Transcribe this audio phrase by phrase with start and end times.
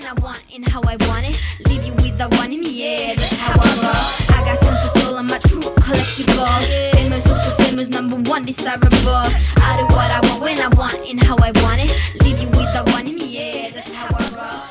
[0.00, 1.40] when I want and how I want it.
[1.68, 4.36] Leave you with the one in the air, that's how I roll.
[4.36, 6.92] I got tons of soul, I'm a true collectible.
[6.92, 8.90] Famous, also famous, number one, desirable.
[9.08, 11.90] I do what I want when I want and how I want it.
[12.22, 14.19] Leave you with the one in the air, that's how I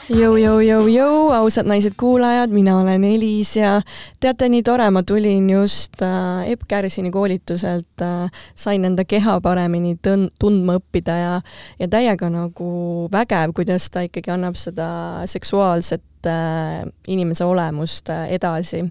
[0.09, 0.19] roll.
[0.19, 3.79] jõu, jõu, jõu, jõu, ausad naised-kuulajad, mina olen Elis ja
[4.19, 9.95] teate, nii tore, ma tulin just äh, Epp Kärsini koolituselt äh,, sain enda keha paremini
[10.01, 11.33] tun-, tundma õppida ja
[11.79, 14.89] ja täiega nagu vägev, kuidas ta ikkagi annab seda
[15.29, 18.83] seksuaalset äh, inimese olemust äh, edasi.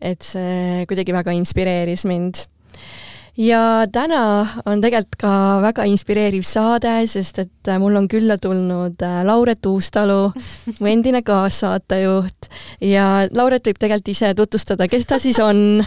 [0.00, 2.46] et see kuidagi väga inspireeris mind
[3.38, 5.32] ja täna on tegelikult ka
[5.64, 10.32] väga inspireeriv saade, sest et äh, mul on külla tulnud äh, Lauret Uustalu,
[10.78, 12.50] mu endine kaassaatejuht.
[12.84, 15.82] Ja Lauret võib tegelikult ise tutvustada, kes ta siis on.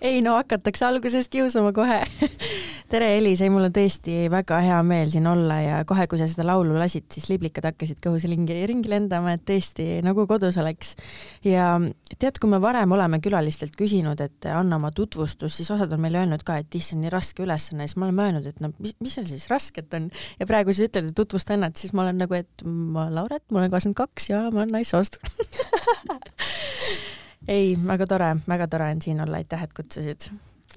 [0.00, 2.00] Ei no hakatakse alguses kiusama kohe
[2.88, 6.28] tere, Elis, ei mul on tõesti väga hea meel siin olla ja kohe, kui sa
[6.30, 10.94] seda laulu lasid, siis liblikad hakkasid kõhus ringi, ringi lendama, et tõesti nagu kodus oleks.
[11.44, 11.74] ja
[12.16, 16.22] tead, kui me varem oleme külalistelt küsinud, et anna oma tutvustus, siis osad on meile
[16.22, 19.18] öelnud ka, et issand, nii raske ülesanne, siis me oleme öelnud, et no mis, mis
[19.18, 20.08] seal siis rasket on.
[20.40, 23.44] ja praegu sa ütled, et tutvusta ennast, siis ma olen nagu, et ma olen Lauret,
[23.52, 25.20] mul on kakskümmend kaks ja ma olen naissoost
[27.56, 30.32] ei, väga tore, väga tore on siin olla, aitäh, et kutsusid.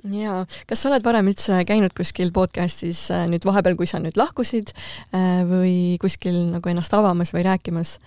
[0.09, 4.17] Jaa, kas sa oled varem üldse käinud kuskil podcastis äh, nüüd vahepeal, kui sa nüüd
[4.19, 4.73] lahkusid
[5.13, 7.97] äh, või kuskil nagu ennast avamas või rääkimas?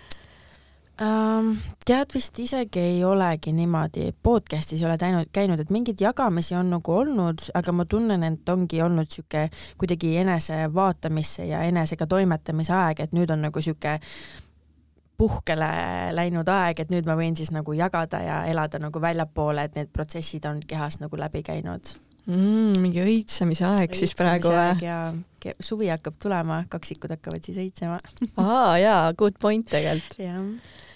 [0.94, 6.70] Tead, vist isegi ei olegi niimoodi, podcast'is ei ole käinud, käinud, et mingeid jagamisi on
[6.70, 9.48] nagu olnud, aga ma tunnen, et ongi olnud sihuke
[9.80, 13.96] kuidagi enese vaatamisse ja enesega toimetamise aeg, et nüüd on nagu sihuke
[15.18, 15.68] puhkele
[16.16, 19.92] läinud aeg, et nüüd ma võin siis nagu jagada ja elada nagu väljapoole, et need
[19.94, 21.94] protsessid on kehas nagu läbi käinud
[22.26, 22.78] mm,.
[22.82, 24.84] mingi õitsemise aeg õitsemise siis praegu või?
[24.84, 27.98] ja suvi hakkab tulema, kaksikud hakkavad siis õitsema
[28.40, 30.18] aa jaa, good point tegelikult.
[30.26, 30.40] jah,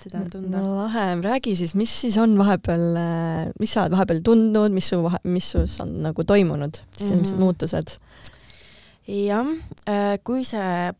[0.02, 0.62] seda on tunda.
[0.62, 2.86] no lahe, räägi siis, mis siis on vahepeal,
[3.60, 7.36] mis sa oled vahepeal tundnud, mis su vahe, mis sus on nagu toimunud, sisemised mm
[7.36, 7.44] -hmm.
[7.44, 7.98] muutused?
[9.08, 9.52] jah,
[9.88, 10.92] äh, kui see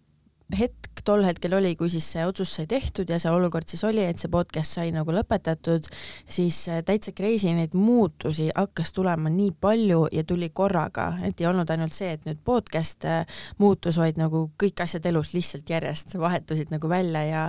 [0.59, 0.78] hetk
[1.09, 4.21] tol hetkel oli, kui siis see otsus sai tehtud ja see olukord siis oli, et
[4.21, 5.89] see podcast sai nagu lõpetatud,
[6.29, 11.49] siis äh, täitsa crazy neid muutusi hakkas tulema nii palju ja tuli korraga, et ei
[11.49, 16.19] olnud ainult see, et nüüd podcast äh, muutus, vaid nagu kõik asjad elus lihtsalt järjest
[16.21, 17.45] vahetusid nagu välja ja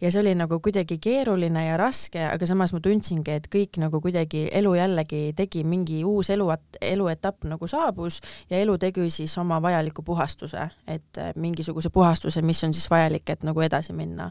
[0.00, 4.00] ja see oli nagu kuidagi keeruline ja raske, aga samas ma tundsingi, et kõik nagu
[4.04, 6.50] kuidagi elu jällegi tegi mingi uus elu,
[6.84, 12.64] eluetapp nagu saabus ja elu tegi siis oma vajaliku puhastuse, et äh, mingisuguse puhastuse, mis
[12.66, 14.30] on siis vajalik, et nagu edasi minna.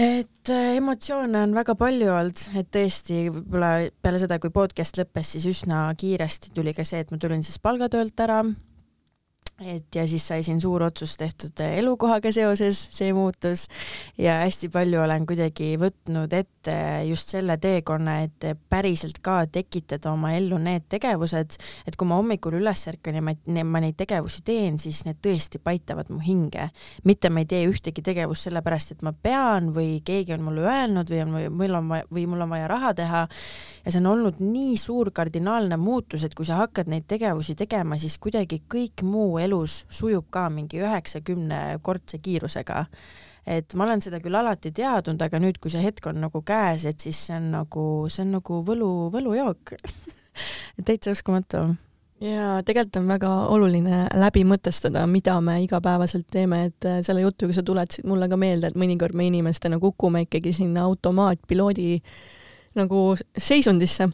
[0.00, 5.34] Et äh, emotsioone on väga palju olnud, et tõesti võib-olla peale seda, kui podcast lõppes,
[5.34, 8.44] siis üsna kiiresti tuli ka see, et ma tulin siis palgatöölt ära
[9.60, 13.66] et ja siis sai siin suur otsus tehtud elukohaga seoses, see muutus
[14.18, 16.76] ja hästi palju olen kuidagi võtnud ette
[17.08, 22.56] just selle teekonna, et päriselt ka tekitada oma ellu need tegevused, et kui ma hommikul
[22.56, 23.34] üles ärkan ja ma,
[23.68, 26.70] ma neid tegevusi teen, siis need tõesti paitavad mu hinge.
[27.04, 31.12] mitte ma ei tee ühtegi tegevust sellepärast, et ma pean või keegi on mulle öelnud
[31.12, 33.26] või on, mul on vaja, või mul on vaja raha teha
[33.84, 38.00] ja see on olnud nii suur kardinaalne muutus, et kui sa hakkad neid tegevusi tegema,
[38.00, 42.86] siis kuidagi kõik muu elu elus sujub ka mingi üheksakümnekordse kiirusega.
[43.50, 46.84] et ma olen seda küll alati teadnud, aga nüüd, kui see hetk on nagu käes,
[46.86, 49.74] et siis see on nagu, see on nagu võlu, võlujook.
[50.86, 51.64] Täitsa uskumatu.
[52.20, 57.56] Ja tegelikult on väga oluline läbi mõtestada, mida me igapäevaselt teeme, et äh, selle jutuga
[57.56, 61.94] sa tuletasid mulle ka meelde, et mõnikord me inimestena kukume ikkagi sinna automaatpiloodi
[62.76, 63.00] nagu
[63.38, 64.10] seisundisse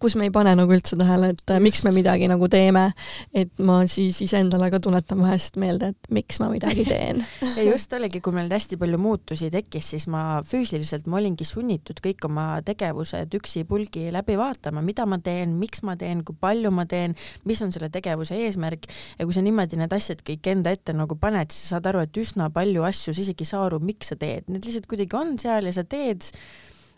[0.00, 1.62] kus me ei pane nagu üldse tähele, et Just.
[1.64, 2.86] miks me midagi nagu teeme,
[3.34, 7.24] et ma siis iseendale ka tuletan vahest meelde, et miks ma midagi teen.
[7.60, 11.98] Ja just oligi, kui meil hästi palju muutusi tekkis, siis ma füüsiliselt, ma olingi sunnitud
[12.04, 16.86] kõik oma tegevused üksipulgi läbi vaatama, mida ma teen, miks ma teen, kui palju ma
[16.88, 17.16] teen,
[17.48, 18.88] mis on selle tegevuse eesmärk.
[19.18, 22.04] Ja kui sa niimoodi need asjad kõik enda ette nagu paned, siis sa saad aru,
[22.06, 25.16] et üsna palju asju sa isegi ei saa aru, miks sa teed, need lihtsalt kuidagi
[25.16, 26.28] on seal ja sa teed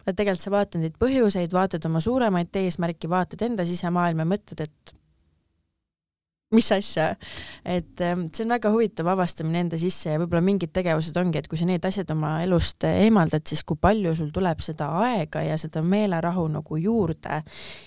[0.06, 4.94] et tegelikult sa vaatad neid põhjuseid, vaatad oma suuremaid eesmärki, vaatad enda sisemaailma mõtled, et
[6.52, 7.14] mis asja,
[7.64, 11.48] et ähm, see on väga huvitav avastamine enda sisse ja võib-olla mingid tegevused ongi, et
[11.48, 15.56] kui sa need asjad oma elust eemaldad, siis kui palju sul tuleb seda aega ja
[15.60, 17.38] seda meelerahu nagu juurde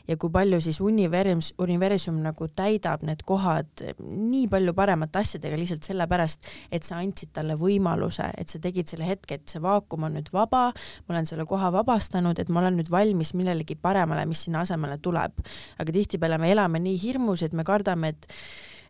[0.07, 5.85] ja kui palju siis universum, universum nagu täidab need kohad nii palju paremate asjadega lihtsalt
[5.91, 10.17] sellepärast, et sa andsid talle võimaluse, et sa tegid selle hetke, et see vaakum on
[10.17, 10.67] nüüd vaba,
[11.05, 14.97] ma olen selle koha vabastanud, et ma olen nüüd valmis millelegi paremale, mis sinna asemele
[14.97, 15.37] tuleb.
[15.79, 18.27] aga tihtipeale me elame nii hirmus, et me kardame, et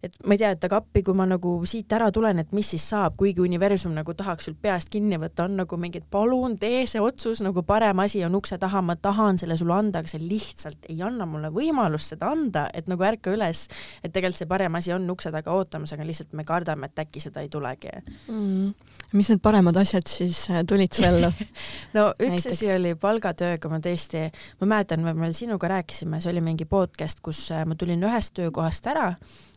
[0.03, 2.67] et ma ei tea, et aga appi, kui ma nagu siit ära tulen, et mis
[2.75, 6.83] siis saab, kuigi universum nagu tahaks sul peast kinni võtta, on nagu mingid palun tee
[6.89, 10.23] see otsus, nagu parem asi on ukse taha, ma tahan selle sulle anda, aga see
[10.23, 13.65] lihtsalt ei anna mulle võimalust seda anda, et nagu ärka üles,
[14.01, 17.23] et tegelikult see parem asi on ukse taga ootamas, aga lihtsalt me kardame, et äkki
[17.23, 17.93] seda ei tulegi.
[18.27, 18.73] Mm..
[19.15, 21.31] mis need paremad asjad siis äh, tulid su ellu?
[21.95, 24.25] No üks asi oli palgatööga, ma tõesti,
[24.59, 28.35] ma mäletan, me veel sinuga rääkisime, see oli mingi podcast, kus äh, ma tulin ühest
[28.35, 29.13] töökohast ära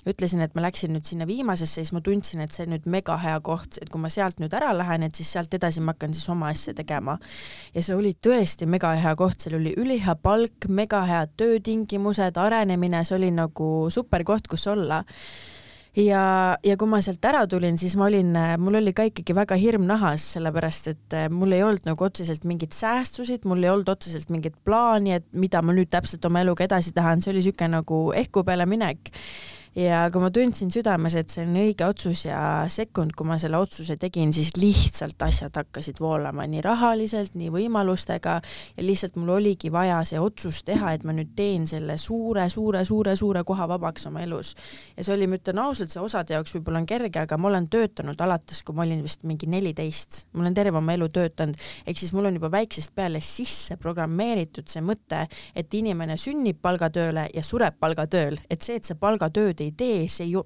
[0.06, 3.16] ütlesin, et ma läksin nüüd sinna viimasesse, siis ma tundsin, et see on nüüd mega
[3.22, 6.14] hea koht, et kui ma sealt nüüd ära lähen, et siis sealt edasi ma hakkan
[6.14, 7.18] siis oma asja tegema.
[7.74, 13.04] ja see oli tõesti mega hea koht, seal oli ülihea palk, mega head töötingimused, arenemine,
[13.04, 15.04] see oli nagu super koht, kus olla.
[15.98, 16.22] Ja,
[16.62, 19.88] ja kui ma sealt ära tulin, siis ma olin, mul oli ka ikkagi väga hirm
[19.88, 24.30] nahas, sellepärast et äh, mul ei olnud nagu otseselt mingeid säästusid, mul ei olnud otseselt
[24.30, 28.02] mingit plaani, et mida ma nüüd täpselt oma eluga edasi tahan, see oli niisugune nagu
[28.20, 29.10] ehku peale minek
[29.76, 32.40] ja kui ma tundsin südames, et see on õige otsus ja
[32.72, 38.38] sekund, kui ma selle otsuse tegin, siis lihtsalt asjad hakkasid voolama nii rahaliselt, nii võimalustega
[38.40, 43.68] ja lihtsalt mul oligi vaja see otsus teha, et ma nüüd teen selle suure-suure-suure-suure koha
[43.70, 44.54] vabaks oma elus.
[44.96, 47.68] ja see oli, ma ütlen ausalt, see osade jaoks võib-olla on kerge, aga ma olen
[47.72, 52.00] töötanud alates, kui ma olin vist mingi neliteist, ma olen terve oma elu töötanud, ehk
[52.00, 55.24] siis mul on juba väiksest peale sisse programmeeritud see mõte,
[55.54, 60.28] et inimene sünnib palgatööle ja sureb palgatööl, et see, et sa palgatööd ei tee, see
[60.32, 60.44] ju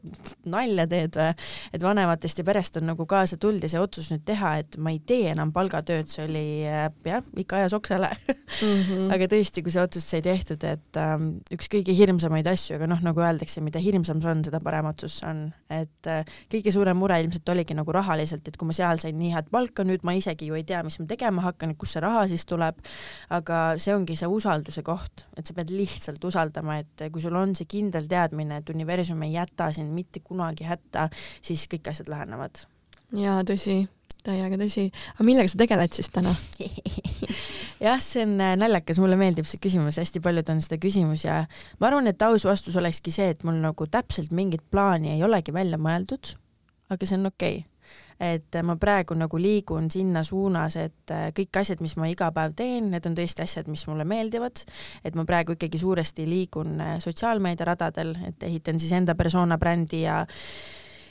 [0.50, 1.32] nalja teed või,
[1.72, 4.92] et vanematest ja perest on nagu kaasa tulnud ja see otsus nüüd teha, et ma
[4.94, 8.66] ei tee enam palgatööd, see oli äh, jah, ikka ajas oksele mm.
[8.66, 9.12] -hmm.
[9.16, 13.02] aga tõesti, kui see otsus sai tehtud, et ähm, üks kõige hirmsamaid asju, aga noh,
[13.04, 16.98] nagu öeldakse, mida hirmsam see on, seda parem otsus see on, et äh, kõige suurem
[16.98, 20.14] mure ilmselt oligi nagu rahaliselt, et kui ma seal sain nii head palka, nüüd ma
[20.18, 22.78] isegi ju ei tea, mis ma tegema hakkan, et kust see raha siis tuleb.
[23.32, 27.54] aga see ongi see usalduse koht, et sa pead lihtsalt usaldama, et kui sul on
[27.58, 31.08] see kindel teadmine, et universum universum ei jäta sind mitte kunagi hätta,
[31.43, 32.64] siis kõik asjad lähenevad.
[33.16, 33.88] jaa, tõsi,
[34.25, 34.90] täiega tõsi.
[35.14, 36.34] aga millega sa tegeled siis täna?
[37.82, 41.43] Jah, see on äh, naljakas, mulle meeldib see küsimus, hästi paljud on seda küsimus ja
[41.81, 45.55] ma arvan, et aus vastus olekski see, et mul nagu täpselt mingit plaani ei olegi
[45.55, 46.37] välja mõeldud,
[46.93, 47.62] aga see on okei.
[47.62, 47.71] okay
[48.22, 52.54] et ma praegu nagu liigun sinna suunas, et äh, kõik asjad, mis ma iga päev
[52.58, 54.62] teen, need on tõesti asjad, mis mulle meeldivad,
[55.04, 60.04] et ma praegu ikkagi suuresti liigun äh, sotsiaalmeedia radadel, et ehitan siis enda persona brändi
[60.04, 60.22] ja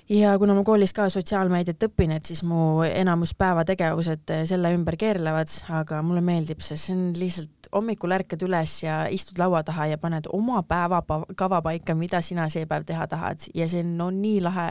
[0.10, 4.98] ja kuna ma koolis ka sotsiaalmeediat õpin, et siis mu enamus päevategevused äh, selle ümber
[5.00, 5.52] keerlevad,
[5.82, 10.02] aga mulle meeldib see, see on lihtsalt hommikul ärkad üles ja istud laua taha ja
[10.02, 14.42] paned oma päevakava paika, mida sina see päev teha tahad ja see on no, nii
[14.44, 14.68] lahe.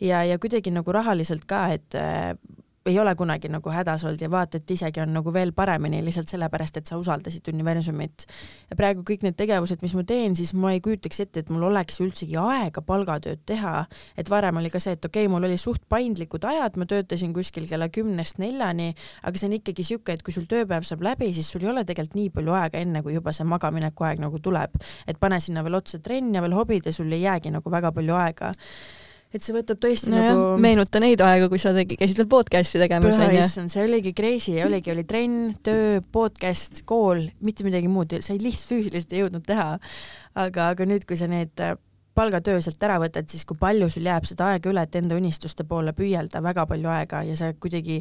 [0.00, 2.34] ja, ja kuidagi nagu rahaliselt ka, et äh,
[2.86, 6.30] ei ole kunagi nagu hädas olnud ja vaata, et isegi on nagu veel paremini lihtsalt
[6.30, 8.26] sellepärast, et sa usaldasid universumit.
[8.70, 11.66] ja praegu kõik need tegevused, mis ma teen, siis ma ei kujutaks ette, et mul
[11.70, 13.86] oleks üldsegi aega palgatööd teha.
[14.16, 17.34] et varem oli ka see, et okei okay,, mul oli suht paindlikud ajad, ma töötasin
[17.34, 21.32] kuskil kella kümnest neljani, aga see on ikkagi sihuke, et kui sul tööpäev saab läbi,
[21.34, 24.38] siis sul ei ole tegelikult nii palju aega, enne kui juba see magamineku aeg nagu
[24.42, 24.78] tuleb.
[25.06, 27.92] et pane sinna veel otsa trenn ja veel hobid ja sul ei jäägi nagu väga
[27.92, 28.52] palju aega
[29.36, 32.30] et see võtab tõesti no nagu jah, meenuta neid aegu, kui sa tegi, käisid veel
[32.32, 33.46] podcast'i tegemas onju.
[33.72, 39.14] see oligi crazy, oligi, oli trenn, töö, podcast, kool, mitte midagi muud, sa lihtsalt füüsiliselt
[39.14, 39.74] ei jõudnud teha.
[40.36, 41.66] aga, aga nüüd, kui sa need
[42.16, 45.66] palgatöö sealt ära võtad, siis kui palju sul jääb seda aega üle, et enda unistuste
[45.68, 48.00] poole püüelda, väga palju aega ja sa kuidagi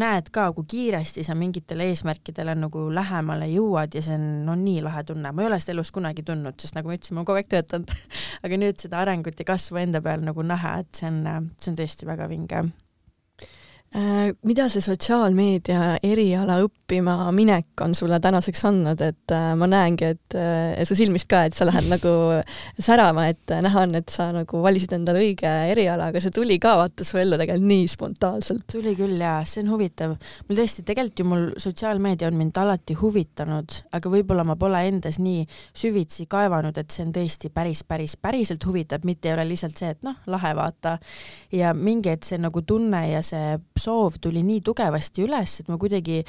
[0.00, 4.84] näed ka, kui kiiresti sa mingitele eesmärkidele nagu lähemale jõuad ja see on no nii
[4.84, 7.30] lahe tunne, ma ei ole seda elus kunagi tundnud, sest nagu ma ütlesin, ma olen
[7.32, 7.98] kogu aeg töötanud.
[8.44, 11.80] Aga nüüd seda arengut ja kasvu enda peal nagu näha, et see on, see on
[11.80, 12.66] tõesti väga vinge
[13.94, 20.34] mida see sotsiaalmeedia eriala õppima minek on sulle tänaseks andnud, et äh, ma näengi, et
[20.34, 22.14] äh, su silmist ka, et sa lähed nagu
[22.86, 26.74] särama, et näha on, et sa nagu valisid endale õige eriala, aga see tuli ka
[26.80, 28.64] vaata su ellu tegelikult nii spontaanselt.
[28.72, 30.16] tuli küll jaa, see on huvitav.
[30.48, 35.20] mul tõesti, tegelikult ju mul sotsiaalmeedia on mind alati huvitanud, aga võib-olla ma pole endas
[35.22, 39.78] nii süvitsi kaevanud, et see on tõesti päris, päris, päriselt huvitab, mitte ei ole lihtsalt
[39.78, 40.98] see, et noh, lahe vaata.
[41.54, 45.78] ja mingi hetk see nagu tunne ja see soov tuli nii tugevasti üles, et ma
[45.80, 46.22] kuidagi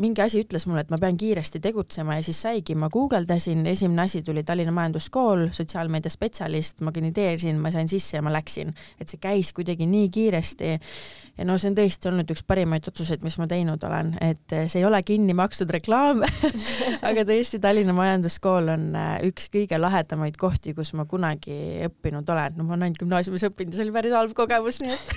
[0.00, 4.06] mingi asi ütles mulle, et ma pean kiiresti tegutsema ja siis saigi, ma guugeldasin, esimene
[4.06, 9.12] asi tuli Tallinna Majanduskool, sotsiaalmeedia spetsialist, ma kandideerisin, ma sain sisse ja ma läksin, et
[9.12, 13.36] see käis kuidagi nii kiiresti ja no see on tõesti olnud üks parimaid otsuseid, mis
[13.40, 16.20] ma teinud olen, et eh, see ei ole kinni makstud reklaam
[17.08, 22.56] aga tõesti Tallinna Majanduskool on eh, üks kõige lahedamaid kohti, kus ma kunagi õppinud olen,
[22.56, 25.14] no ma olen ainult gümnaasiumis õppinud ja see oli päris halb kogemus, nii et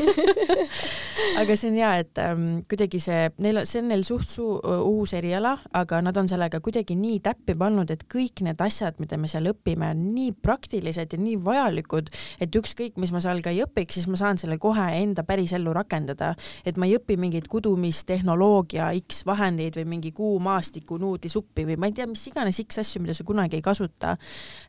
[1.41, 5.13] aga see on hea, et ähm, kuidagi see, neil, see on neil suht suu-, uus
[5.17, 9.29] eriala, aga nad on sellega kuidagi nii täppi pannud, et kõik need asjad, mida me
[9.31, 12.09] seal õpime, on nii praktilised ja nii vajalikud,
[12.41, 15.73] et ükskõik, mis ma seal ka ei õpiks, siis ma saan selle kohe enda pärisellu
[15.75, 16.33] rakendada.
[16.65, 21.97] et ma ei õpi mingeid kudumistehnoloogia X vahendeid või mingi kuumaastiku nuudlisuppi või ma ei
[21.97, 24.17] tea, mis iganes X asju, mida sa kunagi ei kasuta.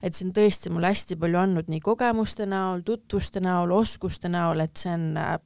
[0.03, 4.61] et see on tõesti mulle hästi palju andnud nii kogemuste näol, tutvuste näol, oskuste näol,
[4.61, 5.39] et see on äh,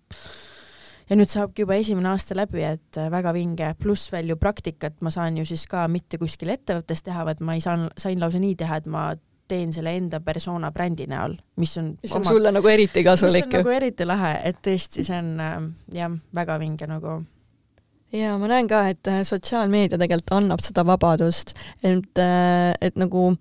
[1.11, 5.01] ja nüüd saabki juba esimene aasta läbi, et äh, väga vinge, pluss veel ju praktikat
[5.03, 8.43] ma saan ju siis ka mitte kuskil ettevõttes teha, vaid ma ei saa, sain lausa
[8.43, 9.11] nii teha, et ma
[9.51, 13.49] teen selle enda persona brändi näol, mis on mis on oma, sulle nagu eriti kasulik.
[13.49, 15.61] mis on nagu eriti lahe, et tõesti, see on äh,
[15.99, 17.19] jah, väga vinge nagu
[18.15, 23.33] ja ma näen ka, et äh, sotsiaalmeedia tegelikult annab seda vabadust, et, äh, et nagu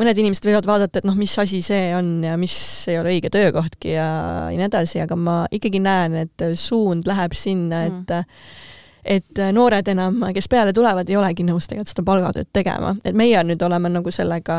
[0.00, 2.56] mõned inimesed võivad vaadata, et noh, mis asi see on ja mis
[2.90, 4.08] ei ole õige töökohtki ja,
[4.50, 8.68] ja nii edasi, aga ma ikkagi näen, et suund läheb sinna, et mm
[9.02, 13.16] et äh, noored enam, kes peale tulevad, ei olegi nõus tegelikult seda palgatööd tegema, et
[13.18, 14.56] meie nüüd oleme nagu sellega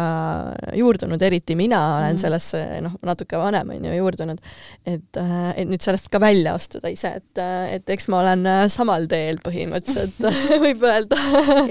[0.75, 2.21] juurdunud, eriti mina olen mm.
[2.21, 4.41] sellesse noh, natuke vanem on ju juurdunud,
[4.83, 8.50] et, äh, et nüüd sellest ka välja astuda ise, et, äh, et eks ma olen
[8.73, 10.19] samal teel põhimõtteliselt
[10.65, 11.19] võib öelda.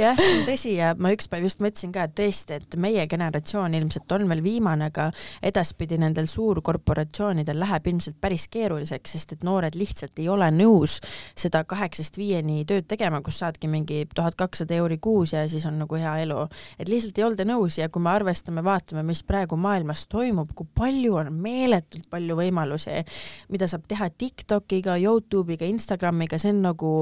[0.00, 3.04] Jah, see on tõsi ja ma üks päev just mõtlesin ka, et tõesti, et meie
[3.10, 5.10] generatsioon ilmselt on veel viimane, aga
[5.44, 10.98] edaspidi nendel suurkorporatsioonidel läheb ilmselt päris keeruliseks, sest et noored lihtsalt ei ole nõus
[11.36, 15.64] seda kaheksast viieni mingi tööd tegema, kus saadki mingi tuhat kakssada euri kuus ja siis
[15.66, 16.48] on nagu hea elu.
[16.78, 20.66] et lihtsalt ei olda nõus ja kui me arvestame, vaatame, mis praegu maailmas toimub, kui
[20.74, 23.02] palju on meeletult palju võimalusi,
[23.50, 26.92] mida saab teha Tiktokiga, Youtube'iga, Instagramiga, see on nagu,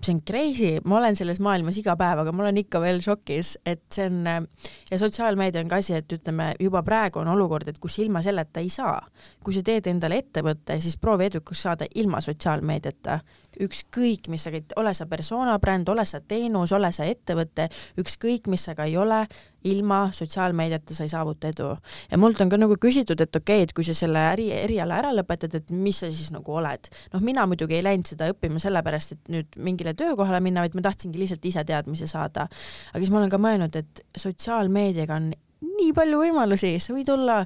[0.00, 3.56] see on crazy, ma olen selles maailmas iga päev, aga ma olen ikka veel šokis,
[3.66, 4.46] et see on
[4.90, 8.60] ja sotsiaalmeedia on ka asi, et ütleme, juba praegu on olukord, et kus ilma selleta
[8.60, 9.00] ei saa.
[9.42, 13.20] kui sa teed endale ettevõtte, siis proovi edukaks saada ilma sotsiaalmeediata
[13.64, 17.68] ükskõik, mis sa, ole sa persona bränd, ole sa teenus, ole sa ettevõte,
[18.00, 19.24] ükskõik, mis sa ka ei ole,
[19.64, 21.72] ilma sotsiaalmeediata sa ei saavuta edu.
[22.10, 25.00] ja mult on ka nagu küsitud, et okei okay,, et kui sa selle äri, eriala
[25.02, 26.90] ära lõpetad, et mis sa siis nagu oled.
[27.12, 30.86] noh, mina muidugi ei läinud seda õppima sellepärast, et nüüd mingile töökohale minna, vaid ma
[30.86, 32.48] tahtsingi lihtsalt ise teadmisi saada.
[32.92, 35.32] aga siis ma olen ka mõelnud, et sotsiaalmeediaga on
[35.78, 37.38] nii palju võimalusi, sa võid olla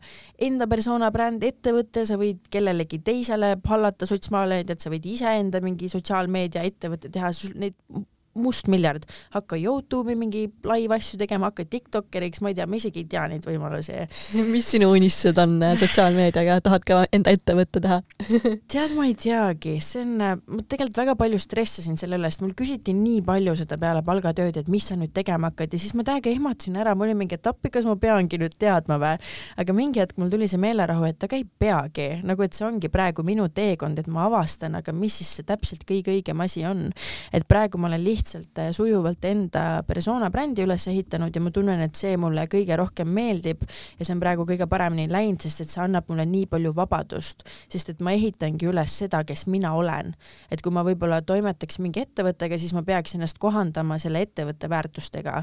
[0.42, 6.64] enda persona bränd ettevõte, sa võid kellelegi teisele hallata sotsmeediat, sa võid iseenda mingi sotsiaalmeedia
[6.68, 7.76] ettevõtte teha, neid
[8.34, 13.08] mustmiljard, hakka Youtube'i mingi live asju tegema, hakka Tiktokeriks, ma ei tea, ma isegi ei
[13.12, 13.98] tea neid võimalusi.
[14.52, 18.00] Mis sinu unistused on äh, sotsiaalmeediaga, tahad ka enda ettevõtte teha?
[18.72, 22.44] Tead, ma ei teagi, see on, äh, ma tegelikult väga palju stressasin selle üle, sest
[22.44, 25.76] mul küsiti nii palju seda peale palgatööd, et mis sa nüüd tegema hakkad.
[25.76, 28.56] Ja siis ma täiega ehmatasin ära, mul oli mingi, et appi, kas ma peangi nüüd
[28.60, 29.20] teadma või.
[29.60, 32.88] aga mingi hetk mul tuli see meelerahu, et aga ei peagi, nagu et see ongi
[32.92, 36.88] praegu minu teekond, et ma avastan, aga mis siis see täpselt kõige õigem asi on.
[37.32, 41.50] et praegu ma olen lihtsalt lihtsalt äh, sujuvalt enda persona brändi üles ehitanud ja ma
[41.54, 43.64] tunnen, et see mulle kõige rohkem meeldib
[43.98, 47.42] ja see on praegu kõige paremini läinud, sest et see annab mulle nii palju vabadust,
[47.72, 50.14] sest et ma ehitangi üles seda, kes mina olen.
[50.50, 55.42] et kui ma võib-olla toimetaks mingi ettevõttega, siis ma peaks ennast kohandama selle ettevõtte väärtustega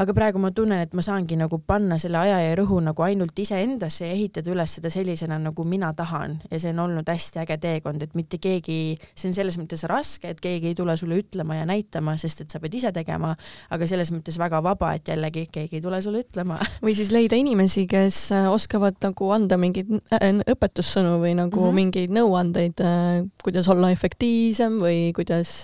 [0.00, 3.38] aga praegu ma tunnen, et ma saangi nagu panna selle aja ja rõhu nagu ainult
[3.38, 7.58] iseendasse ja ehitada üles seda sellisena, nagu mina tahan ja see on olnud hästi äge
[7.62, 11.60] teekond, et mitte keegi, see on selles mõttes raske, et keegi ei tule sulle ütlema
[11.60, 13.34] ja näitama, sest et sa pead ise tegema,
[13.74, 16.58] aga selles mõttes väga vaba, et jällegi keegi ei tule sulle ütlema.
[16.84, 21.70] või siis leida inimesi, kes äh, oskavad nagu anda mingeid äh, õpetussõnu või nagu mm
[21.70, 21.80] -hmm.
[21.82, 25.60] mingeid nõuandeid, äh, kuidas olla efektiivsem või kuidas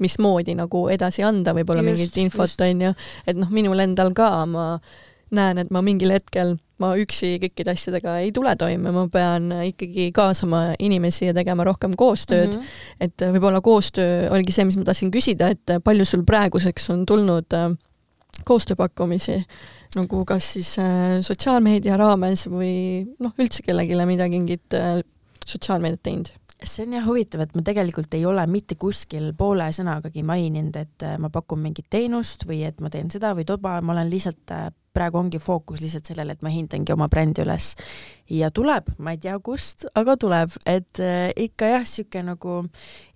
[0.00, 4.66] mismoodi nagu edasi anda võib-olla mingit infot, on ju, et noh, minul endal ka, ma
[5.36, 10.08] näen, et ma mingil hetkel, ma üksi kõikide asjadega ei tule toime, ma pean ikkagi
[10.16, 12.62] kaasama inimesi ja tegema rohkem koostööd mm.
[12.62, 13.04] -hmm.
[13.06, 17.56] et võib-olla koostöö oligi see, mis ma tahtsin küsida, et palju sul praeguseks on tulnud
[17.56, 17.68] äh,
[18.48, 19.38] koostööpakkumisi,
[19.96, 25.02] nagu kas siis äh, sotsiaalmeedia raames või noh, üldse kellelegi midagi, mingit äh,
[25.46, 26.32] sotsiaalmeediat teinud?
[26.66, 31.06] See on jah huvitav, et ma tegelikult ei ole mitte kuskil poole sõnagagi maininud, et
[31.06, 34.54] äh, ma pakun mingit teenust või et ma teen seda või toba, ma olen lihtsalt
[34.54, 37.72] äh, praegu ongi fookus lihtsalt sellele, et ma hindangi oma brändi üles.
[38.30, 42.62] Ja tuleb, ma ei tea kust, aga tuleb, et äh, ikka jah, sihuke nagu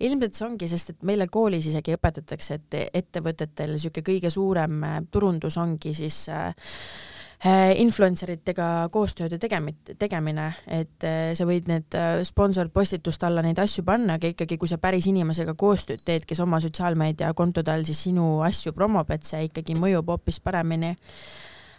[0.00, 5.58] ilmselt see ongi, sest et meile koolis isegi õpetatakse, et ettevõtetel sihuke kõige suurem turundus
[5.60, 6.54] ongi siis äh,
[7.44, 13.58] Äh, influencer itega koostööde tegemit-, tegemine, et äh, sa võid need äh, sponsorpostituste alla neid
[13.60, 18.00] asju panna, aga ikkagi, kui sa päris inimesega koostööd teed, kes oma sotsiaalmeediakontode all siis
[18.06, 20.94] sinu asju promob, et see ikkagi mõjub hoopis paremini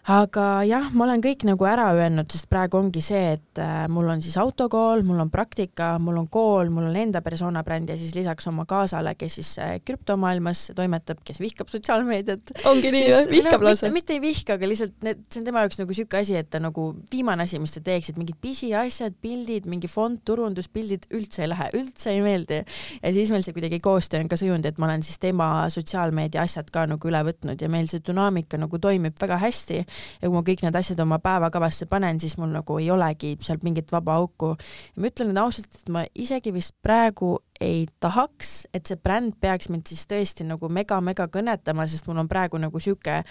[0.06, 4.06] aga jah, ma olen kõik nagu ära öelnud, sest praegu ongi see, et äh, mul
[4.14, 7.96] on siis autokool, mul on praktika, mul on kool, mul on enda persona bränd ja
[7.98, 12.54] siis lisaks oma kaasale, kes siis äh, krüptomaailmas toimetab, kes vihkab sotsiaalmeediat.
[12.70, 13.32] ongi nii või?
[13.32, 13.90] vihkab no, lausa?
[13.96, 16.62] mitte ei vihka, aga lihtsalt need, see on tema jaoks nagu siuke asi, et ta
[16.62, 21.50] nagu viimane asi, mis ta teeks, et mingid pisiasjad, pildid, mingi fond, turunduspildid üldse ei
[21.50, 22.62] lähe, üldse ei meeldi.
[23.02, 26.46] ja siis meil see kuidagi koostöö on ka sujunud, et ma olen siis tema sotsiaalmeedia
[26.46, 29.82] asjad ka nagu üle võtnud ja meil see dünaamika nagu toimib väga hästi
[30.22, 33.62] ja kui ma kõik need asjad oma päevakavasse panen, siis mul nagu ei olegi seal
[33.64, 34.56] mingit vaba auku.
[34.96, 39.70] ma ütlen nüüd ausalt, et ma isegi vist praegu ei tahaks, et see bränd peaks
[39.72, 43.24] mind siis tõesti nagu mega-mega kõnetama, sest mul on praegu nagu sihuke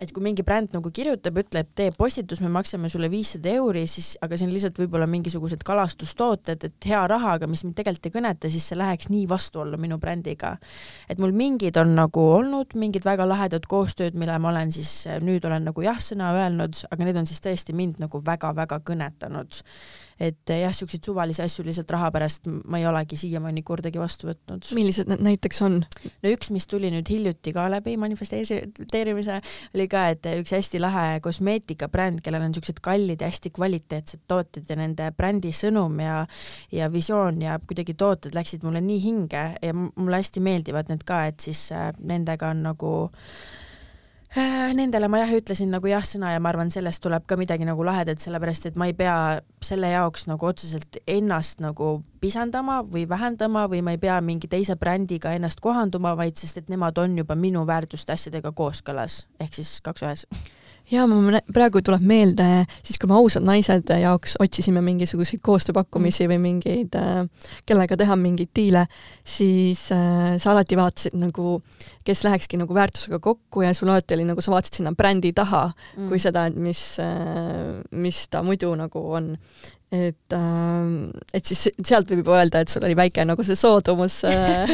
[0.00, 4.14] et kui mingi bränd nagu kirjutab, ütleb, tee postitus, me maksame sulle viissada euri, siis,
[4.24, 8.16] aga see on lihtsalt võib-olla mingisugused kalastustooted, et hea raha, aga mis mind tegelikult ei
[8.18, 10.56] kõneta, siis see läheks nii vastuollu minu brändiga.
[11.08, 15.44] et mul mingid on nagu olnud mingid väga lahedad koostööd, mille ma olen siis nüüd
[15.44, 19.62] olen nagu jah-sõna öelnud, aga need on siis tõesti mind nagu väga-väga kõnetanud
[20.20, 24.30] et eh, jah, siukseid suvalisi asju lihtsalt raha pärast ma ei olegi siiamaani kordagi vastu
[24.30, 24.68] võtnud.
[24.76, 25.82] millised need näiteks on?
[26.22, 29.40] no üks, mis tuli nüüd hiljuti ka läbi manifesteerimise,
[29.74, 34.70] oli ka, et üks hästi lahe kosmeetikabränd, kellel on siuksed kallid ja hästi kvaliteetsed tooted
[34.70, 36.22] ja nende brändi sõnum ja
[36.72, 41.26] ja visioon ja kuidagi tooted läksid mulle nii hinge ja mulle hästi meeldivad need ka,
[41.30, 43.65] et siis äh, nendega on nagu äh, Äh,
[44.36, 48.20] nendele ma jah ütlesin nagu jah-sõna ja ma arvan, sellest tuleb ka midagi nagu lahedat,
[48.20, 53.82] sellepärast et ma ei pea selle jaoks nagu otseselt ennast nagu pisendama või vähendama või
[53.86, 57.64] ma ei pea mingi teise brändiga ennast kohanduma, vaid sest et nemad on juba minu
[57.66, 60.26] väärtuste asjadega kooskõlas, ehk siis kaks ühes
[60.92, 62.46] ja ma praegu tuleb meelde
[62.82, 68.52] siis, kui me ausad naised jaoks otsisime mingisuguseid koostööpakkumisi või mingeid, äh, kellega teha mingeid
[68.56, 68.86] diile,
[69.26, 71.60] siis äh, sa alati vaatasid nagu,
[72.06, 75.66] kes lähekski nagu väärtusega kokku ja sul alati oli nagu, sa vaatasid sinna brändi taha
[75.70, 76.10] mm.
[76.10, 79.34] kui seda, et mis, äh, mis ta muidu nagu on
[79.92, 84.16] et äh,, et siis sealt võib juba öelda, et sul oli väike nagu see soodumus
[84.26, 84.72] äh,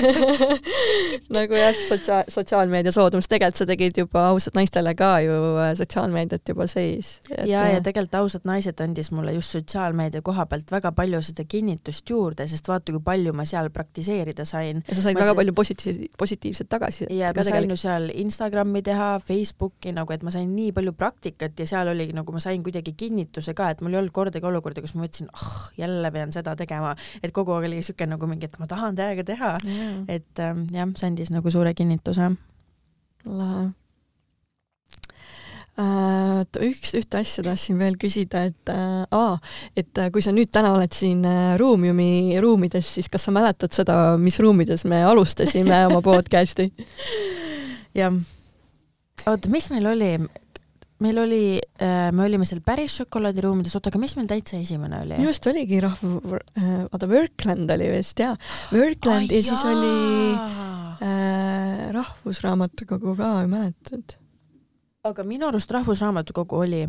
[1.36, 6.48] nagu jah, sotsiaal, sotsiaalmeedia soodumus, tegelikult sa tegid juba ausalt naistele ka ju äh, sotsiaalmeediat
[6.48, 7.18] juba seis.
[7.28, 11.44] ja, ja äh, tegelikult ausad naised andis mulle just sotsiaalmeedia koha pealt väga palju seda
[11.44, 14.80] kinnitust juurde, sest vaata, kui palju ma seal praktiseerida sain.
[14.88, 17.12] ja sa said ma väga palju positiivset, positiivset tagasisidet.
[17.18, 21.60] ja ma sain ju seal Instagrami teha, Facebooki nagu, et ma sain nii palju praktikat
[21.60, 24.80] ja seal oligi nagu ma sain kuidagi kinnituse ka, et mul ei olnud kordagi olukorda,
[24.80, 28.06] kus ma ma mõtlesin, ah oh,, jälle pean seda tegema, et kogu aeg oli siuke
[28.06, 30.02] nagu mingi, et ma tahan täiega teha yeah..
[30.08, 32.30] et ähm, jah, see andis nagu suure kinnituse.
[33.26, 33.62] lahe
[35.80, 39.38] äh,, üks, ühte asja tahtsin veel küsida, et äh, aa,
[39.76, 43.74] et äh, kui sa nüüd täna oled siin äh, Ruumiumi ruumides, siis kas sa mäletad
[43.74, 46.70] seda, mis ruumides me alustasime oma podcast'i?
[48.00, 48.14] jah.
[49.26, 50.14] oota, mis meil oli,
[51.02, 51.42] meil oli,
[51.82, 55.18] äh, me olime seal päris šokolaadiruumides, oota, aga mis meil täitsa esimene oli?
[55.18, 58.34] minu arust oligi rahva, äh, oota, Workland oli vist jaa,
[58.72, 59.94] Workland oh, ja siis oli
[60.36, 64.18] äh, Rahvusraamatukogu ka, mäletad?
[65.08, 66.84] aga minu arust Rahvusraamatukogu oli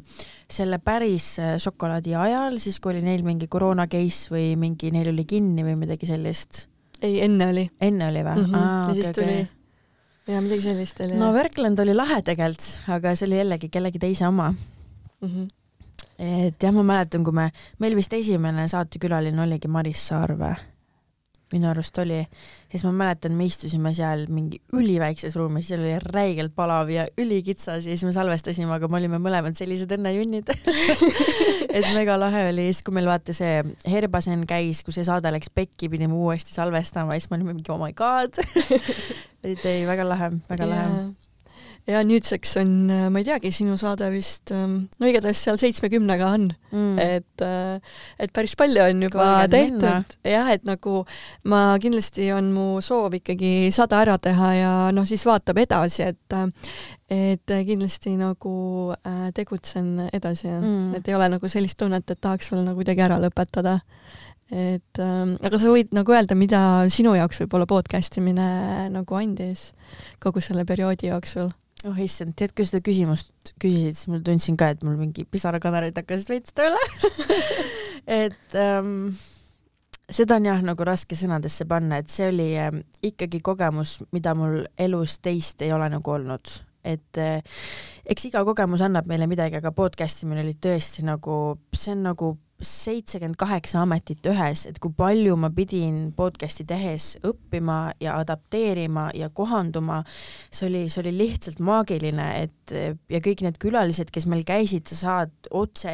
[0.52, 5.10] selle päris äh, šokolaadi ajal, siis kui oli neil mingi koroona case või mingi, neil
[5.14, 6.68] oli kinni või midagi sellist.
[7.02, 7.68] ei, enne oli.
[7.82, 8.48] enne oli või mm?
[8.48, 8.62] -hmm.
[8.62, 9.52] Aa, ja okay, siis tuli okay
[10.28, 11.18] ja midagi sellist oli.
[11.20, 15.30] no Workland oli lahe tegelikult, aga see oli jällegi kellegi teise oma mm.
[15.30, 15.48] -hmm.
[16.48, 20.56] et jah, ma mäletan, kui me, meil vist esimene saatekülaline oligi Maris Saar või?
[21.54, 22.20] Minu arust oli.
[22.24, 27.06] ja siis ma mäletan, me istusime seal mingi üliväikses ruumis, seal oli räigelt palav ja
[27.20, 30.54] ülikitsas ja siis me salvestasime, aga me olime mõlemad sellised õnnejunnid
[31.78, 35.54] et mega lahe oli, siis kui meil vaata see Herbasen käis, kui see saade läks
[35.54, 38.40] pekki, pidime uuesti salvestama, siis me olime mingi oh my god
[39.44, 40.74] et ei, väga lahe, väga yeah.
[40.74, 41.23] lahe
[41.90, 46.30] ja nüüdseks on, äh, ma ei teagi, sinu saade vist, ähm, no igatahes seal seitsmekümnega
[46.32, 50.18] on mm., et, äh, et päris palju on juba Kogu tehtud.
[50.32, 51.04] jah, et nagu
[51.52, 56.38] ma kindlasti on mu soov ikkagi sada ära teha ja noh, siis vaatab edasi, et
[56.38, 56.48] äh,
[57.14, 58.52] et kindlasti nagu
[59.36, 60.96] tegutsen edasi ja mm.
[60.98, 63.76] et ei ole nagu sellist tunnet, et tahaks veel nagu kuidagi ära lõpetada
[64.54, 66.62] et ähm, aga sa võid nagu öelda, mida
[66.94, 68.48] sinu jaoks võib-olla podcast imine
[68.94, 69.72] nagu andis
[70.24, 71.52] kogu selle perioodi jooksul?
[71.90, 75.98] Oh issand, tead, kui seda küsimust küsisid, siis ma tundsin ka, et mul mingi pisarakanarid
[76.00, 76.80] hakkasid veits tööle.
[78.14, 79.14] Et ähm,
[80.12, 82.74] seda on jah nagu raske sõnadesse panna, et see oli äh,
[83.06, 86.52] ikkagi kogemus, mida mul elus teist ei ole nagu olnud,
[86.84, 87.62] et äh,
[88.04, 91.38] eks iga kogemus annab meile midagi, aga podcast imine oli tõesti nagu,
[91.72, 92.34] see on nagu
[92.68, 99.30] seitsekümmend kaheksa ametit ühes, et kui palju ma pidin podcast'i tehes õppima ja adapteerima ja
[99.30, 100.02] kohanduma,
[100.50, 102.76] see oli, see oli lihtsalt maagiline, et
[103.12, 105.94] ja kõik need külalised, kes meil käisid, sa saad otse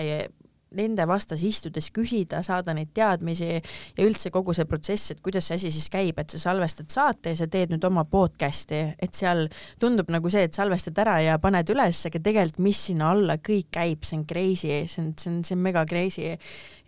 [0.78, 5.58] nende vastas istudes küsida, saada neid teadmisi ja üldse kogu see protsess, et kuidas see
[5.60, 9.48] asi siis käib, et sa salvestad saate ja sa teed nüüd oma podcast'i, et seal
[9.82, 13.72] tundub nagu see, et salvestad ära ja paned üles, aga tegelikult, mis sinna alla kõik
[13.74, 16.36] käib, see on crazy, see on, see on, see on mega crazy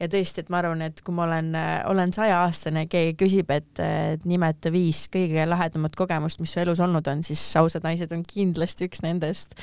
[0.02, 1.54] ja tõesti, et ma arvan, et kui ma olen,
[1.92, 7.08] olen sajaaastane, keegi küsib, et, et nimeta viis kõige lahedamat kogemust, mis su elus olnud
[7.12, 9.58] on, siis ausad naised on kindlasti üks nendest.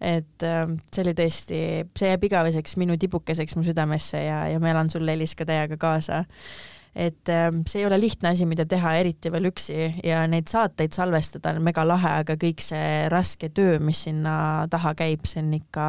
[0.00, 1.58] et ähm, see oli tõesti,
[1.96, 5.78] see jääb igaveseks minu tibukeseks mu südamesse ja, ja ma elan sulle, Elis, ka täiega
[5.78, 6.24] kaasa
[6.94, 10.94] et ähm, see ei ole lihtne asi, mida teha, eriti veel üksi ja neid saateid
[10.94, 14.36] salvestada on mega lahe, aga kõik see raske töö, mis sinna
[14.70, 15.88] taha käib, see on ikka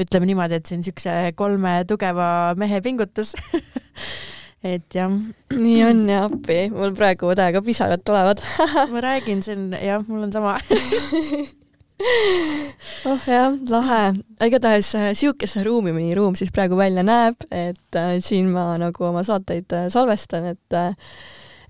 [0.00, 2.28] ütleme niimoodi, et see on siukse kolme tugeva
[2.60, 3.34] mehe pingutus
[4.62, 5.12] et jah.
[5.56, 8.40] nii on ja appi, mul praegu täiega pisarad tulevad
[8.94, 10.56] ma räägin, see on jah, mul on sama
[13.10, 14.02] oh jah, lahe.
[14.46, 19.10] igatahes äh, siukese ruumi mõni ruum siis praegu välja näeb, et äh, siin ma nagu
[19.10, 20.94] oma saateid äh, salvestan, et äh,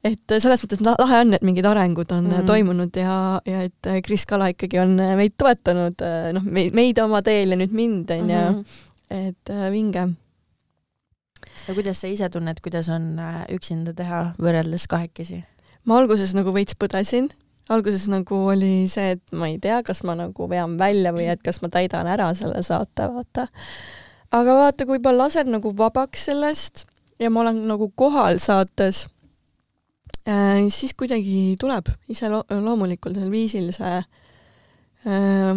[0.06, 2.46] et selles mõttes lahe on, et mingid arengud on mm.
[2.48, 6.02] toimunud ja, ja et Kris Kala ikkagi on meid toetanud,
[6.36, 8.40] noh, meid, meid oma teel ja nüüd mind, onju.
[8.40, 8.88] Mhm.
[9.12, 10.08] et äh, vinge.
[11.68, 15.44] ja kuidas sa ise tunned, kuidas on äh, üksinda teha võrreldes kahekesi?
[15.86, 17.30] ma alguses nagu veits põdesin,
[17.70, 21.42] alguses nagu oli see, et ma ei tea, kas ma nagu vean välja või et
[21.46, 23.46] kas ma täidan ära selle saate, vaata.
[24.34, 26.88] aga vaata, kui ma lasen nagu vabaks sellest
[27.22, 29.21] ja ma olen nagu kohal saates Äh,
[30.70, 35.50] siis kuidagi tuleb ise lo loomulikul viisil see äh,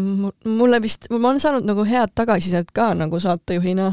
[0.45, 3.91] mulle vist, ma olen saanud nagu head tagasisidet ka nagu saatejuhina,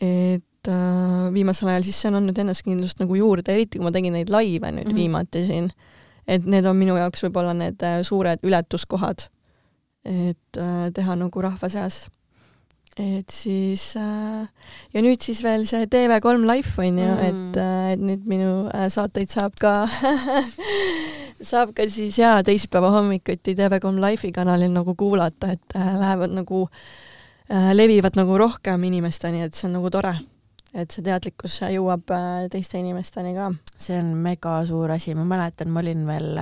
[0.00, 4.16] et äh, viimasel ajal siis see on andnud enesekindlust nagu juurde, eriti kui ma tegin
[4.18, 5.00] neid laive nüüd mm -hmm.
[5.00, 5.70] viimati siin.
[6.28, 9.24] et need on minu jaoks võib-olla need suured ületuskohad,
[10.04, 10.58] et
[10.94, 12.06] teha nagu rahva seas
[13.00, 14.48] et siis äh,
[14.92, 18.50] ja nüüd siis veel see TV3 Life on ju mm., et, äh, et nüüd minu
[18.68, 19.72] äh, saateid saab ka
[21.52, 26.66] saab ka siis jaa, teisipäeva hommikuti TV3 Life'i kanalil nagu kuulata, et äh, lähevad nagu
[27.52, 30.14] levivad nagu rohkem inimesteni, et see on nagu tore.
[30.72, 32.12] et see teadlikkus jõuab
[32.52, 33.50] teiste inimesteni ka.
[33.76, 36.40] see on mega suur asi, ma mäletan, ma olin veel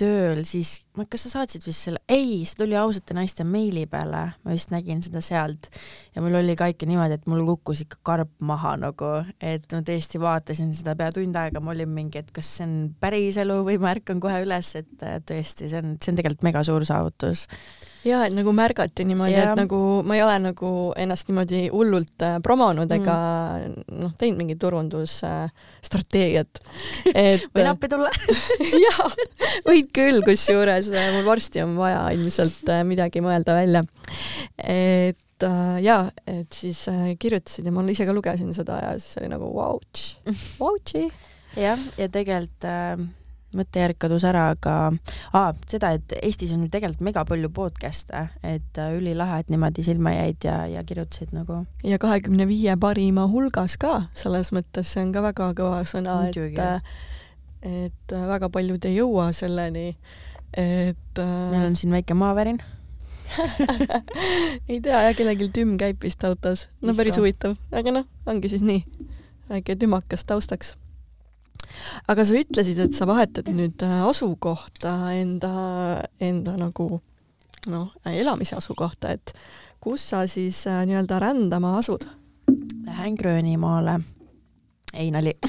[0.00, 4.56] tööl, siis, kas sa saatsid vist selle, ei, see tuli ausate naiste meili peale, ma
[4.56, 5.70] vist nägin seda sealt.
[6.16, 9.82] Ja mul oli ka ikka niimoodi, et mul kukkus ikka karp maha nagu, et ma
[9.86, 13.78] tõesti vaatasin seda pea tund aega, ma olin mingi, et kas see on päriselu või
[13.82, 17.46] ma ärkan kohe üles, et tõesti, see on, see on tegelikult mega suur saavutus
[18.06, 22.38] ja et nagu märgati niimoodi, et nagu ma ei ole nagu ennast niimoodi hullult äh,
[22.44, 22.96] promonud mm.
[23.00, 23.16] ega
[24.00, 26.54] noh, teinud mingit turundusstrateegiat
[27.12, 27.44] et....
[27.56, 28.10] võin appi tulla
[28.86, 29.08] jaa,
[29.68, 33.82] võid küll, kusjuures äh, mul varsti on vaja ilmselt äh, midagi mõelda välja.
[34.64, 39.12] et äh, jaa, et siis äh, kirjutasid ja ma ise ka lugesin seda ja siis
[39.20, 40.00] oli nagu vautš,
[40.62, 41.02] vautši.
[41.60, 43.08] jah, ja tegelikult äh
[43.56, 44.74] mõttejärg kadus ära, aga
[45.36, 49.84] aa, seda, et Eestis on ju tegelikult mega palju podcast'e, et äh, ülilahe, et niimoodi
[49.86, 51.64] silma jäid ja, ja kirjutasid nagu.
[51.86, 56.60] ja kahekümne viie parima hulgas ka, selles mõttes see on ka väga kõva sõna, et
[56.62, 56.98] äh,
[57.60, 59.94] et äh, väga paljud ei jõua selleni,
[60.56, 62.60] et meil on siin väike maavärin.
[64.70, 68.64] Ei tea jah, kellelgi tümm käib vist autos, no päris huvitav, aga noh, ongi siis
[68.66, 68.82] nii,
[69.52, 70.74] väike tümakas taustaks
[72.10, 75.52] aga sa ütlesid, et sa vahetad nüüd äh, asukohta enda,
[76.22, 77.00] enda nagu
[77.70, 79.34] noh, elamise asukohta, et
[79.82, 82.06] kus sa siis äh, nii-öelda rändama asud?
[82.86, 84.00] Lähen Gröönimaale.
[84.94, 85.36] ei nali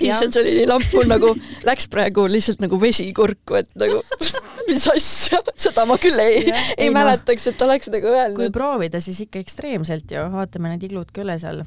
[0.00, 1.30] issand, see oli nii lamp, mul nagu
[1.66, 4.00] läks praegu lihtsalt nagu vesi kurku, et nagu
[4.68, 8.38] mis asja, seda ma küll ei, ei, ei mäletaks, et oleks nagu öelnud.
[8.38, 11.64] kui proovida, siis ikka ekstreemselt ju, vaatame need iglud ka üle seal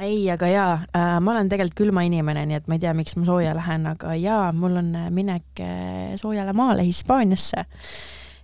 [0.00, 3.16] ei, aga jaa äh,, ma olen tegelikult külma inimene, nii et ma ei tea, miks
[3.18, 7.66] ma sooja lähen, aga jaa, mul on minek äh, soojale maale Hispaaniasse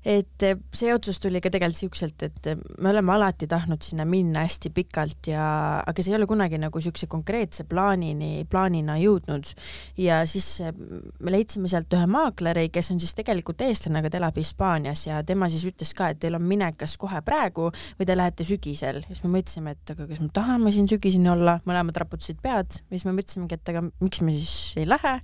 [0.04, 4.06] et eh, see otsus tuli ka tegelikult siukselt, et eh, me oleme alati tahtnud sinna
[4.08, 5.44] minna hästi pikalt ja,
[5.84, 9.50] aga see ei ole kunagi nagu siukse konkreetse plaanini, plaanina jõudnud.
[10.00, 10.72] ja siis eh,
[11.20, 15.20] me leidsime sealt ühe maakleri, kes on siis tegelikult eestlane, aga ta elab Hispaanias ja
[15.26, 19.02] tema siis ütles ka, et teil on minek kas kohe praegu või te lähete sügisel.
[19.04, 22.80] ja siis me mõtlesime, et aga kas me tahame siin sügiseni olla, mõlemad raputasid pead
[22.80, 25.14] ja siis me mõtlesimegi, et aga miks me siis ei lähe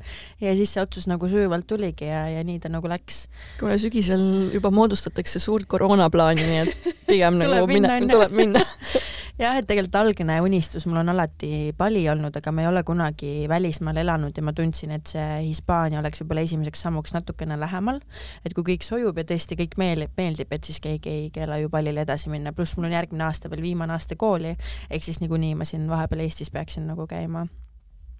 [0.44, 3.24] ja siis see otsus nagu sujuvalt tuligi ja, ja nii ta nagu läks.
[3.56, 8.62] kuule, sügisel juba juba moodustatakse suurt koroonaplaani, nii et pigem nagu minna, tuleb minna
[9.42, 13.46] jah, et tegelikult algne unistus mul on alati Bali olnud, aga ma ei ole kunagi
[13.50, 18.00] välismaal elanud ja ma tundsin, et see Hispaania oleks võib-olla esimeseks sammuks natukene lähemal.
[18.44, 21.70] et kui kõik sujub ja tõesti kõik meeldib, meeldib, et siis keegi ei keela ju
[21.70, 24.56] Balile edasi minna, pluss mul on järgmine aasta veel viimane aasta kooli,
[24.90, 27.46] ehk siis niikuinii ma siin vahepeal Eestis peaksin nagu käima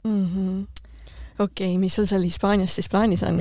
[0.05, 0.27] mm.
[0.27, 0.86] -hmm
[1.38, 3.40] okei okay,, mis sul seal Hispaanias siis plaanis on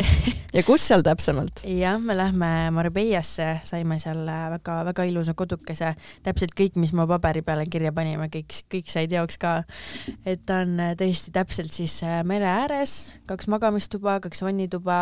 [0.55, 1.63] ja kus seal täpsemalt?
[1.69, 5.93] jah, me lähme Marbeiasse, saime seal väga-väga ilusa kodukese,
[6.25, 9.55] täpselt kõik, mis me paberi peale kirja panime, kõik, kõik sai teoks ka.
[10.25, 14.99] et ta on tõesti täpselt siis mere ääres, kaks magamistuba, kaks vannituba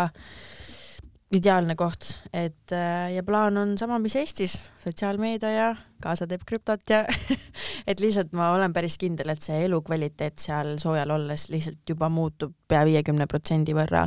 [1.33, 6.83] ideaalne koht, et äh, ja plaan on sama, mis Eestis, sotsiaalmeedia ja kaasa teeb krüptot
[6.91, 7.03] ja
[7.89, 12.53] et lihtsalt ma olen päris kindel, et see elukvaliteet seal soojal olles lihtsalt juba muutub
[12.69, 14.05] pea viiekümne protsendi võrra.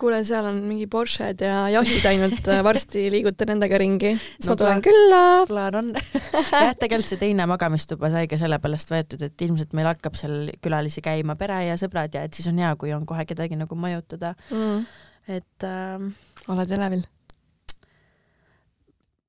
[0.00, 4.54] kuule, seal on mingi Porsche'd ja jahid ainult, äh, varsti liigute nendega ringi, siis no,
[4.54, 5.24] ma tulen külla.
[5.48, 5.90] plaan on.
[6.66, 11.04] Jah, tegelikult see teine magamistuba sai ka sellepärast võetud, et ilmselt meil hakkab seal külalisi
[11.04, 14.34] käima pere ja sõbrad ja et siis on hea, kui on kohe kedagi nagu majutada
[14.50, 14.86] mm..
[15.36, 16.08] et äh,
[16.48, 17.04] oled elevil?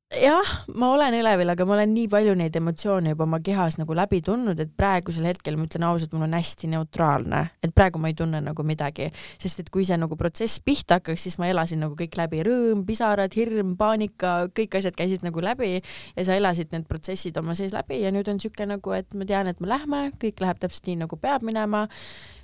[0.07, 3.95] jah, ma olen elevil, aga ma olen nii palju neid emotsioone juba oma kehas nagu
[3.97, 8.11] läbi tundnud, et praegusel hetkel ma ütlen ausalt, mul on hästi neutraalne, et praegu ma
[8.11, 9.09] ei tunne nagu midagi,
[9.41, 12.85] sest et kui see nagu protsess pihta hakkaks, siis ma elasin nagu kõik läbi, rõõm,
[12.87, 17.75] pisarad, hirm, paanika, kõik asjad käisid nagu läbi ja sa elasid need protsessid oma sees
[17.75, 20.87] läbi ja nüüd on niisugune nagu, et ma tean, et me lähme, kõik läheb täpselt
[20.87, 21.87] nii, nagu peab minema.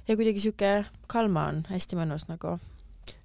[0.03, 2.57] Ja kuidagi niisugune kalma on, hästi mõnus nagu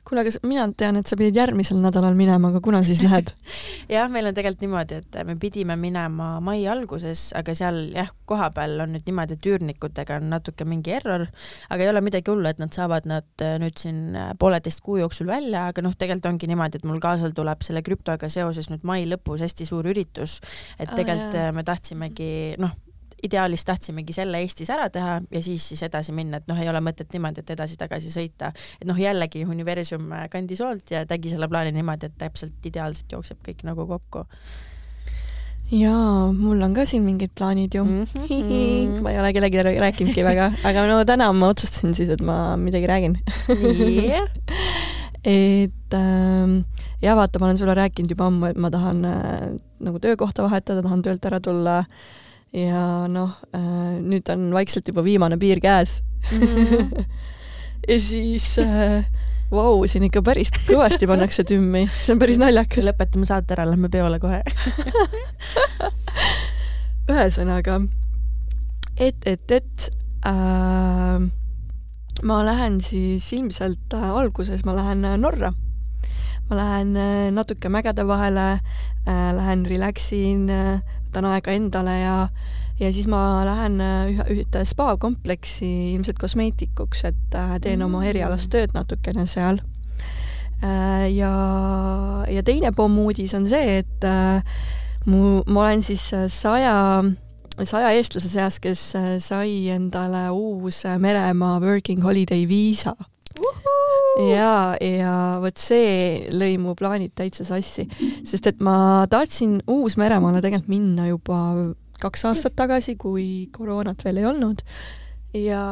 [0.09, 3.33] kuule, aga mina tean, et sa pidid järgmisel nädalal minema, aga kuna siis lähed?
[3.93, 8.85] Jah, meil on tegelikult niimoodi, et me pidime minema mai alguses, aga seal jah, kohapeal
[8.85, 11.27] on nüüd niimoodi, et üürnikutega on natuke mingi error,
[11.69, 14.99] aga ei ole midagi hullu, et nad saavad nad äh, nüüd siin äh, pooleteist kuu
[15.03, 18.85] jooksul välja, aga noh, tegelikult ongi niimoodi, et mul kaasal tuleb selle krüptoga seoses nüüd
[18.89, 20.39] mai lõpus hästi suur üritus,
[20.79, 22.31] et tegelikult ah, me tahtsimegi
[22.63, 22.77] noh,
[23.25, 26.81] ideaalis tahtsimegi selle Eestis ära teha ja siis, siis edasi minna, et noh, ei ole
[26.85, 28.53] mõtet niimoodi, et edasi-tagasi sõita.
[28.81, 33.41] et noh, jällegi universum kandis hoolt ja tegi selle plaani niimoodi, et täpselt ideaalselt jookseb
[33.45, 34.25] kõik nagu kokku
[35.75, 38.05] jaa, mul on ka siin mingid plaanid ju mm.
[38.05, 39.01] -hmm.
[39.03, 42.87] ma ei ole kellelegi rääkinudki väga, aga no täna ma otsustasin siis, et ma midagi
[42.87, 43.19] räägin
[43.51, 44.29] yeah.
[45.25, 46.63] et ähm,
[47.03, 50.83] ja vaata, ma olen sulle rääkinud juba ammu, et ma tahan äh, nagu töökohta vahetada,
[50.83, 51.87] tahan töölt ära tulla äh,
[52.57, 55.99] ja noh äh,, nüüd on vaikselt juba viimane piir käes
[56.33, 56.93] mm.
[57.91, 59.05] ja siis äh,
[59.53, 62.89] vau, siin ikka päris kõvasti pannakse tümmi, see on päris naljakas.
[62.89, 64.43] lõpetame saate ära, lähme peole kohe
[67.13, 67.79] ühesõnaga,
[69.01, 69.89] et, et, et
[70.29, 71.25] äh,
[72.23, 75.53] ma lähen siis ilmselt äh, alguses ma lähen äh, Norra.
[76.51, 78.61] ma lähen äh, natuke mägede vahele
[79.07, 82.17] äh,, lähen relaxin äh,, võtan aega endale ja
[82.79, 88.11] ja siis ma lähen äh, ühe, ühte spa-kompleksi ilmselt kosmeetikuks, et äh, teen oma mm.
[88.13, 89.61] erialast tööd natukene seal.
[90.63, 91.33] Äh, ja,
[92.31, 94.07] ja teine pommuudis on see, et
[95.07, 97.03] mu, ma olen siis saja
[97.67, 98.83] saja eestlase seas, kes
[99.25, 102.95] sai endale uus Meremaa Working Holiday viisa
[104.29, 107.87] ja, ja vot see lõi mu plaanid täitsa sassi,
[108.27, 111.41] sest et ma tahtsin Uus-Meremaale tegelikult minna juba
[112.03, 114.63] kaks aastat tagasi, kui koroonat veel ei olnud.
[115.37, 115.63] Ja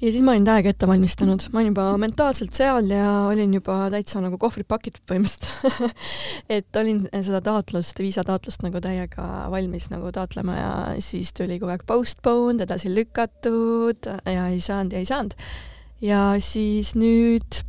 [0.00, 3.76] ja siis ma olin täiega ette valmistanud, ma olin juba mentaalselt seal ja olin juba
[3.92, 5.96] täitsa nagu kohvrid pakitud põhimõtteliselt.
[6.56, 10.70] Et olin seda taotlust, viisataotlust nagu täiega valmis nagu taotlema ja
[11.04, 15.36] siis tuli kogu aeg postponed, edasi lükatud ja ei saanud ja ei saanud.
[16.00, 17.60] Ja siis nüüd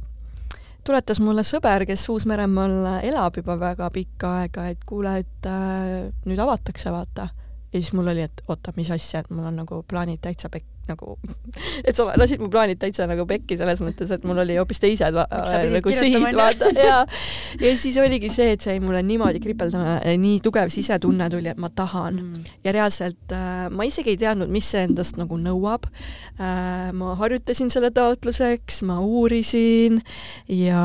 [0.88, 6.40] tuletas mulle sõber, kes Uus-Meremaal elab juba väga pikka aega, et kuule, et äh, nüüd
[6.40, 7.28] avatakse, vaata.
[7.72, 10.71] ja siis mul oli, et oota, mis asja, et mul on nagu plaanid täitsa pekki
[10.90, 11.18] nagu,
[11.88, 15.16] et sa lasid mu plaanid täitsa nagu pekki selles mõttes, et mul oli hoopis teised
[15.16, 17.02] nagu sihid, vaata, ja
[17.62, 21.62] ja siis oligi see, et see jäi mulle niimoodi kripeldama, nii tugev sisetunne tuli, et
[21.62, 22.22] ma tahan.
[22.22, 22.52] Mm.
[22.66, 25.88] ja reaalselt äh, ma isegi ei teadnud, mis see endast nagu nõuab.
[26.40, 26.92] Äh,.
[26.98, 30.02] ma harjutasin selle taotluseks, ma uurisin
[30.52, 30.82] ja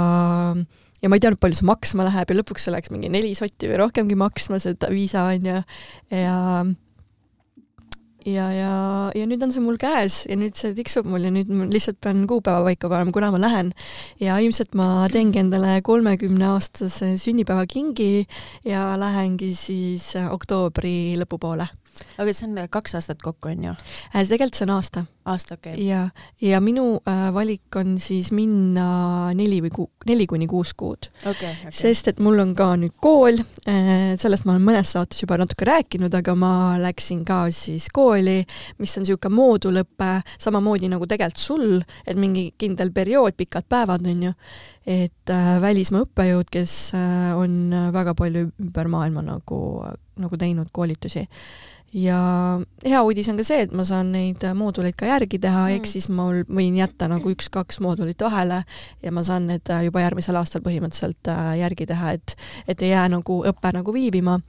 [1.03, 2.33] ja ma ei teadnud, palju see maksma läheb.
[2.33, 5.61] Ja lõpuks see läks mingi neli sotti või rohkemgi maksma, seda viisa onju.
[6.11, 6.37] Ja, ja
[8.27, 8.75] ja, ja,
[9.15, 12.01] ja nüüd on see mul käes ja nüüd see tiksub mul ja nüüd ma lihtsalt
[12.03, 13.73] pean kuupäeva paika panema, kuna ma lähen.
[14.21, 18.27] ja ilmselt ma teengi endale kolmekümneaastase sünnipäevakingi
[18.67, 21.69] ja lähengi siis oktoobri lõpupoole.
[22.19, 23.77] aga see on kaks aastat kokku, on ju?
[24.13, 25.85] Äh, tegelikult see on aasta aasta, okei okay..
[25.87, 26.09] ja,
[26.41, 31.53] ja minu äh, valik on siis minna neli või ku-, neli kuni kuus kuud okay,.
[31.53, 31.75] Okay.
[31.75, 35.67] sest et mul on ka nüüd kool äh,, sellest ma olen mõnes saates juba natuke
[35.69, 38.39] rääkinud, aga ma läksin ka siis kooli,
[38.81, 40.11] mis on niisugune moodulõpe,
[40.43, 41.69] samamoodi nagu tegelikult sul,
[42.07, 44.35] et mingi kindel periood, pikad päevad, on ju,
[44.87, 49.61] et äh, välismaa õppejõud, kes äh, on väga palju ümber maailma nagu,
[50.23, 51.27] nagu teinud koolitusi
[51.97, 52.19] ja
[52.85, 55.91] hea uudis on ka see, et ma saan neid mooduleid ka järgi teha mm., ehk
[55.91, 58.63] siis mul võin jätta nagu üks-kaks moodulit vahele
[59.03, 62.37] ja ma saan need juba järgmisel aastal põhimõtteliselt äh, järgi teha, et,
[62.69, 64.41] et ei jää nagu õpe nagu viibima.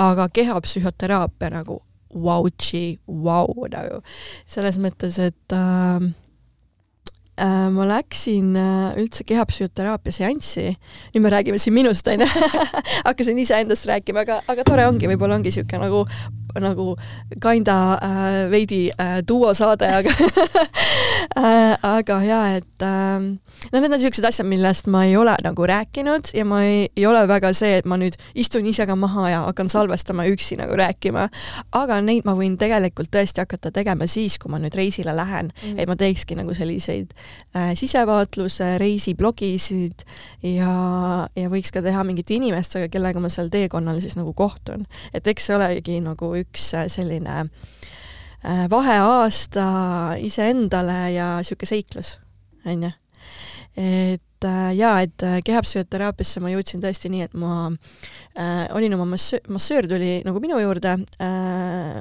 [0.00, 4.00] aga kehapsühhoteraapia nagu vautši, vau nagu
[4.48, 6.08] selles mõttes, et äh,
[7.38, 10.74] äh, ma läksin äh, üldse kehapsühhoteraapia seanssi,
[11.14, 12.26] nüüd me räägime siin minust, onju
[13.06, 16.04] hakkasin iseendast rääkima, aga, aga tore ongi, võib-olla ongi niisugune nagu
[16.60, 16.96] nagu
[17.42, 20.10] kinda äh, veidi äh, duosaade, aga
[21.38, 23.20] äh, aga jaa, et äh,
[23.72, 27.06] no need on niisugused asjad, millest ma ei ole nagu rääkinud ja ma ei, ei
[27.06, 30.76] ole väga see, et ma nüüd istun ise ka maha ja hakkan salvestama üksi nagu
[30.78, 31.28] rääkima.
[31.76, 35.60] aga neid ma võin tegelikult tõesti hakata tegema siis, kui ma nüüd reisile lähen mm,
[35.62, 35.82] -hmm.
[35.82, 37.12] et ma teekski nagu selliseid
[37.56, 40.06] äh, sisevaatluse reisiblogisid
[40.42, 40.74] ja,
[41.36, 44.86] ja võiks ka teha mingite inimestega, kellega ma seal teekonnal siis nagu kohtun.
[45.14, 49.66] et eks see olegi nagu üks äh, selline äh, vaheaasta
[50.22, 52.16] iseendale ja niisugune seiklus,
[52.66, 52.92] on ju.
[53.80, 59.44] Et äh, jaa, et kehapsühhoteraapiasse ma jõudsin tõesti nii, et ma äh, olin oma massöör,
[59.52, 62.00] massöör tuli nagu minu juurde äh,,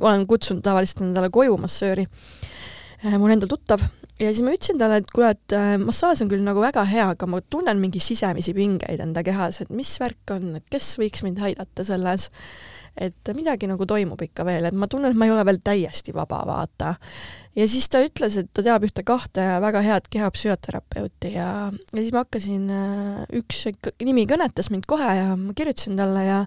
[0.00, 3.84] olen kutsunud tavaliselt endale koju massööri äh,, mul endal tuttav,
[4.20, 7.28] ja siis ma ütlesin talle, et kuule, et massaaž on küll nagu väga hea, aga
[7.30, 11.40] ma tunnen mingi sisemisi pingeid enda kehas, et mis värk on, et kes võiks mind
[11.50, 12.30] aidata selles
[12.98, 16.14] et midagi nagu toimub ikka veel, et ma tunnen, et ma ei ole veel täiesti
[16.14, 16.94] vaba, vaata.
[17.56, 22.12] ja siis ta ütles, et ta teab ühte kahte väga head kehapsühhoterapeuti ja, ja siis
[22.14, 23.62] ma hakkasin, äh, üks
[24.04, 26.40] nimi kõnetas mind kohe ja ma kirjutasin talle ja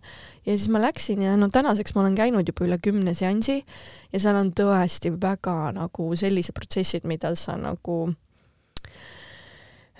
[0.44, 4.20] ja siis ma läksin ja no tänaseks ma olen käinud juba üle kümne seansi ja
[4.20, 7.98] seal on tõesti väga nagu sellised protsessid, mida sa nagu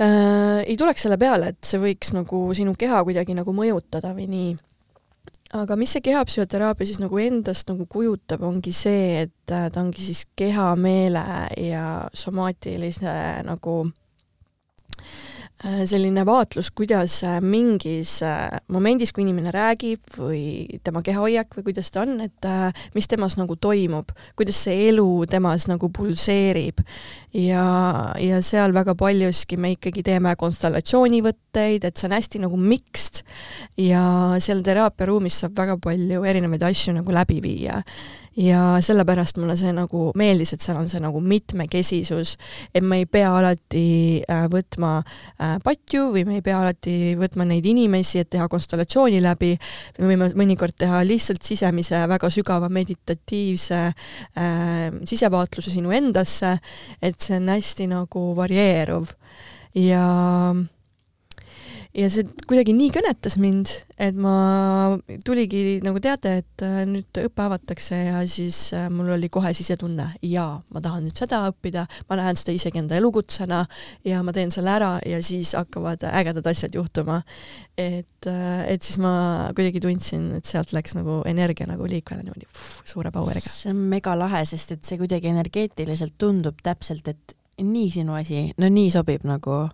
[0.02, 4.28] äh, ei tuleks selle peale, et see võiks nagu sinu keha kuidagi nagu mõjutada või
[4.30, 4.54] nii
[5.54, 10.02] aga mis see kehapsühhoteraapia siis nagu endast nagu kujutab, ongi see, et äh, ta ongi
[10.02, 11.26] siis keha, meele
[11.62, 13.14] ja somaatilise
[13.46, 13.78] nagu
[15.64, 18.18] Äh, selline vaatlus, kuidas äh, mingis
[18.68, 20.42] momendis, kui inimene räägib või
[20.84, 22.48] tema kehahoiak või kuidas ta on, et
[22.98, 26.84] mis temas nagu toimub, kuidas see elu temas nagu pulseerib.
[27.34, 27.66] Ja,
[28.20, 33.24] ja seal väga paljuski me ikkagi teeme konstellatsioonivõtteid, et see on hästi nagu mixed.
[33.82, 34.04] Ja
[34.44, 37.82] seal teraapiaruumis saab väga palju erinevaid asju nagu läbi viia.
[38.34, 42.32] Ja sellepärast mulle see nagu meeldis, et seal on see nagu mitmekesisus,
[42.74, 47.46] et me ei pea alati äh, võtma äh, patju või me ei pea alati võtma
[47.46, 49.52] neid inimesi, et teha konstellatsiooni läbi,
[50.00, 56.56] me võime mõnikord teha lihtsalt sisemise väga sügava meditatiivse äh, sisevaatluse sinu endasse,
[57.06, 59.12] et see on hästi nagu varieeruv.
[59.76, 60.06] Ja
[61.94, 63.70] ja see kuidagi nii kõnetas mind,
[64.02, 64.34] et ma
[65.26, 70.08] tuligi nagu teade, et äh, nüüd õpe avatakse ja siis äh, mul oli kohe sisetunne,
[70.26, 73.62] jaa, ma tahan nüüd seda õppida, ma näen seda isegi enda elukutsena
[74.10, 77.22] ja ma teen selle ära ja siis hakkavad ägedad asjad juhtuma.
[77.78, 82.50] et, äh, et siis ma kuidagi tundsin, et sealt läks nagu energia nagu liikvele niimoodi
[82.90, 83.50] suure power'iga.
[83.50, 88.48] see on mega lahe, sest et see kuidagi energeetiliselt tundub täpselt, et nii sinu asi,
[88.58, 89.68] no nii sobib nagu,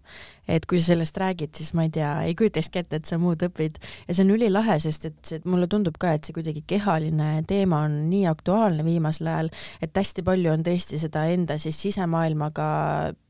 [0.50, 3.44] et kui sa sellest räägid, siis ma ei tea, ei kujutakski ette, et sa muud
[3.46, 3.80] õpid.
[4.08, 7.84] Ja see on ülilahe, sest et see, mulle tundub ka, et see kuidagi kehaline teema
[7.88, 9.52] on nii aktuaalne viimasel ajal,
[9.86, 12.70] et hästi palju on tõesti seda enda siis sisemaailmaga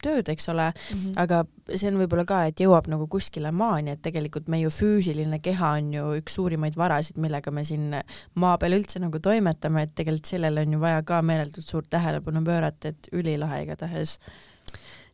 [0.04, 0.72] tööd, eks ole.
[0.72, 1.18] Mm, -hmm.
[1.26, 1.44] aga
[1.76, 5.74] see on võib-olla ka, et jõuab nagu kuskile maani, et tegelikult meie ju füüsiline keha
[5.80, 7.92] on ju üks suurimaid varasid, millega me siin
[8.36, 12.44] maa peal üldse nagu toimetame, et tegelikult sellele on ju vaja ka meeletult suurt tähelepanu
[12.46, 14.18] pöörata, et ülilahe igatahes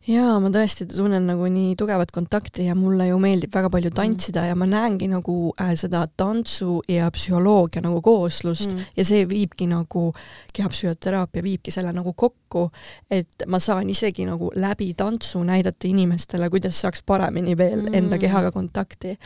[0.06, 3.96] jaa, ma tõesti tunnen nagu nii tugevat kontakti ja mulle ju meeldib väga palju mm.
[3.96, 4.48] tantsida mm.
[4.50, 8.84] ja ma näengi nagu äh, seda tantsu ja psühholoogia nagu kooslust mm.
[8.98, 10.08] ja see viibki nagu,
[10.56, 12.68] kehapsühhoteraapia viibki selle nagu kokku,
[13.10, 17.96] et ma saan isegi nagu läbi tantsu näidata inimestele, kuidas saaks paremini veel mm.
[18.00, 19.16] enda kehaga kontakti.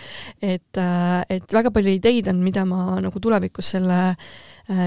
[0.42, 4.30] et, äh, et väga palju ideid on, mida ma nagu tulevikus selle äh,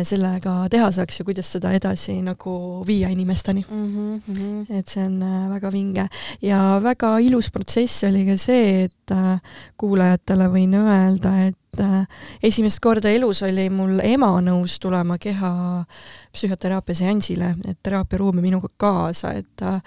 [0.08, 4.22] sellega teha saaks ja kuidas seda edasi nagu viia inimesteni mm.
[4.28, 4.66] -hmm.
[4.80, 6.08] et see on äh, väga vinge
[6.42, 9.40] ja väga ilus protsess oli ka see, et äh,
[9.78, 12.08] kuulajatele võin öelda, et äh,
[12.44, 15.86] esimest korda elus oli mul ema nõus tulema keha
[16.34, 19.82] psühhoteraapia seansile, et teraapiaruumi minuga kaasa, et äh,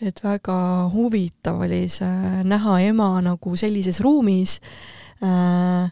[0.00, 4.60] et väga huvitav oli see näha ema nagu sellises ruumis
[5.22, 5.90] äh,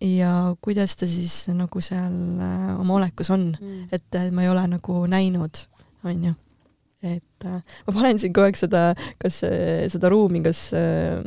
[0.00, 4.64] ja kuidas ta siis nagu seal äh, oma olekus on mm., et ma ei ole
[4.76, 5.66] nagu näinud,
[6.04, 6.34] on ju
[7.04, 8.84] et äh, ma panen siin kogu aeg seda,
[9.20, 9.42] kas
[9.92, 11.20] seda ruumi, kas äh,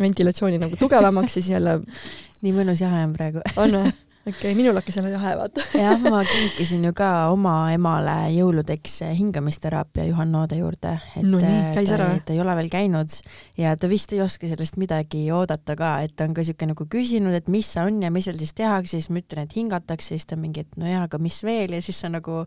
[0.00, 1.78] ventilatsiooni nagu tugevamaks, siis jälle
[2.44, 3.44] nii mõnus jahe on praegu.
[3.56, 3.92] on või?
[4.24, 5.64] Okei okay,, minul hakkas jälle jahe, vaata.
[5.84, 11.92] jah, ma kinkisin ju ka oma emale jõuludeks hingamisteraapia Juhan Noode juurde, no nii, käis
[11.94, 13.18] ära ta ei ole veel käinud
[13.60, 16.88] ja ta vist ei oska sellest midagi oodata ka, et ta on ka siuke nagu
[16.90, 20.14] küsinud, et mis see on ja mis seal siis tehakse, siis ma ütlen, et hingatakse,
[20.14, 22.44] siis ta mingi, et no jaa, aga mis veel ja siis sa nagu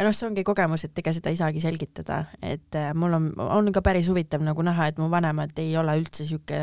[0.00, 3.26] ja noh, see ongi kogemus, et ega seda ei saagi selgitada, et äh, mul on,
[3.44, 6.62] on ka päris huvitav nagu näha, et mu vanemad ei ole üldse sihuke,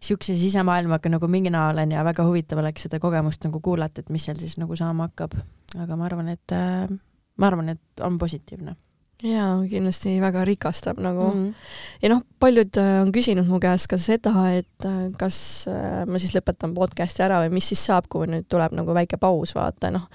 [0.00, 4.24] siukse sisemaailmaga nagu mina olen ja väga huvitav oleks seda kogemust nagu kuulata, et mis
[4.24, 5.36] seal siis nagu saama hakkab.
[5.84, 6.88] aga ma arvan, et äh,
[7.36, 8.76] ma arvan, et on positiivne
[9.22, 11.42] jaa, kindlasti väga rikastab nagu mm.
[11.42, 11.54] -hmm.
[12.02, 16.18] ja noh, paljud äh, on küsinud mu käest ka seda, et äh, kas äh, ma
[16.18, 19.90] siis lõpetan podcast'i ära või mis siis saab, kui nüüd tuleb nagu väike paus, vaata
[19.94, 20.08] noh,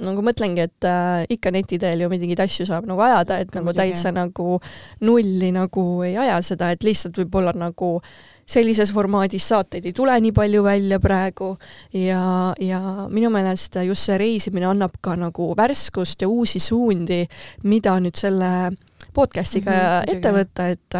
[0.00, 3.72] nagu mõtlengi, et äh, ikka neti teel ju mingeid asju saab nagu ajada, et nagu
[3.72, 4.60] täitsa nagu
[5.00, 10.14] nulli nagu ei aja seda, et lihtsalt võib-olla nagu äh, sellises formaadis saateid ei tule
[10.20, 11.54] nii palju välja praegu
[11.92, 12.80] ja, ja
[13.12, 17.24] minu meelest just see reisimine annab ka nagu värskust ja uusi suundi,
[17.64, 18.70] mida nüüd selle
[19.14, 20.98] podcast'iga mm -hmm, ette võtta, et,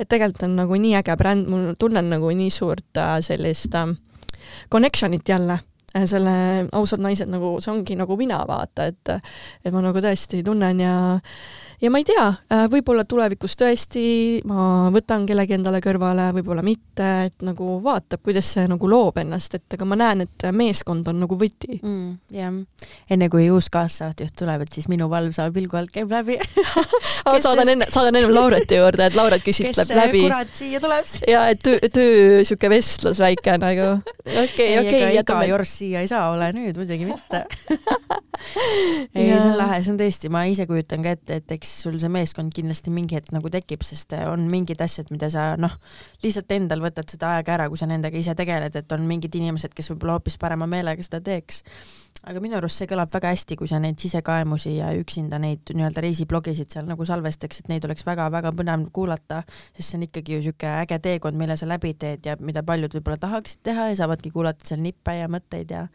[0.00, 3.88] et tegelikult on nagu nii äge bränd, mul tunnen nagu nii suurt äh, sellist äh,
[4.74, 5.58] connection'it jälle.
[5.96, 9.08] Äh, selle ausad naised nagu, see ongi nagu mina, vaata, et
[9.64, 11.18] et ma nagu tõesti tunnen ja
[11.82, 14.04] ja ma ei tea, äh, võib-olla tulevikus tõesti
[14.48, 19.58] ma võtan kellegi endale kõrvale, võib-olla mitte, et nagu vaatab, kuidas see nagu loob ennast,
[19.58, 22.12] et aga ma näen, et meeskond on nagu võti mm,.
[22.36, 22.54] jah,
[23.12, 26.38] enne kui uus kaassaatejuht tuleb, et siis minu valvsa pilgu alt käib läbi
[27.44, 30.22] saadan enne, saadan ennem Laureti juurde, et Lauret küsitleb läbi.
[30.24, 31.26] kes kurat siia tuleb siis?
[31.30, 33.92] ja et töö, töö siuke vestlus väike nagu,
[34.44, 35.04] okei, okei.
[35.20, 37.44] iga jorss siia ei saa, ole nüüd muidugi mitte
[39.16, 41.82] ei, see on lahe, see on tõesti, ma ise kujutan ka ette, et eks eks
[41.82, 45.48] sul see meeskond kindlasti mingi hetk nagu tekib, sest äh, on mingid asjad, mida sa
[45.60, 45.74] noh,
[46.22, 49.74] lihtsalt endal võtad seda aega ära, kui sa nendega ise tegeled, et on mingid inimesed,
[49.74, 51.64] kes võib-olla hoopis parema meelega seda teeks.
[52.26, 56.02] aga minu arust see kõlab väga hästi, kui sa neid sisekaemusi ja üksinda neid nii-öelda
[56.02, 59.42] reisiblogisid seal nagu salvestaks, et neid oleks väga-väga põnev kuulata,
[59.76, 62.98] sest see on ikkagi ju niisugune äge teekond, mille sa läbi teed ja mida paljud
[62.98, 65.86] võib-olla tahaksid teha ja saavadki kuulata seal nippe ja mõtteid ja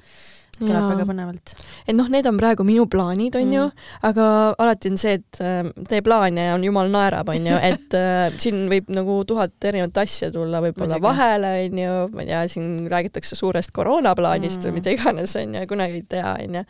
[0.63, 1.53] kõlab väga põnevalt.
[1.87, 3.55] et noh, need on praegu minu plaanid, on mm.
[3.55, 3.65] ju,
[4.09, 4.25] aga
[4.61, 8.33] alati on see, et äh, tee plaane ja on jumal naerab, on ju, et äh,
[8.43, 12.69] siin võib nagu tuhat erinevat asja tulla võib-olla vahele, on ju, ma ei tea, siin
[12.91, 14.69] räägitakse suurest koroonaplaanist mm.
[14.69, 16.65] või mida iganes, on ju, kunagi ei tea, on ju.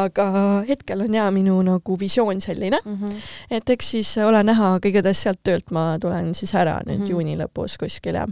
[0.00, 0.28] aga
[0.68, 3.32] hetkel on jaa minu nagu visioon selline mm, -hmm.
[3.58, 7.04] et eks siis ole näha, aga igatahes sealt töölt ma tulen siis ära nüüd mm
[7.04, 7.10] -hmm.
[7.10, 8.30] juuni lõpus kuskil, jah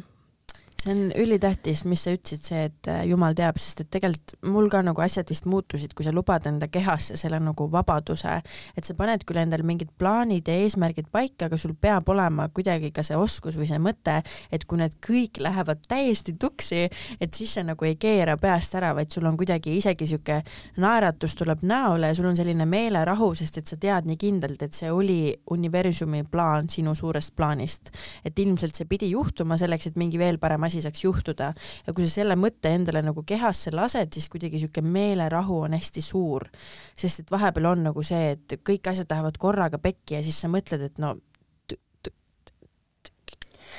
[0.83, 4.68] see on ülitähtis, mis sa ütlesid, see, et äh, jumal teab, sest et tegelikult mul
[4.70, 8.37] ka nagu asjad vist muutusid, kui sa lubad enda kehasse selle nagu vabaduse,
[8.79, 12.93] et sa paned küll endale mingid plaanid ja eesmärgid paika, aga sul peab olema kuidagi
[12.95, 14.20] ka see oskus või see mõte,
[14.55, 16.85] et kui need kõik lähevad täiesti tuksi,
[17.18, 20.41] et siis sa nagu ei keera peast ära, vaid sul on kuidagi isegi sihuke
[20.79, 24.79] naeratus tuleb näole ja sul on selline meelerahu, sest et sa tead nii kindlalt, et
[24.79, 27.91] see oli universumi plaan sinu suurest plaanist.
[28.24, 31.53] et ilmselt see pidi juhtuma selleks, et mingi veel parem asi saaks juhtuda
[31.87, 36.03] ja kui sa selle mõtte endale nagu kehasse lased, siis kuidagi sihuke meelerahu on hästi
[36.05, 36.49] suur.
[36.97, 40.51] sest et vahepeal on nagu see, et kõik asjad lähevad korraga pekki ja siis sa
[40.53, 41.16] mõtled, et no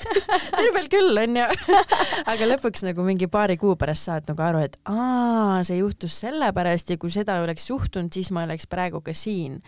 [0.60, 1.46] tervel küll, onju.
[2.32, 6.94] aga lõpuks nagu mingi paari kuu pärast saad nagu aru, et aa, see juhtus sellepärast
[6.94, 9.60] ja kui seda oleks juhtunud, siis ma oleks praegu ka siin.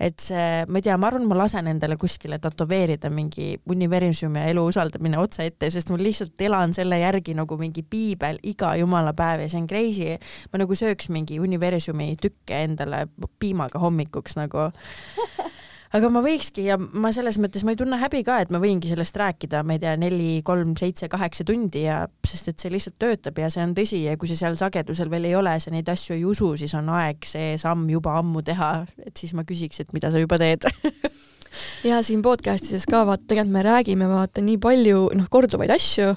[0.00, 4.46] et see, ma ei tea, ma arvan, ma lasen endale kuskile tätoveerida mingi universum ja
[4.48, 9.12] elu usaldamine otse ette, sest ma lihtsalt elan selle järgi nagu mingi piibel iga jumala
[9.16, 10.16] päev ja see on crazy.
[10.52, 13.06] ma nagu sööks mingi universumi tükke endale
[13.38, 14.70] piimaga hommikuks nagu
[15.96, 18.90] aga ma võikski ja ma selles mõttes, ma ei tunne häbi ka, et ma võingi
[18.90, 22.98] sellest rääkida, ma ei tea, neli, kolm, seitse, kaheksa tundi ja sest et see lihtsalt
[23.02, 25.90] töötab ja see on tõsi ja kui sa seal sagedusel veel ei ole, sa neid
[25.90, 28.72] asju ei usu, siis on aeg see samm juba ammu teha,
[29.02, 30.68] et siis ma küsiks, et mida sa juba teed
[31.84, 36.12] ja siin podcastides ka vaata, tegelikult me räägime vaata nii palju noh, korduvaid asju,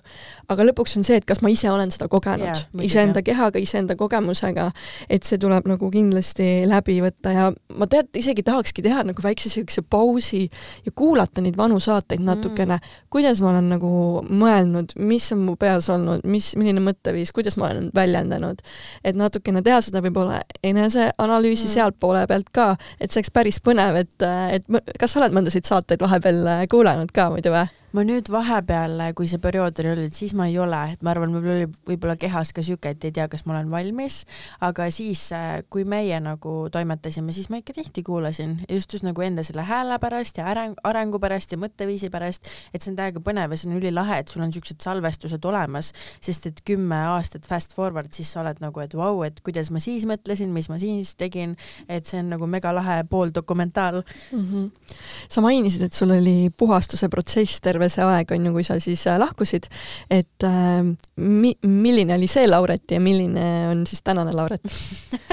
[0.51, 3.95] aga lõpuks on see, et kas ma ise olen seda kogenud yeah,, iseenda kehaga, iseenda
[3.99, 4.69] kogemusega,
[5.09, 9.51] et see tuleb nagu kindlasti läbi võtta ja ma tead, isegi tahakski teha nagu väikse
[9.53, 10.45] siukse pausi
[10.86, 12.29] ja kuulata neid vanu saateid mm.
[12.31, 13.93] natukene mm., kuidas ma olen nagu
[14.25, 18.61] mõelnud, mis on mu peas olnud, mis, milline mõtteviis, kuidas ma olen väljendanud.
[19.03, 21.73] et natukene teha seda võib-olla eneseanalüüsi mm.
[21.75, 24.27] sealtpoole pealt ka, et see oleks päris põnev, et,
[24.57, 27.82] et kas sa oled mõndasid saateid vahepeal kuulanud ka muidu või?
[27.94, 31.34] Ma nüüd vahepeal, kui see periood oli olnud, siis ma ei ole, et ma arvan,
[31.34, 34.24] mul oli võib-olla kehas ka siuke, et ei tea, kas ma olen valmis,
[34.66, 35.28] aga siis,
[35.74, 38.56] kui meie nagu toimetasime, siis ma ikka tihti kuulasin.
[38.70, 42.82] Just just nagu enda selle hääle pärast ja areng, arengu pärast ja mõtteviisi pärast, et
[42.82, 46.50] see on täiega põnev ja see on ülilahe, et sul on siuksed salvestused olemas, sest
[46.50, 49.82] et kümme aastat fast forward, siis sa oled nagu, et vau wow,, et kuidas ma
[49.84, 51.56] siis mõtlesin, mis ma siis tegin,
[51.88, 54.02] et see on nagu megalahe pooldokumentaal.
[54.32, 54.46] Mm.
[54.50, 54.98] -hmm.
[55.30, 58.77] sa mainisid, et sul oli puhastuse protsess terve terve see aeg, on ju, kui sa
[58.81, 59.67] siis äh, lahkusid,
[60.13, 60.84] et äh,
[61.19, 64.63] mi-, milline oli see Lauret ja milline on siis tänane Lauret?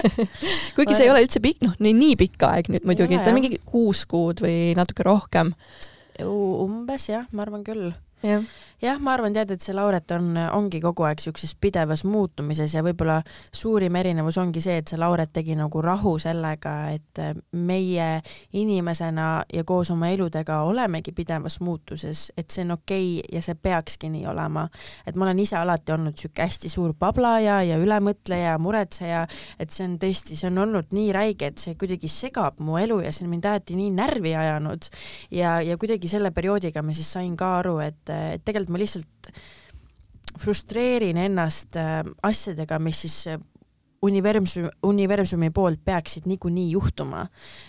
[0.77, 3.61] Kuigi see ei ole üldse pikk, noh, nii pikk aeg nüüd muidugi, ta on mingi
[3.67, 5.55] kuus kuud või natuke rohkem.
[6.25, 7.91] umbes jah, ma arvan küll.
[8.27, 8.45] Jah
[8.83, 12.83] jah, ma arvan, tead, et see Lauret on, ongi kogu aeg siukses pidevas muutumises ja
[12.85, 13.19] võib-olla
[13.53, 17.21] suurim erinevus ongi see, et see Lauret tegi nagu rahu sellega, et
[17.53, 18.09] meie
[18.57, 23.59] inimesena ja koos oma eludega olemegi pidevas muutuses, et see on okei okay ja see
[23.61, 24.67] peakski nii olema.
[25.07, 29.27] et ma olen ise alati olnud siuke hästi suur pablaja ja ülemõtleja, muretseja,
[29.61, 33.01] et see on tõesti, see on olnud nii räige, et see kuidagi segab mu elu
[33.05, 34.89] ja see on mind alati nii närvi ajanud
[35.37, 39.33] ja, ja kuidagi selle perioodiga ma siis sain ka aru, et, et tegelikult ma lihtsalt
[40.41, 43.41] frustreerin ennast äh, asjadega, mis siis äh,
[44.03, 47.27] universum, universumi poolt peaksid niikuinii juhtuma.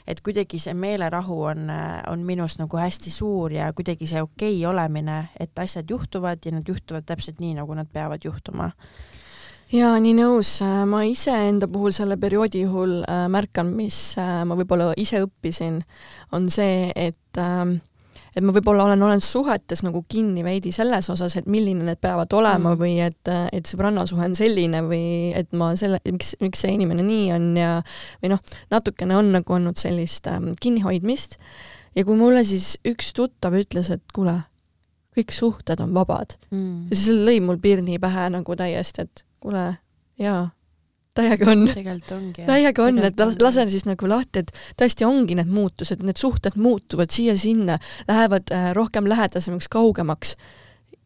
[0.08, 4.60] et kuidagi see meelerahu on, äh, on minus nagu hästi suur ja kuidagi see okei
[4.60, 8.72] okay olemine, et asjad juhtuvad ja nad juhtuvad täpselt nii, nagu nad peavad juhtuma
[9.72, 15.80] jaa, nii nõus, ma iseenda puhul selle perioodi juhul märkan, mis ma võib-olla ise õppisin,
[16.36, 17.80] on see, et äh,
[18.36, 22.32] et ma võib-olla olen olnud suhetes nagu kinni veidi selles osas, et milline need peavad
[22.38, 22.80] olema mm.
[22.80, 25.04] või et, et sõbrannasuhe on selline või
[25.38, 27.74] et ma selle, miks, miks see inimene nii on ja
[28.22, 31.38] või noh, natukene on nagu olnud sellist ähm, kinnihoidmist
[31.98, 34.38] ja kui mulle siis üks tuttav ütles, et kuule,
[35.18, 39.68] kõik suhted on vabad mm., siis lõi mul pirni pähe nagu täiesti, et kuule,
[40.22, 40.48] jaa
[41.18, 41.66] täiega on.
[42.38, 47.12] täiega on, et lasen siis nagu lahti, et tõesti ongi need muutused, need suhted muutuvad
[47.14, 50.36] siia-sinna, lähevad äh, rohkem lähedasemaks, kaugemaks.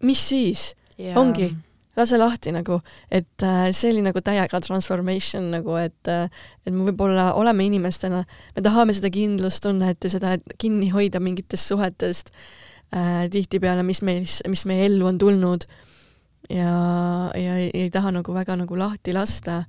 [0.05, 0.73] mis siis?
[1.19, 1.49] ongi,
[1.97, 2.79] lase lahti nagu,
[3.11, 6.29] et äh, see oli nagu täiega transformation nagu, et äh,
[6.65, 8.23] et me võib-olla oleme inimestena,
[8.55, 12.31] me tahame seda kindlustunnet ja seda kinni hoida mingitest suhetest
[12.95, 15.67] äh, tihtipeale, mis meis, mis meie ellu on tulnud
[16.49, 16.75] ja,
[17.33, 19.63] ja ei, ei taha nagu väga nagu lahti lasta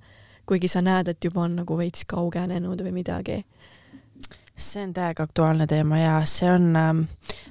[0.46, 3.42] kuigi sa näed, et juba on nagu veits kaugenenud või midagi
[4.56, 7.00] see on täiega aktuaalne teema ja see on ähm,,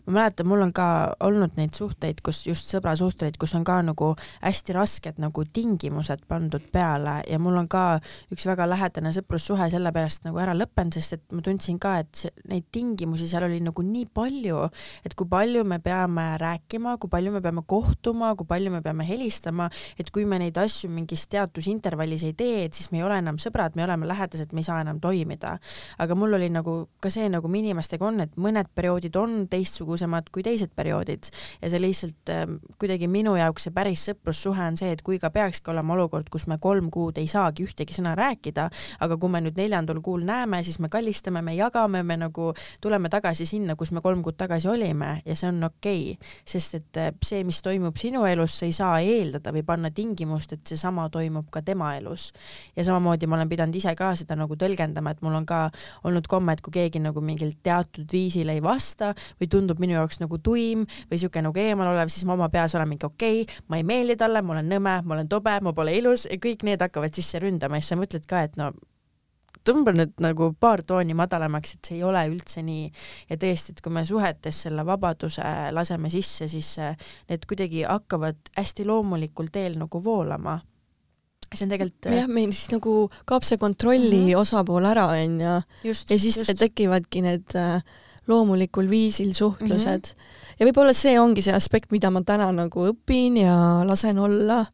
[0.06, 0.88] ma mäletan, mul on ka
[1.24, 4.08] olnud neid suhteid, kus just sõbrasuhteid, kus on ka nagu
[4.42, 8.00] hästi rasked nagu tingimused pandud peale ja mul on ka
[8.34, 12.34] üks väga lähedane sõprussuhe sellepärast nagu ära lõppenud, sest et ma tundsin ka, et see,
[12.50, 14.64] neid tingimusi seal oli nagu nii palju,
[15.06, 19.06] et kui palju me peame rääkima, kui palju me peame kohtuma, kui palju me peame
[19.06, 19.70] helistama,
[20.02, 23.22] et kui me neid asju mingis teatud intervallis ei tee, et siis me ei ole
[23.22, 25.58] enam sõbrad, me oleme lähedased, me ei saa enam toimida.
[26.02, 30.32] aga mul oli nagu ka see, nagu me inimestega on, et mõned perioodid on teistsugusemad
[30.34, 31.30] kui teised perioodid
[31.62, 32.46] ja see lihtsalt äh,
[32.82, 36.48] kuidagi minu jaoks see päris sõprussuhe on see, et kui ka peakski olema olukord, kus
[36.52, 38.68] me kolm kuud ei saagi ühtegi sõna rääkida,
[39.06, 42.52] aga kui me nüüd neljandal kuul näeme, siis me kallistame, me jagame, me nagu
[42.82, 46.80] tuleme tagasi sinna, kus me kolm kuud tagasi olime ja see on okei okay., sest
[46.80, 50.66] et äh, see, mis toimub sinu elus, sa ei saa eeldada või panna tingimust, et
[50.68, 52.32] seesama toimub ka tema elus.
[52.76, 55.70] ja samamoodi ma olen pidanud ise ka seda nagu tõlgendama, et mul on ka
[56.04, 59.98] olnud komme, et kui keegi keegi nagu mingil teatud viisil ei vasta või tundub minu
[59.98, 63.44] jaoks nagu tuim või siuke nagu eemalolev, siis ma oma peas olen mingi okei.
[63.44, 66.40] Okay,, ma ei meeldi talle, ma olen nõme, ma olen tobe, ma pole ilus ja
[66.40, 67.80] kõik need hakkavad sisse ründama.
[67.80, 68.72] Ja siis sa mõtled ka, et no
[69.66, 72.92] tõmba nüüd nagu paar tooni madalamaks, et see ei ole üldse nii.
[73.30, 75.44] ja tõesti, et kui me suhetes selle vabaduse
[75.74, 76.76] laseme sisse, siis
[77.30, 80.60] need kuidagi hakkavad hästi loomulikul teel nagu voolama
[81.56, 82.96] see on tegelikult jah, meil siis nagu
[83.30, 84.42] kaob see kontrolli mm -hmm.
[84.42, 85.62] osapool ära, onju.
[85.84, 86.56] ja siis just.
[86.60, 87.82] tekivadki need äh,
[88.28, 90.14] loomulikul viisil suhtlused mm.
[90.14, 90.60] -hmm.
[90.60, 94.66] ja võib-olla see ongi see aspekt, mida ma täna nagu õpin ja lasen olla,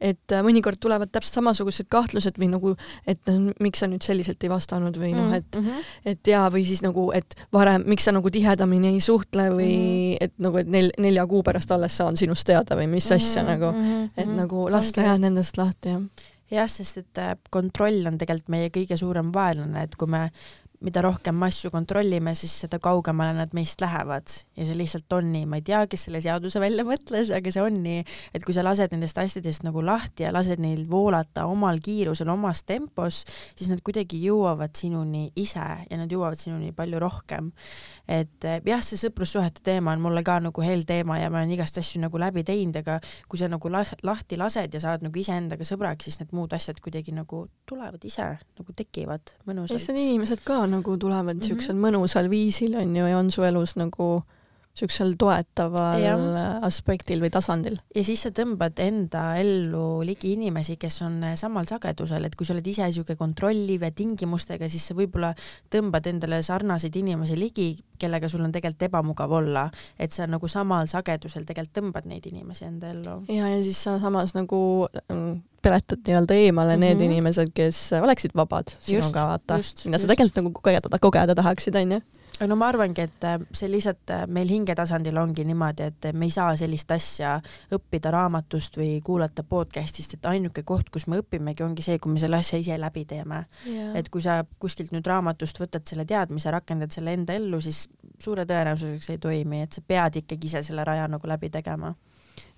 [0.00, 2.74] et äh, mõnikord tulevad täpselt samasugused kahtlused või nagu,
[3.06, 5.84] et noh, miks sa nüüd selliselt ei vastanud või noh, et mm -hmm.
[6.04, 9.88] et jaa, või siis nagu, et varem, miks sa nagu tihedamini ei suhtle või mm
[9.88, 10.16] -hmm.
[10.20, 13.48] et nagu, et nel-, nelja kuu pärast alles saan sinust teada või mis asja mm
[13.48, 13.52] -hmm.
[13.52, 14.36] nagu, et Mhm.
[14.36, 15.08] nagu lasta Ongi.
[15.10, 16.02] jah nendest lahti, jah.
[16.50, 20.30] jah, sest et äh, kontroll on tegelikult meie kõige suurem vaenlane, et kui me
[20.84, 25.30] mida rohkem me asju kontrollime, siis seda kaugemale nad meist lähevad ja see lihtsalt on
[25.32, 28.02] nii, ma ei tea, kes selle seaduse välja mõtles, aga see on nii,
[28.34, 32.64] et kui sa lased nendest asjadest nagu lahti ja lased neil voolata omal kiirusel, omas
[32.68, 33.22] tempos,
[33.54, 37.52] siis nad kuidagi jõuavad sinuni ise ja nad jõuavad sinuni palju rohkem.
[38.08, 41.54] Et eh, jah, see sõprussuhete teema on mulle ka nagu hell teema ja ma olen
[41.56, 42.98] igast asju nagu läbi teinud, aga
[43.28, 46.80] kui sa nagu las-, lahti lased ja saad nagu iseendaga sõbraks, siis need muud asjad
[46.84, 48.26] kuidagi nagu tulevad ise,
[48.60, 51.40] nagu tekivad ja siis mõnusalt need inimesed ka nagu tulevad Mhm.
[51.44, 54.22] niisugusel mõnusal viisil, on ju, ja on su elus nagu
[54.74, 56.58] niisugusel toetaval Jah.
[56.66, 57.76] aspektil või tasandil.
[57.94, 62.54] ja siis sa tõmbad enda ellu ligi inimesi, kes on samal sagedusel, et kui sa
[62.56, 65.34] oled ise niisugune kontrolliv ja tingimustega, siis sa võib-olla
[65.70, 67.68] tõmbad endale sarnaseid inimesi ligi,
[67.98, 72.64] kellega sul on tegelikult ebamugav olla, et sa nagu samal sagedusel tegelikult tõmbad neid inimesi
[72.64, 73.22] enda ellu.
[73.28, 76.86] ja, ja siis sa samas nagu mm, peletad nii-öelda eemale mm -hmm.
[76.86, 77.10] need Mhm.
[77.12, 79.60] inimesed, kes oleksid vabad sinuga, vaata.
[79.84, 82.00] mida sa tegelikult nagu kogeda, kogeda tahaksid, on ju.
[82.00, 86.26] aga no ma arvangi, et äh, see lihtsalt äh, meil hingetasandil ongi niimoodi, et me
[86.28, 87.36] ei saa sellist asja
[87.74, 92.22] õppida raamatust või kuulata podcast'ist, et ainuke koht, kus me õpimegi, ongi see, kui me
[92.22, 93.44] selle asja ise läbi teeme.
[93.94, 97.86] et kui sa kuskilt nüüd raamatust võtad selle teadmise, rakendad selle enda ellu, siis
[98.18, 101.94] suure tõenäosusega see ei toimi, et sa pead ikkagi ise selle raja nagu läbi tegema.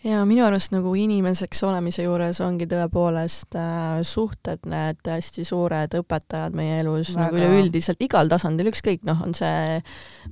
[0.05, 6.57] Ja minu arust nagu inimeseks olemise juures ongi tõepoolest äh, suhted need hästi suured õpetajad
[6.57, 7.23] meie elus Väga.
[7.25, 9.79] nagu üleüldiselt igal tasandil, ükskõik noh, on see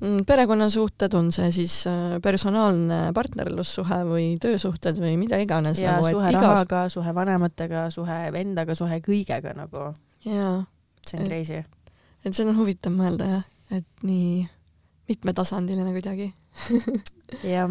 [0.01, 6.13] mm, perekonnasuhted, on see siis äh, personaalne partnerlussuhe või töösuhted või mida iganes ja nagu,
[6.13, 9.89] suhe et rahaga, suhe vanematega, suhe endaga, suhe kõigega nagu,
[10.29, 10.59] jaa,
[11.09, 11.65] see on crazy.
[12.25, 13.49] et see on huvitav mõelda jah,
[13.81, 14.45] et nii
[15.09, 16.31] mitmetasandiline kuidagi.
[17.55, 17.69] jah,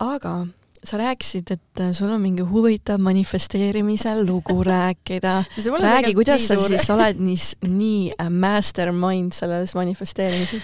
[0.00, 0.46] aga
[0.86, 5.44] sa rääkisid, et sul on mingi huvitav manifesteerimise lugu rääkida.
[5.82, 7.36] räägi, kuidas sa siis oled nii,
[7.68, 10.62] nii äh, mastermind selles manifesteerimises?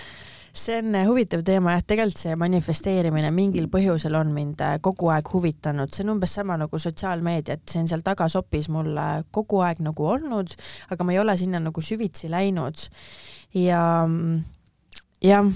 [0.53, 5.09] see on äh, huvitav teema jah, tegelikult see manifesteerimine mingil põhjusel on mind äh, kogu
[5.15, 9.15] aeg huvitanud, see on umbes sama nagu sotsiaalmeedia, et see on seal tagasopis mul äh,
[9.33, 10.53] kogu aeg nagu olnud,
[10.93, 12.85] aga ma ei ole sinna nagu süvitsi läinud.
[13.57, 14.43] ja mm,
[15.25, 15.49] jah,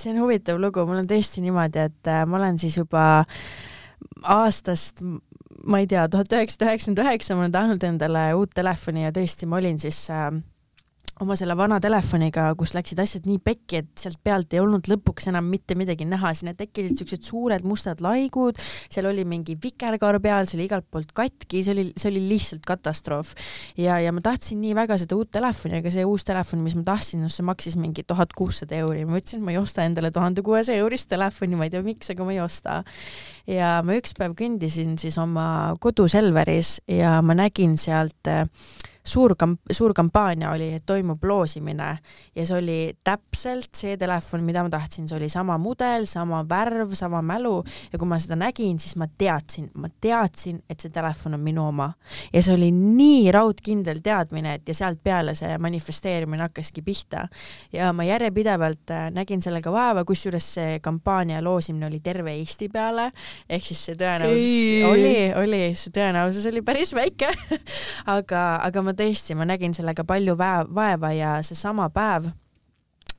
[0.00, 3.24] see on huvitav lugu, mul on tõesti niimoodi, et äh, ma olen siis juba
[4.22, 5.02] aastast
[5.68, 9.48] ma ei tea, tuhat üheksasada üheksakümmend üheksa ma olen tahtnud endale uut telefoni ja tõesti,
[9.50, 10.30] ma olin siis äh,
[11.22, 15.28] oma selle vana telefoniga, kus läksid asjad nii pekki, et sealt pealt ei olnud lõpuks
[15.30, 18.58] enam mitte midagi näha, sinna tekkisid siuksed suured mustad laigud,
[18.90, 22.66] seal oli mingi vikerkaar peal, see oli igalt poolt katki, see oli, see oli lihtsalt
[22.68, 23.34] katastroof.
[23.80, 26.84] ja, ja ma tahtsin nii väga seda uut telefoni, aga see uus telefon, mis ma
[26.86, 30.12] tahtsin, no see maksis mingi tuhat kuussada euri, ma ütlesin, et ma ei osta endale
[30.14, 32.82] tuhande kuuesaja eurist telefoni, ma ei tea, miks, aga ma ei osta.
[33.48, 38.44] ja ma üks päev kõndisin siis oma kodu Selveris ja ma nägin sealt äh,
[39.08, 41.88] suur kamp-, suur kampaania oli, et toimub loosimine
[42.36, 46.92] ja see oli täpselt see telefon, mida ma tahtsin, see oli sama mudel, sama värv,
[46.98, 47.56] sama mälu
[47.92, 51.66] ja kui ma seda nägin, siis ma teadsin, ma teadsin, et see telefon on minu
[51.68, 51.90] oma.
[52.32, 57.26] ja see oli nii raudkindel teadmine, et ja sealt peale see manifesteerimine hakkaski pihta.
[57.72, 63.10] ja ma järjepidevalt äh, nägin sellega vaeva, kusjuures see kampaania loosimine oli terve Eesti peale,
[63.48, 64.84] ehk siis see tõenäosus Ei.
[64.84, 67.32] oli, oli, see tõenäosus oli päris väike
[68.18, 72.30] aga, aga ma tõesti, ma nägin sellega palju vaeva ja seesama päev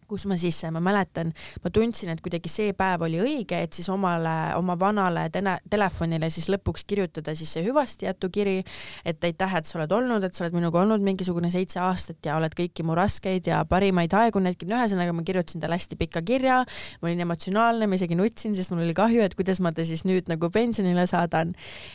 [0.10, 1.32] kus ma siis, ma mäletan,
[1.64, 6.30] ma tundsin, et kuidagi see päev oli õige, et siis omale, oma vanale tene, telefonile
[6.34, 8.58] siis lõpuks kirjutada siis see hüvastijätukiri,
[9.06, 12.38] et aitäh, et sa oled olnud, et sa oled minuga olnud mingisugune seitse aastat ja
[12.40, 16.24] oled kõiki mu raskeid ja parimaid aegu näinud, no ühesõnaga ma kirjutasin talle hästi pika
[16.26, 16.62] kirja,
[17.02, 20.06] ma olin emotsionaalne, ma isegi nutsin, sest mul oli kahju, et kuidas ma ta siis
[20.08, 21.54] nüüd nagu pensionile saadan.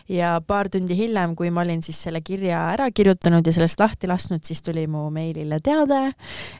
[0.09, 4.09] ja paar tundi hiljem, kui ma olin siis selle kirja ära kirjutanud ja sellest lahti
[4.11, 6.01] lasknud, siis tuli mu meilile teade,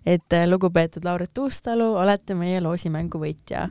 [0.07, 3.69] et eh, lugupeetud Lauret Uustalu, olete meie loosimängu võitja.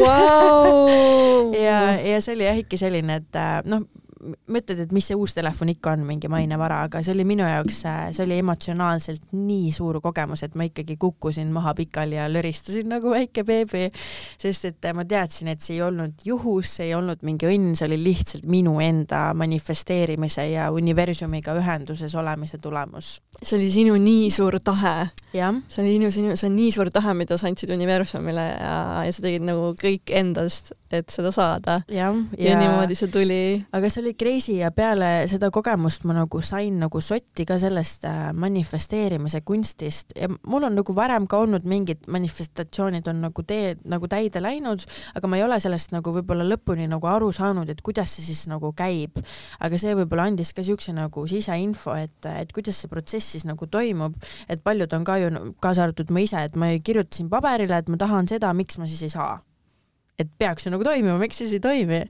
[0.00, 1.52] Vau!
[1.56, 3.86] ja, ja see oli jah ikka selline, et äh, noh,
[4.24, 7.82] mõtled, et mis see uus telefon ikka on, mingi mainevara, aga see oli minu jaoks,
[8.16, 13.12] see oli emotsionaalselt nii suur kogemus, et ma ikkagi kukkusin maha pikali ja löristasin nagu
[13.12, 13.86] väike beebi,
[14.40, 17.88] sest et ma teadsin, et see ei olnud juhus, see ei olnud mingi õnn, see
[17.90, 23.20] oli lihtsalt minu enda manifesteerimise ja universumiga ühenduses olemise tulemus.
[23.42, 25.10] see oli sinu nii suur tahe.
[25.68, 29.12] see oli sinu, sinu, see on nii suur tahe, mida sa andsid universumile ja, ja
[29.12, 31.80] sa tegid nagu kõik endast, et seda saada.
[31.88, 33.42] ja, ja, ja niimoodi see tuli.
[33.76, 38.04] aga see oli crazy ja peale seda kogemust ma nagu sain nagu sotti ka sellest
[38.06, 40.14] äh, manifesteerimise kunstist.
[40.16, 44.84] Ja mul on nagu varem ka olnud mingid manifestatsioonid on nagu tee nagu täide läinud,
[45.18, 48.46] aga ma ei ole sellest nagu võib-olla lõpuni nagu aru saanud, et kuidas see siis
[48.52, 49.18] nagu käib.
[49.60, 53.66] aga see võib-olla andis ka siukse nagu siseinfo, et, et kuidas see protsess siis nagu
[53.66, 54.14] toimub,
[54.48, 58.00] et paljud on ka ju, kaasa arvatud ma ise, et ma kirjutasin paberile, et ma
[58.00, 59.36] tahan seda, miks ma siis ei saa
[60.16, 62.00] et peaks ju nagu toimima, miks siis ei toimi.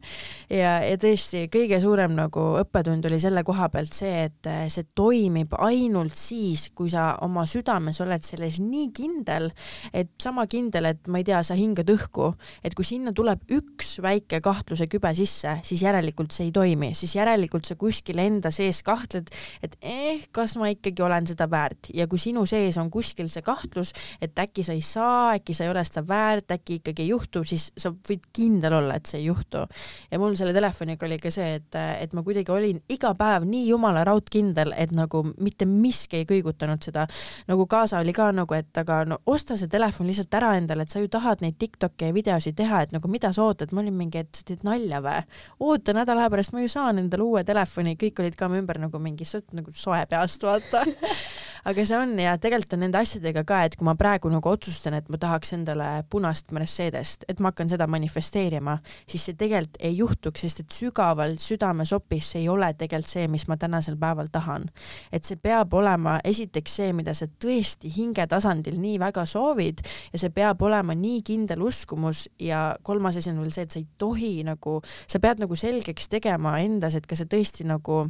[0.51, 4.87] ja, ja tõesti kõige suurem nagu õppetund oli selle koha pealt see, et eh, see
[4.95, 9.51] toimib ainult siis, kui sa oma südames oled selles nii kindel,
[9.93, 12.31] et sama kindel, et ma ei tea, sa hingad õhku,
[12.63, 17.17] et kui sinna tuleb üks väike kahtluse kübe sisse, siis järelikult see ei toimi, siis
[17.19, 19.33] järelikult sa kuskil enda sees kahtled,
[19.67, 23.43] et eh, kas ma ikkagi olen seda väärt ja kui sinu sees on kuskil see
[23.47, 23.93] kahtlus,
[24.23, 27.43] et äkki sa ei saa, äkki sa ei ole seda väärt, äkki ikkagi ei juhtu,
[27.47, 29.65] siis sa võid kindel olla, et see ei juhtu.
[30.11, 33.69] ja mul selle telefoniga oli ka see, et, et ma kuidagi olin iga päev nii
[33.71, 37.07] jumala raudkindel, et nagu mitte miski ei kõigutanud seda.
[37.49, 40.93] nagu kaasa oli ka nagu, et aga no osta see telefon lihtsalt ära endale, et
[40.93, 43.97] sa ju tahad neid Tiktoki ja videosid teha, et nagu mida sa ootad, ma olin
[43.97, 45.25] mingi, et sa teed nalja või?
[45.67, 48.81] oota nädala aja pärast ma ju saan endale uue telefoni, kõik olid ka mu ümber
[48.83, 50.85] nagu mingi, sa oled nagu soe peast, vaata
[51.71, 54.97] aga see on ja tegelikult on nende asjadega ka, et kui ma praegu nagu otsustan,
[54.99, 58.79] et ma tahaks endale punast Mercedest, et ma hakkan seda manifesteerima,
[59.09, 63.47] siis see tegelikult ei juhtuks, sest et sügaval südamesopis see ei ole tegelikult see, mis
[63.49, 64.69] ma tänasel päeval tahan.
[65.13, 69.83] et see peab olema esiteks see, mida sa tõesti hinge tasandil nii väga soovid
[70.13, 73.81] ja see peab olema nii kindel uskumus ja kolmas asi on veel see, et sa
[73.81, 78.07] ei tohi nagu, sa pead nagu selgeks tegema endas, et kas sa tõesti nagu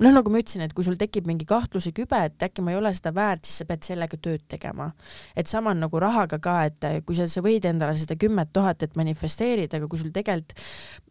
[0.00, 2.78] noh, nagu ma ütlesin, et kui sul tekib mingi kahtluse kübe, et äkki ma ei
[2.78, 4.90] ole seda väärt, siis sa pead sellega tööd tegema.
[5.36, 8.82] et sama on nagu rahaga ka, et kui sa, sa võid endale seda kümmet tuhat,
[8.82, 10.56] et manifesteerida, aga kui sul tegelikult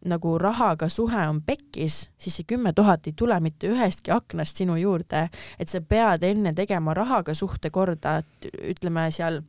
[0.09, 4.75] nagu rahaga suhe on pekkis, siis see kümme tuhat ei tule mitte ühestki aknast sinu
[4.79, 5.27] juurde,
[5.59, 9.41] et sa pead enne tegema rahaga suhte korda, ütleme seal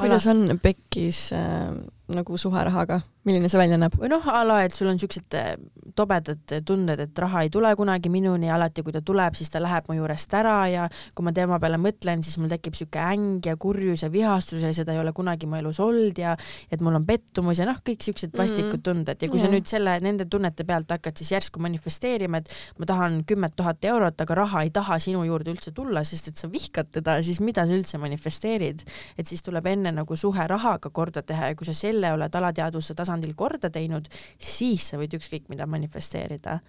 [0.00, 1.72] kuidas on pekkis äh,
[2.14, 3.00] nagu suhe rahaga?
[3.24, 3.94] milline see välja näeb?
[4.00, 5.52] või noh, a la, et sul on siuksed äh,
[5.96, 9.90] tobedad tunded, et raha ei tule kunagi minuni alati, kui ta tuleb, siis ta läheb
[9.90, 10.86] mu juurest ära ja
[11.16, 14.72] kui ma tema peale mõtlen, siis mul tekib siuke äng ja kurjus ja vihastus ja
[14.76, 16.32] seda ei ole kunagi mu elus olnud ja
[16.72, 18.86] et mul on pettumus ja noh, kõik siuksed vastikud mhm.
[18.88, 22.88] tunded ja kui sa nüüd selle, nende tunnete pealt hakkad siis järsku manifesteerima, et ma
[22.88, 26.48] tahan kümmet tuhat eurot, aga raha ei taha sinu juurde üldse tulla, sest et sa
[26.48, 28.86] vihkad teda, siis mida sa üldse manifesteerid?
[29.18, 32.96] et siis tuleb enne nagu suhe rahaga korda teha ja kui sa selle oled alateadvuse
[32.96, 36.60] tasandil korda teinud, siis sa võid ükskõik mida manifesteerida.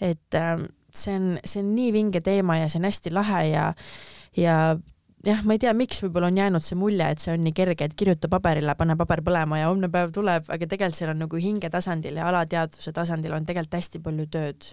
[0.00, 0.58] et äh,
[0.94, 3.68] see on, see on nii vinge teema ja see on hästi lahe ja,
[4.36, 4.56] ja
[5.26, 7.88] jah, ma ei tea, miks võib-olla on jäänud see mulje, et see on nii kerge,
[7.88, 11.40] et kirjuta paberile, pane paber põlema ja homne päev tuleb, aga tegelikult seal on nagu
[11.40, 14.70] hinge tasandil ja alateadvuse tasandil on tegelikult hästi palju tööd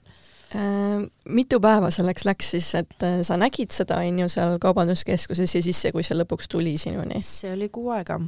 [0.57, 1.07] äh,.
[1.25, 5.63] mitu päeva selleks läks siis, et äh, sa nägid seda, on ju, seal kaubanduskeskuses ja
[5.63, 7.23] siis see, kui see lõpuks tuli sinuni?
[7.25, 8.19] see oli kuu aega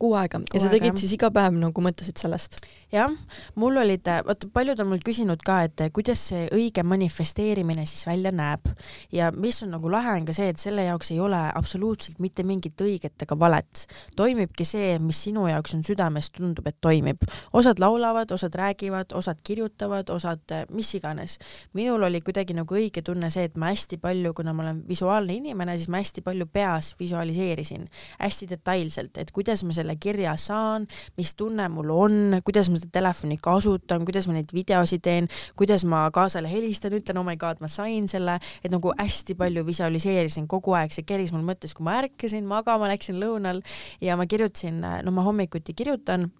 [0.00, 1.00] kuu aega kuu ja sa tegid aega.
[1.02, 2.58] siis iga päev nagu mõtlesid sellest?
[2.92, 3.12] jah,
[3.60, 8.32] mul olid, vot paljud on mul küsinud ka, et kuidas see õige manifesteerimine siis välja
[8.34, 8.66] näeb
[9.14, 12.44] ja mis on nagu lahe on ka see, et selle jaoks ei ole absoluutselt mitte
[12.46, 13.84] mingit õiget ega valet.
[14.16, 17.22] toimibki see, mis sinu jaoks on südames, tundub, et toimib.
[17.52, 21.38] osad laulavad, osad räägivad, osad kirjutavad, osad mis iganes.
[21.72, 25.38] minul oli kuidagi nagu õige tunne see, et ma hästi palju, kuna ma olen visuaalne
[25.38, 27.86] inimene, siis ma hästi palju peas visualiseerisin
[28.18, 30.86] hästi detailselt, et kuidas ma selle selle kirja saan,
[31.16, 35.84] mis tunne mul on, kuidas ma seda telefoni kasutan, kuidas ma neid videosid teen, kuidas
[35.84, 40.46] ma kaasale helistan, ütlen oh my god, ma sain selle, et nagu hästi palju visualiseerisin
[40.48, 43.62] kogu aeg, see keris mul mõttes, kui ma ärkasin, magama läksin lõunal
[44.00, 46.30] ja ma kirjutasin, no ma hommikuti kirjutan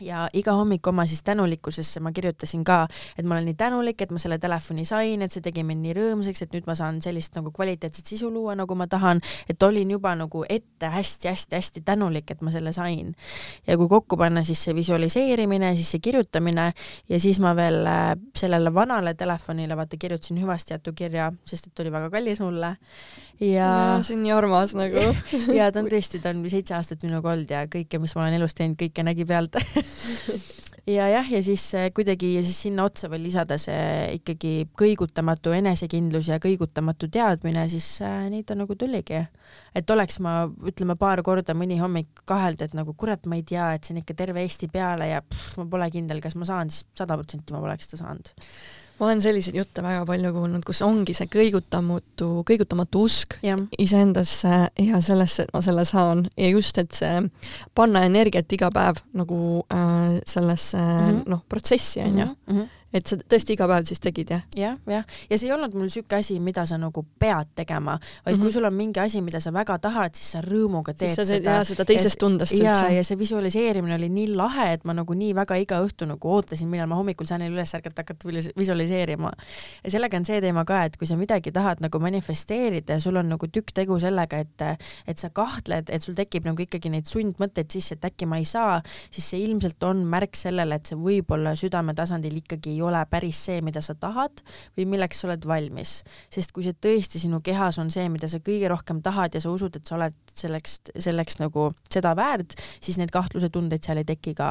[0.00, 2.86] ja iga hommik oma siis tänulikkusesse ma kirjutasin ka,
[3.18, 5.94] et ma olen nii tänulik, et ma selle telefoni sain, et see tegi mind nii
[5.96, 9.90] rõõmsaks, et nüüd ma saan sellist nagu kvaliteetset sisu luua, nagu ma tahan, et olin
[9.96, 13.14] juba nagu ette hästi-hästi-hästi tänulik, et ma selle sain.
[13.66, 16.72] ja kui kokku panna siis see visualiseerimine, siis see kirjutamine
[17.08, 21.80] ja siis ma veel äh, sellele vanale telefonile vaata kirjutasin hüvasti jätu kirja, sest et
[21.80, 22.76] oli väga kallis mulle
[23.40, 25.10] ja, ja see on nii armas nagu.
[25.58, 28.40] Ja ta on tõesti, ta on seitse aastat minuga olnud ja kõike, mis ma olen
[28.40, 29.60] elus teinud, kõike nägi pealt.
[30.88, 35.52] Ja jah, ja siis äh, kuidagi ja siis sinna otsa veel lisada see ikkagi kõigutamatu
[35.54, 39.20] enesekindlus ja kõigutamatu teadmine, siis äh, nii ta nagu tuligi.
[39.76, 43.74] et oleks ma, ütleme paar korda mõni hommik kahelda, et nagu kurat, ma ei tea,
[43.76, 46.72] et see on ikka terve Eesti peale ja pff, ma pole kindel, kas ma saan,
[46.72, 48.32] siis sada protsenti ma poleks seda saanud
[49.00, 53.38] ma olen selliseid jutte väga palju kuulnud, kus ongi see kõigutamatu, kõigutamatu usk
[53.80, 56.26] iseendasse ja sellesse, et ma selle saan.
[56.36, 57.22] Ja just, et see
[57.74, 59.40] panna energiat iga päev nagu
[59.72, 61.24] äh, sellesse mm -hmm.
[61.32, 62.26] noh, protsessi on ju.
[62.26, 64.42] Mm -hmm et sa tõesti iga päev siis tegid, jah?
[64.56, 68.02] jah, jah, ja see ei olnud mul niisugune asi, mida sa nagu pead tegema, vaid
[68.02, 68.40] mm -hmm.
[68.40, 68.54] kui mhm.
[68.54, 71.50] sul on mingi asi, mida sa väga tahad, siis sa rõõmuga teed siis sa seda.
[71.50, 72.64] jaa, seda teisest ja, tundest üldse.
[72.64, 76.32] ja, ja see visualiseerimine oli nii lahe, et ma nagu nii väga iga õhtu nagu
[76.34, 78.28] ootasin, millal ma hommikul saan neil üles ärgata, hakata
[78.58, 79.30] visualiseerima.
[79.84, 83.16] ja sellega on see teema ka, et kui sa midagi tahad nagu manifesteerida ja sul
[83.16, 87.06] on nagu tükk tegu sellega, et et sa kahtled, et sul tekib nagu ikkagi neid
[87.06, 90.98] sundmõtteid sisse, et äkki ma ei saa, siis see ilmselt on märk sellele, et see
[90.98, 94.42] võib-olla südametasandil ikkagi ei ole päris see, mida sa tahad
[94.78, 96.00] või milleks sa oled valmis.
[96.32, 99.52] sest kui see tõesti sinu kehas on see, mida sa kõige rohkem tahad ja sa
[99.52, 104.08] usud, et sa oled selleks, selleks nagu seda väärt, siis neid kahtluse tundeid seal ei
[104.08, 104.50] teki ka.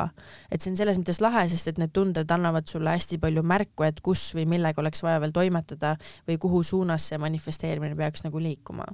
[0.51, 3.83] et see on selles mõttes lahe, sest et need tunded annavad sulle hästi palju märku,
[3.87, 8.39] et kus või millega oleks vaja veel toimetada või kuhu suunas see manifesteerimine peaks nagu
[8.39, 8.87] liikuma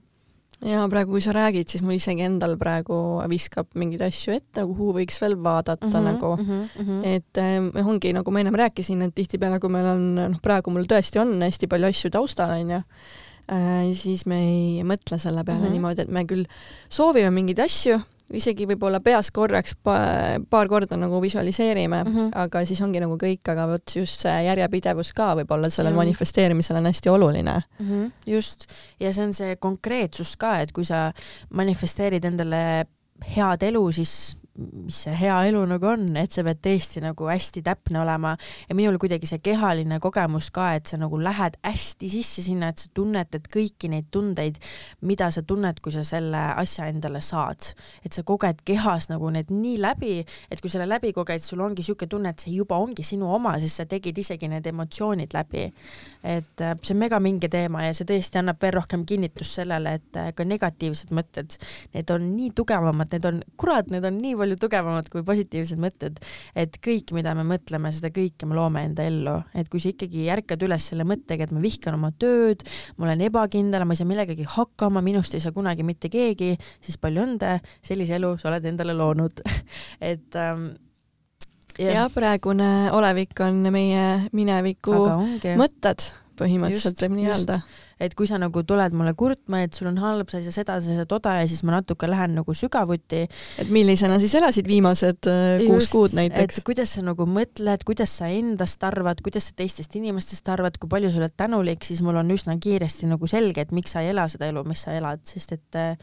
[0.63, 2.95] ja praegu, kui sa räägid, siis mul isegi endal praegu
[3.31, 7.01] viskab mingeid asju ette, kuhu võiks veel vaadata mm -hmm, nagu mm, -hmm.
[7.03, 10.87] et äh, ongi nagu ma ennem rääkisin, et tihtipeale, kui meil on, noh, praegu mul
[10.87, 12.81] tõesti on hästi palju asju taustal, onju
[13.51, 15.71] äh,, siis me ei mõtle selle peale mm -hmm.
[15.71, 16.45] niimoodi, et me küll
[16.89, 17.99] soovime mingeid asju
[18.33, 19.97] isegi võib-olla peas korraks pa,
[20.49, 22.31] paar korda nagu visualiseerime mm, -hmm.
[22.45, 26.05] aga siis ongi nagu kõik, aga vot just see järjepidevus ka võib-olla sellel mm -hmm.
[26.05, 27.85] manifesteerimisel on hästi oluline mm.
[27.89, 28.11] -hmm.
[28.25, 28.65] just,
[28.99, 31.11] ja see on see konkreetsus ka, et kui sa
[31.49, 32.85] manifesteerid endale
[33.35, 37.63] head elu, siis mis see hea elu nagu on, et sa pead tõesti nagu hästi
[37.65, 38.35] täpne olema
[38.69, 42.85] ja minul kuidagi see kehaline kogemus ka, et sa nagu lähed hästi sisse sinna, et
[42.85, 44.61] sa tunnetad kõiki neid tundeid,
[45.03, 47.73] mida sa tunned, kui sa selle asja endale saad.
[48.05, 50.15] et sa koged kehas nagu need nii läbi,
[50.51, 53.57] et kui selle läbi koged, sul ongi niisugune tunne, et see juba ongi sinu oma,
[53.59, 55.67] sest sa tegid isegi need emotsioonid läbi.
[56.25, 59.95] Et äh, see on mega mingi teema ja see tõesti annab veel rohkem kinnitust sellele,
[59.99, 61.57] et äh, ka negatiivsed mõtted,
[61.93, 66.21] need on nii tugevamad, need on, kurat, need on nii palju tugevamad kui positiivsed mõtted.
[66.55, 70.27] et kõik, mida me mõtleme, seda kõike me loome enda ellu, et kui sa ikkagi
[70.33, 72.65] ärkad üles selle mõttega, et ma vihkan oma tööd,
[72.97, 76.97] ma olen ebakindel, ma ei saa millegagi hakkama, minust ei saa kunagi mitte keegi, siis
[77.01, 79.45] palju õnne, sellise elu sa oled endale loonud
[80.11, 80.71] et ähm,
[81.79, 81.91] ja.
[81.91, 84.05] ja praegune olevik on meie
[84.35, 84.95] mineviku
[85.59, 87.61] mõtted põhimõtteliselt võib nii öelda
[88.01, 90.77] et kui sa nagu tuled mulle kurtma, et sul on halb, sa ei saa seda,
[90.83, 93.21] sa ei saa toda ja siis ma natuke lähen nagu sügavuti.
[93.61, 96.59] et millisena siis elasid viimased äh, kuus kuud näiteks?
[96.59, 100.91] et kuidas sa nagu mõtled, kuidas sa endast arvad, kuidas sa teistest inimestest arvad, kui
[100.91, 104.11] palju sa oled tänulik, siis mul on üsna kiiresti nagu selge, et miks sa ei
[104.11, 105.95] ela seda elu, mis sa elad, sest et äh,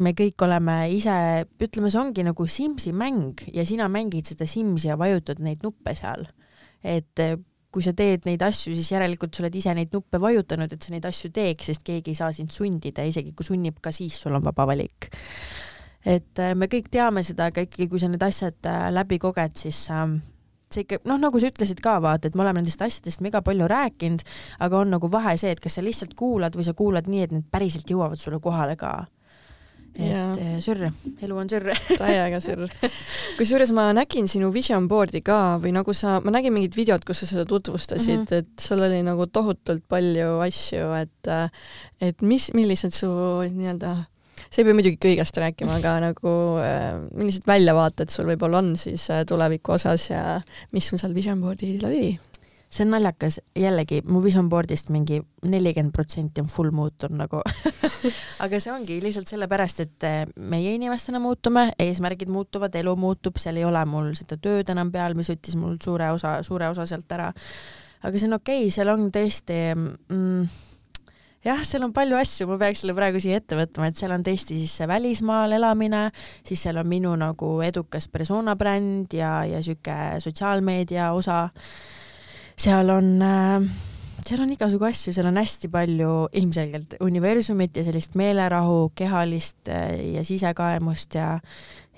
[0.00, 1.14] me kõik oleme ise,
[1.60, 5.94] ütleme, see ongi nagu Simsi mäng ja sina mängid seda Simsi ja vajutad neid nuppe
[5.98, 6.26] seal.
[6.80, 7.36] et äh,
[7.70, 10.90] kui sa teed neid asju, siis järelikult sa oled ise neid nuppe vajutanud, et sa
[10.94, 14.34] neid asju teeks, sest keegi ei saa sind sundida, isegi kui sunnib, ka siis sul
[14.34, 15.10] on vaba valik.
[16.04, 19.56] et äh, me kõik teame seda, aga ikkagi, kui sa need asjad äh, läbi koged,
[19.60, 19.84] siis
[20.70, 23.68] see ikka, noh, nagu sa ütlesid ka, vaata, et me oleme nendest asjadest mega palju
[23.68, 24.24] rääkinud,
[24.64, 27.34] aga on nagu vahe see, et kas sa lihtsalt kuulad või sa kuulad nii, et
[27.34, 28.94] need päriselt jõuavad sulle kohale ka
[29.98, 30.90] et eh, sürr,
[31.22, 32.68] elu on sürr täiega sürr.
[33.38, 37.24] kusjuures ma nägin sinu vision board'i ka või nagu sa, ma nägin mingit videot, kus
[37.24, 38.38] sa seda tutvustasid mm, -hmm.
[38.38, 41.34] et sul oli nagu tohutult palju asju, et
[42.00, 43.10] et mis, millised su
[43.50, 43.96] nii-öelda
[44.50, 49.06] sa ei pea muidugi kõigest rääkima, aga nagu äh, millised väljavaated sul võib-olla on siis
[49.12, 50.40] äh, tuleviku osas ja
[50.74, 52.14] mis sul seal vision board'il oli?
[52.70, 57.42] See on naljakas, jällegi mu vision board'ist mingi nelikümmend protsenti on full muutunud nagu
[58.44, 63.58] aga see ongi lihtsalt sellepärast, et eh, meie inimestena muutume, eesmärgid muutuvad, elu muutub, seal
[63.58, 67.10] ei ole mul seda tööd enam peal, mis võttis mul suure osa, suure osa sealt
[67.18, 67.32] ära.
[68.02, 70.50] aga see on okei okay,, seal on tõesti mm,
[71.50, 74.24] jah, seal on palju asju, ma peaks selle praegu siia ette võtma, et seal on
[74.26, 76.08] tõesti siis see välismaal elamine,
[76.46, 81.48] siis seal on minu nagu edukas persona bränd ja, ja sihuke sotsiaalmeedia osa
[82.58, 83.70] seal on äh,
[84.26, 89.96] seal on igasugu asju, seal on hästi palju ilmselgelt universumit ja sellist meelerahu, kehalist äh,
[90.16, 91.34] ja sisekaemust ja,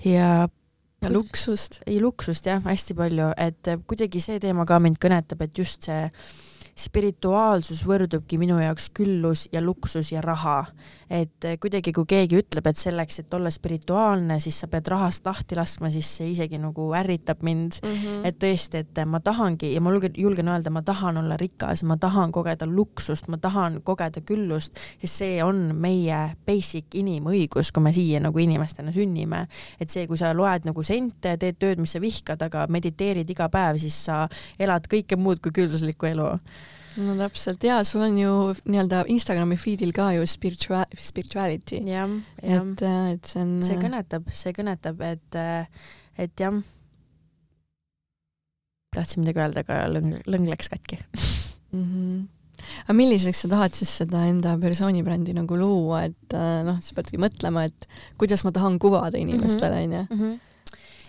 [0.05, 0.49] ja
[1.03, 1.81] ja luksust.
[1.87, 6.07] ei, luksust jah, hästi palju, et kuidagi see teema ka mind kõnetab, et just see
[6.79, 10.63] spirituaalsus võrdubki minu jaoks küllus ja luksus ja raha.
[11.13, 15.57] Et kuidagi, kui keegi ütleb, et selleks, et olla spirituaalne, siis sa pead rahast lahti
[15.57, 17.93] laskma, siis see isegi nagu ärritab mind mm.
[17.93, 18.25] -hmm.
[18.27, 22.31] et tõesti, et ma tahangi ja ma julgen öelda, ma tahan olla rikas, ma tahan
[22.31, 28.19] kogeda luksust, ma tahan kogeda küllust, sest see on meie basic inimõigus, kui me siia
[28.19, 29.47] nagu inimestena sünnime.
[29.79, 33.49] et see, kui sa loed nagu sente, teed tööd, mis sa vihkad, aga mediteerid iga
[33.49, 34.27] päev, siis sa
[34.59, 36.31] elad kõike muud kui külluslikku elu
[37.01, 38.33] no täpselt ja sul on ju
[38.67, 41.81] nii-öelda Instagrami feed'il ka ju spiritua-, spirituality.
[42.41, 43.57] et, äh, et see on.
[43.65, 46.61] see kõnetab, see kõnetab, et, äh, et jah.
[48.93, 51.83] tahtsin midagi öelda, aga lõng, lõng läks katki mm.
[51.83, 52.23] -hmm
[52.85, 57.17] aga milliseks sa tahad siis seda enda persoonibrändi nagu luua, et äh, noh, sa peadki
[57.19, 57.87] mõtlema, et
[58.21, 60.41] kuidas ma tahan kuvada inimestele, onju mhm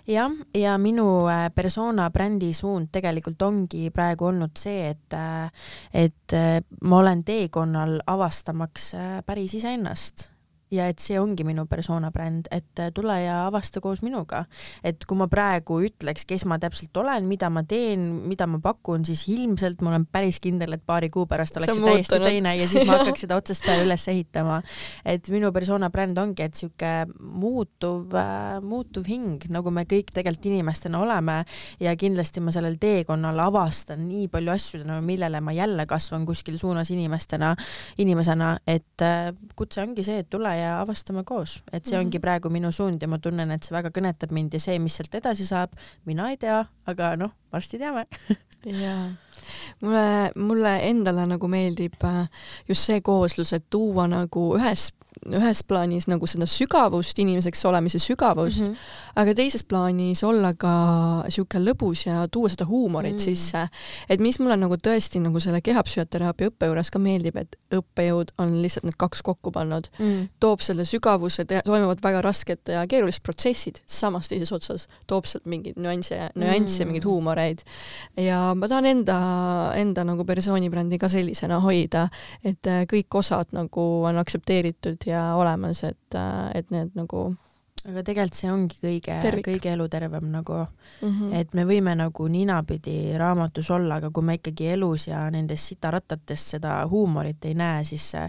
[0.07, 5.49] jah, ja minu äh, persona brändi suund tegelikult ongi praegu olnud see, et, äh,
[5.93, 8.93] et äh, ma olen teekonnal avastamaks
[9.27, 10.34] päris iseennast
[10.75, 14.45] ja et see ongi minu persona bränd, et äh, tule ja avasta koos minuga.
[14.85, 19.05] et kui ma praegu ütleks, kes ma täpselt olen, mida ma teen, mida ma pakun,
[19.07, 22.69] siis ilmselt ma olen päris kindel, et paari kuu pärast oleks see täiesti teine ja
[22.71, 24.61] siis ma hakkaks seda otsast peale üles ehitama.
[25.05, 30.51] et minu persona bränd ongi, et sihuke muutuv äh,, muutuv hing, nagu me kõik tegelikult
[30.51, 31.41] inimestena oleme
[31.81, 36.91] ja kindlasti ma sellel teekonnal avastan nii palju asju, millele ma jälle kasvan kuskil suunas
[36.95, 37.55] inimestena,
[37.99, 42.19] inimesena, et äh, kutse ongi see, et tule ja ja avastame koos, et see ongi
[42.19, 42.25] mhm.
[42.25, 45.15] praegu minu suund ja ma tunnen, et see väga kõnetab mind ja see, mis sealt
[45.21, 45.77] edasi saab,
[46.09, 48.07] mina ei tea, aga noh, varsti teame
[48.85, 49.13] jaa
[49.83, 52.29] mulle, mulle endale nagu meeldib äh,
[52.69, 54.91] just see kooslus, et tuua nagu ühes
[55.25, 59.21] ühes plaanis nagu seda sügavust, inimeseks olemise sügavust mm, -hmm.
[59.23, 60.73] aga teises plaanis olla ka
[61.29, 63.25] sihuke lõbus ja tuua seda huumorit mm -hmm.
[63.25, 63.69] sisse.
[64.09, 68.63] et mis mulle nagu tõesti nagu selle kehapsühhoteraapia õppe juures ka meeldib, et õppejõud on
[68.63, 70.29] lihtsalt need kaks kokku pannud mm, -hmm.
[70.41, 75.77] toob selle sügavuse, toimuvad väga rasked ja keerulised protsessid, samas teises otsas toob sealt mingeid
[75.77, 77.59] nüansse, nüansse mm -hmm., mingeid huumoreid.
[78.17, 79.19] ja ma tahan enda,
[79.75, 82.09] enda nagu persoonibrändi ka sellisena hoida,
[82.45, 86.21] et kõik osad nagu on aktsepteeritud ja ja olemas, et,
[86.55, 87.33] et need nagu
[87.85, 90.63] aga tegelikult see ongi kõige, kõige elutervem nagu.
[91.03, 91.35] Mm, -hmm.
[91.37, 96.47] et me võime nagu ninapidi raamatus olla, aga kui me ikkagi elus ja nendes sitarattates
[96.55, 98.25] seda huumorit ei näe, siis see,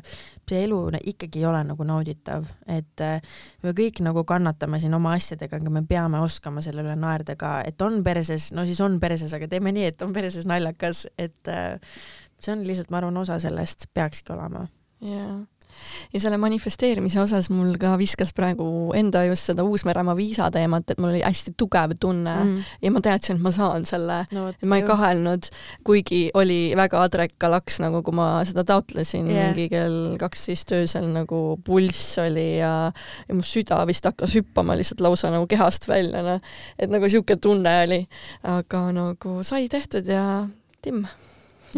[0.50, 0.82] see elu
[1.14, 3.22] ikkagi ei ole nagu nauditav, et äh,
[3.64, 7.62] me kõik nagu kannatame siin oma asjadega, aga me peame oskama selle üle naerda ka,
[7.64, 11.48] et on perses, no siis on perses, aga teeme nii, et on perses naljakas, et
[11.48, 11.80] äh,
[12.40, 14.68] see on lihtsalt, ma arvan, osa sellest peakski olema.
[15.00, 15.46] jaa
[16.14, 18.68] ja selle manifesteerimise osas mul ka viskas praegu
[18.98, 22.72] enda just seda Uus-Meremaa viisa teemat, et mul oli hästi tugev tunne mm.
[22.86, 25.50] ja ma teadsin, et ma saan selle no,, ma ei kahelnud,
[25.88, 29.52] kuigi oli väga adreka laks, nagu kui ma seda taotlesin yeah.
[29.52, 32.74] mingi kell kaksteist öösel nagu pulss oli ja,
[33.28, 36.58] ja mu süda vist hakkas hüppama lihtsalt lausa nagu kehast välja, noh.
[36.80, 38.02] et nagu sihuke tunne oli,
[38.56, 40.26] aga nagu sai tehtud ja
[40.86, 41.06] timm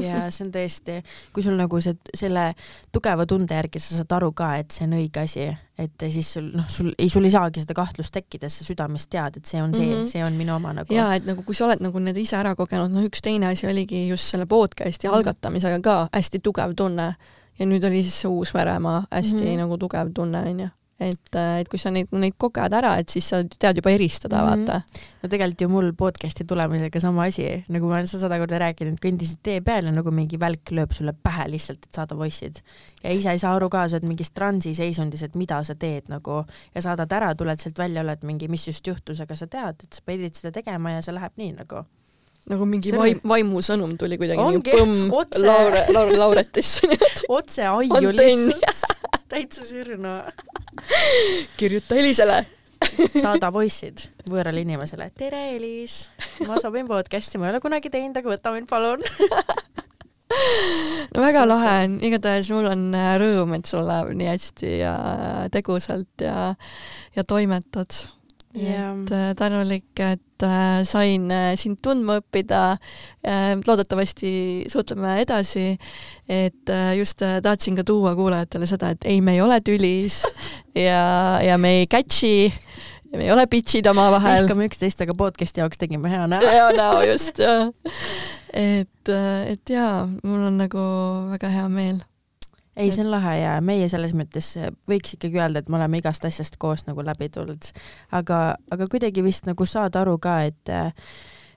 [0.01, 0.97] ja see on tõesti,
[1.33, 2.49] kui sul nagu see, selle
[2.93, 6.51] tugeva tunde järgi sa saad aru ka, et see on õige asi, et siis sul
[6.55, 9.75] noh, sul ei, sul ei saagi seda kahtlust tekkida, sa südames tead, et see on
[9.75, 10.11] see mm, -hmm.
[10.11, 10.93] see on minu oma nagu.
[10.93, 13.67] ja et nagu kui sa oled nagu need ise ära kogenud, noh, üks teine asi
[13.67, 15.17] oligi just selle podcast'i mm -hmm.
[15.17, 17.15] algatamisega ka hästi tugev tunne
[17.59, 19.57] ja nüüd oli siis see Uus-Meremaa hästi mm -hmm.
[19.57, 20.69] nagu tugev tunne onju
[20.99, 24.39] et, äh, et kui sa neid, neid koged ära, et siis sa tead juba eristada
[24.41, 24.67] mm, -hmm.
[24.67, 25.03] vaata.
[25.21, 28.97] no tegelikult ju mul podcast'i tulemisega sama asi, nagu ma olen seda sada korda rääkinud,
[29.03, 32.63] kõndisid tee peal ja nagu mingi välk lööb sulle pähe lihtsalt, et saada voice'id.
[33.03, 36.09] ja ise ei saa aru ka, sa oled mingis transi seisundis, et mida sa teed
[36.09, 36.43] nagu
[36.75, 39.93] ja saadad ära, tuled sealt välja, oled mingi, mis just juhtus, aga sa tead, et
[39.93, 41.85] sa pidid seda tegema ja see läheb nii nagu
[42.47, 45.11] nagu mingi vaim, vaimusõnum tuli kuidagi Ongi, mingi põmm
[45.47, 46.87] Laure, Laure Lauretisse
[47.27, 48.95] otse aiu lihtsalt
[49.29, 50.09] täitsa sürnu
[51.57, 52.45] kirjuta Elisele.
[53.21, 55.09] Saada voice'id võõrale inimesele.
[55.17, 56.07] tere, Elis,
[56.45, 59.03] ma sobin podcast'i, ma ei ole kunagi teinud, aga võta mind palun.
[61.15, 64.93] No väga lahe on, igatahes mul on äh, rõõm, et sul läheb nii hästi ja
[65.53, 66.51] tegusalt ja,
[67.15, 67.95] ja toimetad
[68.57, 68.93] yeah..
[68.93, 72.77] et äh, tänulik, et äh, sain äh, sind tundma õppida.
[73.67, 75.77] loodetavasti suhtleme edasi.
[76.29, 80.21] et just tahtsin ka tuua kuulajatele seda, et ei, me ei ole tülis
[80.87, 84.45] ja, ja me ei catch'i ja me ei ole bitch'id omavahel.
[84.45, 86.43] vihkame üksteist, aga podcast'i jaoks tegime hea näo.
[86.43, 87.41] hea näo, just,
[88.53, 89.15] et,
[89.53, 90.85] et jaa, mul on nagu
[91.33, 91.99] väga hea meel
[92.77, 94.53] ei, see on lahe ja meie selles mõttes
[94.89, 97.71] võiks ikkagi öelda, et me oleme igast asjast koos nagu läbi tulnud,
[98.11, 100.77] aga, aga kuidagi vist nagu saad aru ka, et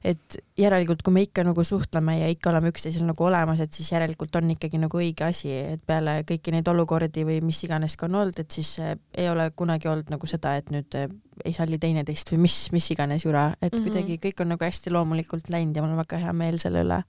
[0.00, 3.90] et järelikult, kui me ikka nagu suhtleme ja ikka oleme üksteisel nagu olemas, et siis
[3.92, 8.08] järelikult on ikkagi nagu õige asi, et peale kõiki neid olukordi või mis iganes ka
[8.08, 11.10] on olnud, et siis äh, ei ole kunagi olnud nagu seda, et nüüd äh,
[11.44, 13.84] ei salli teineteist või mis, mis iganes jura, et mm -hmm.
[13.90, 17.02] kuidagi kõik on nagu hästi loomulikult läinud ja mul on väga hea meel selle üle.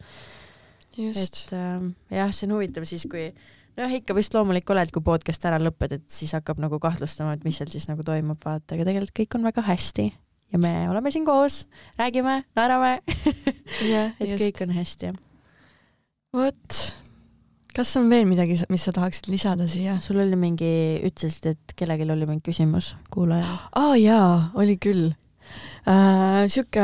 [0.99, 3.31] et äh, jah, see on huvitav siis, kui
[3.77, 7.45] nojah, ikka vist loomulik oled, kui podcast ära lõpeb, et siis hakkab nagu kahtlustama, et
[7.47, 10.11] mis seal siis nagu toimub, vaata, aga tegelikult kõik on väga hästi
[10.51, 11.65] ja me oleme siin koos,
[11.99, 12.99] räägime, naerame
[13.85, 14.41] yeah, et just.
[14.43, 15.13] kõik on hästi.
[16.35, 16.81] vot,
[17.75, 19.97] kas on veel midagi, mis sa tahaksid lisada siia?
[20.03, 20.73] sul oli mingi,
[21.07, 23.47] ütlesid, et kellelgi oli mingi küsimus kuulajal.
[23.71, 25.11] aa oh, jaa, oli küll.
[26.51, 26.83] Sihuke,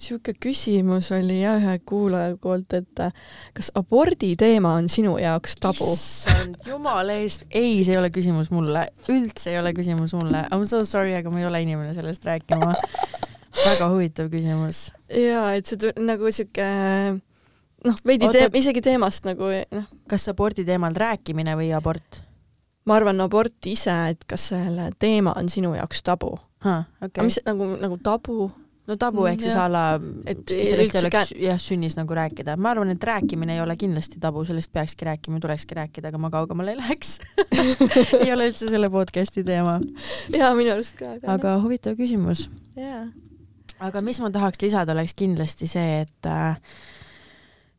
[0.00, 3.12] sihuke küsimus oli jah ühe kuulaja poolt, et äh,
[3.56, 5.90] kas abordi teema on sinu jaoks tabu?
[5.94, 10.46] issand jumala eest, ei, see ei ole küsimus mulle, üldse ei ole küsimus mulle.
[10.48, 12.72] I m so sorry, aga ma ei ole inimene sellest rääkima.
[13.60, 14.88] väga huvitav küsimus.
[15.12, 16.66] jaa, et see nagu sihuke
[17.84, 19.88] noh, veidi teem-, isegi teemast nagu noh.
[20.08, 22.22] kas abordi teemal rääkimine või abort?
[22.88, 26.82] ma arvan, abort ise, et kas selle teema on sinu jaoks tabu Okay.
[27.00, 28.50] aga mis nagu, nagu tabu?
[28.90, 29.84] no tabu ehk siis a la,
[30.28, 32.56] et sellest ei oleks jah sünnis nagu rääkida.
[32.60, 36.30] ma arvan, et rääkimine ei ole kindlasti tabu, sellest peakski rääkima, tulekski rääkida, aga ma
[36.34, 37.18] kaugemale ei läheks
[38.22, 39.78] ei ole üldse selle podcast'i teema.
[40.36, 41.16] jaa, minu arust ka.
[41.24, 41.64] aga no.
[41.66, 42.48] huvitav küsimus.
[42.78, 43.06] jaa.
[43.80, 46.58] aga mis ma tahaks lisada, oleks kindlasti see, et äh,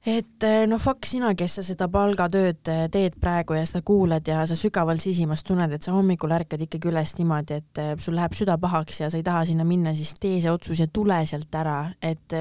[0.06, 4.42] et noh, fuck sina, kes sa seda palgatööd eh, teed praegu ja seda kuulad ja
[4.50, 8.34] sa sügaval sisimas tunned, et sa hommikul ärkad ikkagi üles niimoodi, et eh, sul läheb
[8.38, 11.54] süda pahaks ja sa ei taha sinna minna, siis tee see otsus ja tule sealt
[11.56, 12.34] ära, et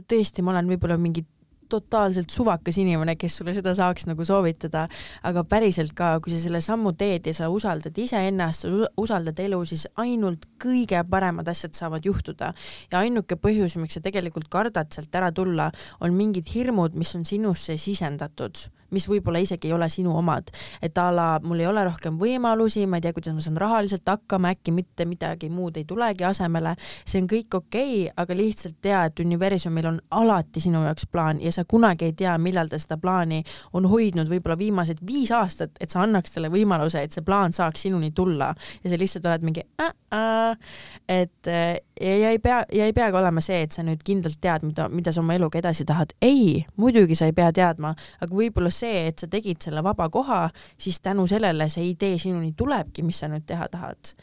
[0.00, 1.26] tõesti, ma olen võib-olla mingi
[1.70, 4.86] totaalselt suvakas inimene, kes sulle seda saaks nagu soovitada,
[5.26, 9.60] aga päriselt ka, kui sa selle sammu teed ja sa usaldad iseennast, sa usaldad elu,
[9.68, 12.52] siis ainult kõige paremad asjad saavad juhtuda.
[12.92, 17.24] ja ainuke põhjus, miks sa tegelikult kardad sealt ära tulla, on mingid hirmud, mis on
[17.24, 20.50] sinusse sisendatud mis võib-olla isegi ei ole sinu omad,
[20.82, 24.06] et a la mul ei ole rohkem võimalusi, ma ei tea, kuidas ma saan rahaliselt
[24.08, 28.78] hakkama, äkki mitte midagi muud ei tulegi asemele, see on kõik okei okay,, aga lihtsalt
[28.84, 32.78] tea, et universumil on alati sinu jaoks plaan ja sa kunagi ei tea, millal ta
[32.80, 33.42] seda plaani
[33.74, 34.28] on hoidnud.
[34.30, 38.52] Võib-olla viimased viis aastat, et sa annaks talle võimaluse, et see plaan saaks sinuni tulla.
[38.84, 40.78] Ja sa lihtsalt oled mingi äh, äh,
[41.08, 41.52] et
[42.00, 44.88] ja, ja ei pea, ja ei peagi olema see, et sa nüüd kindlalt tead, mida,
[44.88, 46.14] mida sa oma eluga edasi tahad.
[46.22, 50.48] ei, muidugi sa ei pea teadma, aga võib-olla see et sa tegid selle vaba koha,
[50.78, 54.14] siis tänu sellele see idee sinuni tulebki, mis sa nüüd teha tahad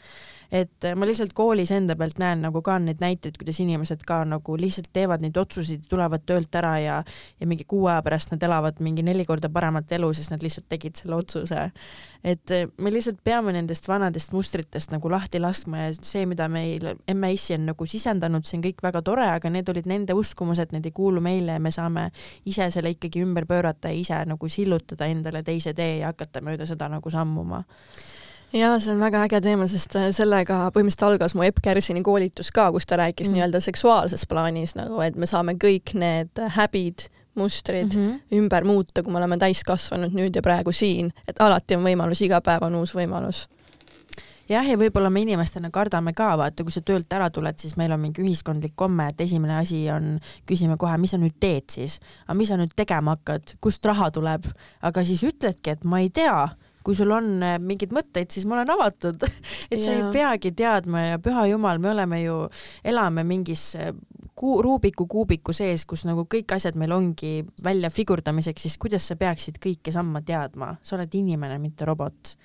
[0.52, 4.56] et ma lihtsalt koolis enda pealt näen nagu ka neid näiteid, kuidas inimesed ka nagu
[4.60, 6.96] lihtsalt teevad neid otsuseid, tulevad töölt ära ja
[7.40, 10.68] ja mingi kuu aja pärast nad elavad mingi neli korda paremat elu, sest nad lihtsalt
[10.68, 11.70] tegid selle otsuse.
[12.24, 16.84] et me lihtsalt peame nendest vanadest mustritest nagu lahti laskma ja see, mida meil
[17.14, 20.86] MIS-i on nagu sisendanud, see on kõik väga tore, aga need olid nende uskumused, need
[20.86, 22.10] ei kuulu meile ja me saame
[22.44, 26.68] ise selle ikkagi ümber pöörata ja ise nagu sillutada endale teise tee ja hakata mööda
[26.68, 27.64] seda nagu sammuma
[28.52, 32.52] jaa, see on väga äge teema, sest äh, sellega põhimõtteliselt algas mu Epp Kärsini koolitus
[32.54, 33.38] ka, kus ta rääkis mm.
[33.38, 38.38] nii-öelda seksuaalses plaanis nagu, et me saame kõik need häbid, mustrid mm -hmm.
[38.38, 42.40] ümber muuta, kui me oleme täiskasvanud nüüd ja praegu siin, et alati on võimalus, iga
[42.40, 43.46] päev on uus võimalus
[44.48, 47.92] jah, ja võib-olla me inimestena kardame ka, vaata, kui sa töölt ära tuled, siis meil
[47.92, 52.00] on mingi ühiskondlik komme, et esimene asi on, küsime kohe, mis sa nüüd teed siis,
[52.26, 54.44] aga mis sa nüüd tegema hakkad, kust raha tuleb,
[54.82, 56.48] aga siis ütledki, et ma ei tea
[56.84, 59.26] kui sul on äh, mingeid mõtteid, siis ma olen avatud.
[59.72, 62.38] Et sa ei peagi teadma ja püha jumal, me oleme ju,
[62.84, 63.92] elame mingis äh,
[64.38, 69.18] kuu, Rubiku kuubiku sees, kus nagu kõik asjad meil ongi välja figurdamiseks, siis kuidas sa
[69.20, 72.36] peaksid kõike samma teadma, sa oled inimene, mitte robot.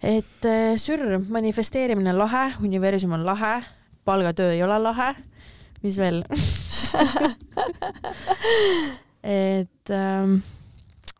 [0.00, 3.58] et äh, sür, manifesteerimine on lahe, universum on lahe,
[4.04, 5.12] palgatöö ei ole lahe,
[5.82, 6.24] mis veel?
[9.22, 10.42] Et ähm,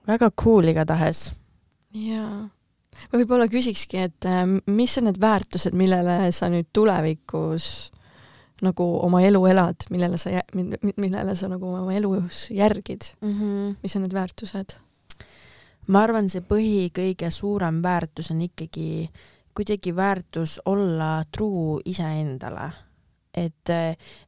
[0.07, 1.33] väga cool igatahes
[1.95, 2.49] jaa.
[3.13, 7.91] ma võib-olla küsikski, et äh, mis on need väärtused, millele sa nüüd tulevikus
[8.65, 13.35] nagu oma elu elad, millele sa, millele sa nagu oma elus järgid mm?
[13.35, 13.75] -hmm.
[13.83, 14.77] mis on need väärtused?
[15.87, 19.11] ma arvan, see põhi, kõige suurem väärtus on ikkagi
[19.55, 22.71] kuidagi väärtus olla truu iseendale
[23.35, 23.71] et,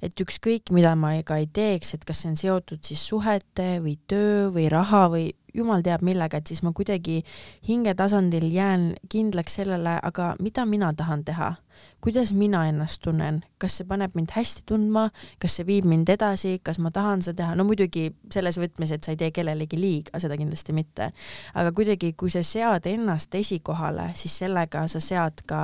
[0.03, 3.97] et ükskõik, mida ma ka ei teeks, et kas see on seotud siis suhete või
[4.09, 7.23] töö või raha või jumal teab millega, et siis ma kuidagi
[7.69, 11.55] hingetasandil jään kindlaks sellele, aga mida mina tahan teha
[12.03, 15.05] kuidas mina ennast tunnen, kas see paneb mind hästi tundma,
[15.43, 19.07] kas see viib mind edasi, kas ma tahan seda teha, no muidugi selles võtmes, et
[19.07, 21.13] sa ei tee kellelegi liiga, seda kindlasti mitte.
[21.55, 25.63] aga kuidagi, kui sa sead ennast esikohale, siis sellega sa sead ka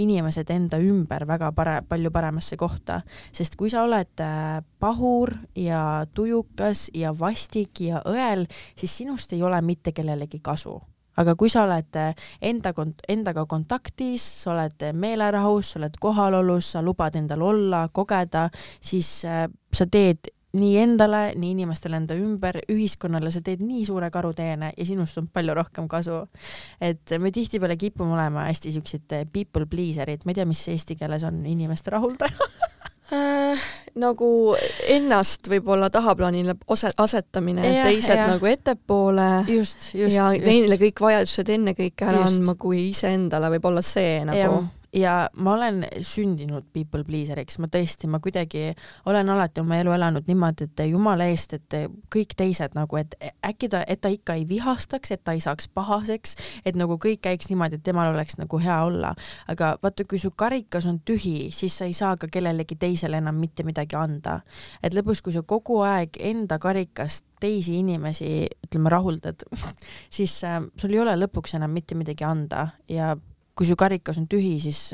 [0.00, 6.06] inimesed enda ümber väga pare-, palju paremasse kohta, sest kui sa oled äh, pahur ja
[6.14, 10.80] tujukas ja vastik ja õel, siis sinust ei ole mitte kellelegi kasu
[11.20, 12.14] aga kui sa oled eh,
[12.50, 18.48] enda kont-, endaga kontaktis, sa oled meelerahus, sa oled kohalolus, sa lubad endal olla, kogeda,
[18.80, 24.10] siis äh, sa teed nii endale, nii inimestele enda ümber, ühiskonnale, sa teed nii suure
[24.14, 26.20] karuteene ja sinust on palju rohkem kasu.
[26.80, 31.26] et me tihtipeale kipume olema hästi siuksed people pleaser'id, ma ei tea, mis eesti keeles
[31.26, 32.50] on inimeste rahuldaja
[33.12, 33.64] äh,
[34.00, 34.28] nagu
[34.90, 36.56] ennast võib-olla tahaplaanile
[36.96, 38.28] asetamine, et teised ja.
[38.30, 40.46] nagu ettepoole just, just, ja just.
[40.46, 42.40] neile kõik vajadused ennekõike ära just.
[42.40, 44.56] andma, kui iseendale võib-olla see nagu ja
[45.36, 48.68] ma olen sündinud people pleaser'iks, ma tõesti, ma kuidagi
[49.10, 51.76] olen alati oma elu elanud niimoodi, et jumala eest, et
[52.14, 53.16] kõik teised nagu, et
[53.46, 57.24] äkki ta, et ta ikka ei vihastaks, et ta ei saaks pahaseks, et nagu kõik
[57.26, 59.14] käiks niimoodi, et temal oleks nagu hea olla.
[59.48, 63.36] aga vaata, kui su karikas on tühi, siis sa ei saa ka kellelegi teisele enam
[63.40, 64.40] mitte midagi anda.
[64.82, 69.42] et lõpuks, kui sa kogu aeg enda karikast teisi inimesi, ütleme, rahuldad
[70.16, 73.14] siis äh, sul ei ole lõpuks enam mitte midagi anda ja
[73.54, 74.92] kui su karikas on tühi, siis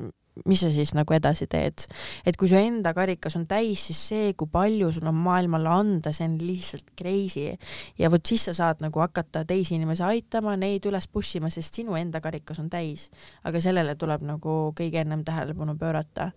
[0.48, 1.84] mis sa siis nagu edasi teed.
[2.26, 6.12] et kui su enda karikas on täis, siis see, kui palju sul on maailmale anda,
[6.16, 7.50] see on lihtsalt crazy.
[7.98, 11.80] ja vot siis sa saad nagu hakata teisi inimesi aitama, neid üles push ima, sest
[11.80, 13.08] sinu enda karikas on täis.
[13.44, 16.30] aga sellele tuleb nagu kõige ennem tähelepanu pöörata.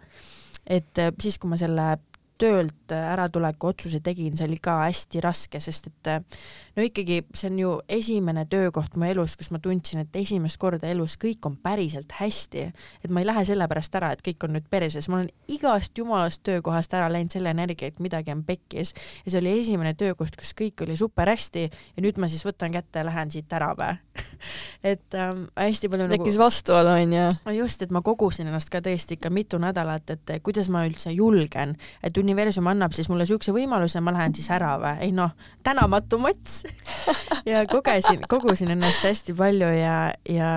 [0.67, 1.97] et äh, siis, kui ma selle
[2.43, 6.39] töölt äratuleku otsuse tegin, see oli ka hästi raske, sest et
[6.75, 10.89] no ikkagi see on ju esimene töökoht mu elus, kus ma tundsin, et esimest korda
[10.89, 12.65] elus kõik on päriselt hästi.
[13.03, 16.43] et ma ei lähe sellepärast ära, et kõik on nüüd perses, ma olen igast jumalast
[16.43, 18.93] töökohast ära läinud selle energia, et midagi on pekkis.
[19.25, 22.73] Ja see oli esimene töökoht, kus kõik oli super hästi ja nüüd ma siis võtan
[22.73, 23.93] kätte ja lähen siit ära või?
[24.93, 26.43] Et ähm, hästi palju tekkis nagu...
[26.43, 27.23] vastuolu onju.
[27.55, 31.75] just, et ma kogusin ennast ka tõesti ikka mitu nädalat, et kuidas ma üldse julgen,
[32.03, 35.33] et universum annab siis mulle siukse võimaluse, ma lähen siis ära või, ei noh,
[35.63, 36.19] tänamatu
[36.63, 39.97] mots ja kogesin, kogusin ennast hästi palju ja,
[40.29, 40.53] ja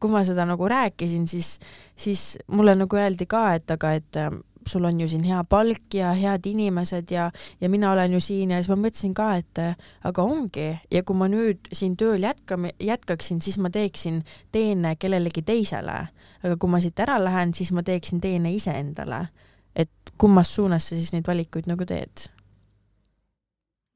[0.00, 1.58] kui ma seda nagu rääkisin, siis,
[1.96, 5.94] siis mulle nagu öeldi ka, et aga, et ähm, sul on ju siin hea palk
[5.94, 9.60] ja head inimesed ja, ja mina olen ju siin ja siis ma mõtlesin ka, et
[9.60, 14.22] äh, aga ongi ja kui ma nüüd siin tööl jätkame, jätkaksin, siis ma teeksin
[14.52, 15.98] teene kellelegi teisele.
[16.44, 19.28] aga kui ma siit ära lähen, siis ma teeksin teene iseendale.
[19.76, 22.28] et kummas suunas sa siis neid valikuid nagu teed?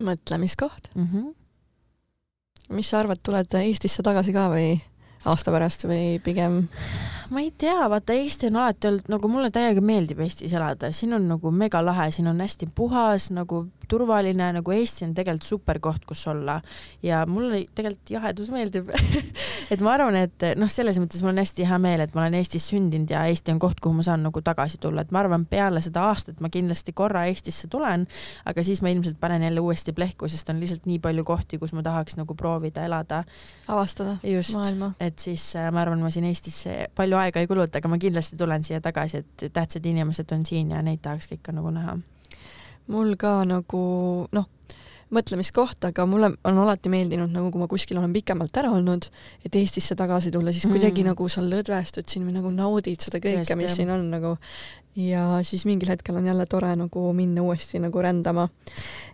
[0.04, 1.08] mõtlemiskoht mm.
[1.12, 1.47] -hmm
[2.68, 4.76] mis sa arvad, tuled Eestisse tagasi ka või
[5.28, 6.66] aasta pärast või pigem?
[7.30, 11.12] Ma ei tea, vaata Eesti on alati olnud nagu mulle täiega meeldib Eestis elada, siin
[11.16, 16.04] on nagu megalahe, siin on hästi puhas, nagu turvaline, nagu Eesti on tegelikult super koht,
[16.08, 16.58] kus olla.
[17.02, 18.90] Ja mulle tegelikult jahedus meeldib.
[19.72, 22.38] Et ma arvan, et noh, selles mõttes mul on hästi hea meel, et ma olen
[22.38, 25.44] Eestis sündinud ja Eesti on koht, kuhu ma saan nagu tagasi tulla, et ma arvan,
[25.48, 28.06] peale seda aastat ma kindlasti korra Eestisse tulen,
[28.48, 31.74] aga siis ma ilmselt panen jälle uuesti plehku, sest on lihtsalt nii palju kohti, kus
[31.76, 33.24] ma tahaks nagu proovida elada.
[33.68, 34.94] avastada Just, maailma.
[35.04, 36.62] et siis äh, ma arvan, ma siin Eestis
[36.96, 40.70] palju aega ei kuluta, aga ma kindlasti tulen siia tagasi, et tähtsad inimesed on siin
[40.74, 41.98] ja neid tahaks ka ikka nagu näha.
[42.88, 43.82] mul ka nagu
[44.32, 44.48] noh,
[45.14, 49.08] mõtlemiskoht, aga mulle on alati meeldinud nagu, kui ma kuskil olen pikemalt ära olnud,
[49.44, 51.12] et Eestisse tagasi tulla, siis kuidagi mm.
[51.12, 54.36] nagu sa lõdvestud siin või nagu naudid seda kõike, mis siin on nagu
[54.98, 58.48] ja siis mingil hetkel on jälle tore nagu minna uuesti nagu rändama.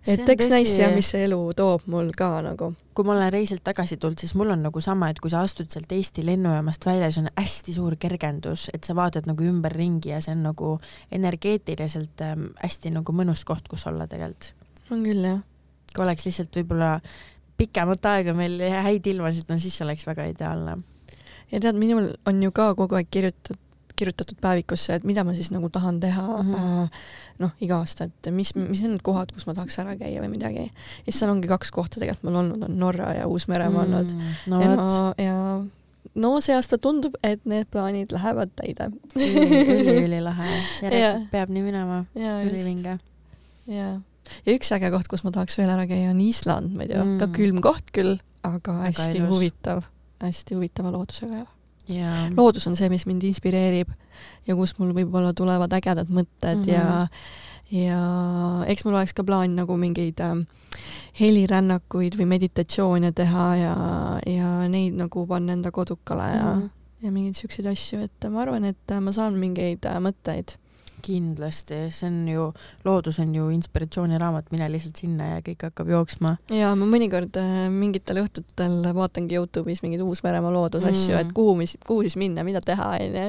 [0.07, 2.73] et eks näis ja mis see elu toob mul ka nagu.
[2.95, 5.71] kui ma olen reisilt tagasi tulnud, siis mul on nagu sama, et kui sa astud
[5.71, 10.21] sealt Eesti lennujaamast välja, siis on hästi suur kergendus, et sa vaatad nagu ümberringi ja
[10.21, 10.77] see on nagu
[11.13, 14.55] energeetiliselt ähm, hästi nagu mõnus koht, kus olla tegelikult.
[14.91, 15.43] on küll jah.
[16.03, 16.97] Oleks lihtsalt võib-olla
[17.57, 20.79] pikemat aega meil häid ilmasid, no siis oleks väga ideaalne.
[21.53, 23.61] ja tead, minul on ju ka kogu aeg kirjutatud
[23.97, 26.89] kirjutatud päevikusse, et mida ma siis nagu tahan teha mm -hmm.
[27.39, 30.31] noh, iga aasta, et mis, mis on need kohad, kus ma tahaks ära käia või
[30.35, 30.65] midagi.
[30.67, 34.35] ja siis seal ongi kaks kohta tegelikult mul olnud, on Norra ja Uus-Meremaa olnud mm,.
[34.47, 35.37] No, ja ma, ja
[36.15, 40.51] no see aasta tundub, et need plaanid lähevad täide üliülilahe,
[40.83, 42.99] järelikult peab nii minema, ülivinge.
[43.67, 44.01] jaa,
[44.45, 47.03] ja üks äge koht, kus ma tahaks veel ära käia, on Island, ma ei tea
[47.03, 49.85] mm., ka külm koht küll, aga hästi aga huvitav,
[50.25, 51.53] hästi huvitava loodusega jälle
[51.91, 52.31] yeah..
[52.37, 53.91] loodus on see, mis mind inspireerib
[54.49, 56.73] ja kus mul võib-olla tulevad ägedad mõtted mm -hmm.
[56.73, 57.81] ja mhm.
[57.85, 58.01] ja
[58.71, 60.35] eks mul oleks ka plaan nagu mingeid äh,
[61.21, 63.75] helirännakuid või meditatsioone teha ja,
[64.27, 66.71] ja neid nagu panna enda kodukale ja mm, -hmm.
[67.03, 70.59] ja mingeid siukseid asju, et ma arvan, et ma saan mingeid äh, mõtteid
[71.05, 72.47] kindlasti, see on ju,
[72.87, 76.37] loodus on ju inspiratsiooniraamat, mine lihtsalt sinna ja kõik hakkab jooksma.
[76.55, 81.77] ja ma mõnikord äh, mingitel õhtutel vaatangi Youtube'is mingeid Uus-Meremaa loodusasju mm., et kuhu, mis,
[81.87, 83.29] kuhu siis minna, mida teha, onju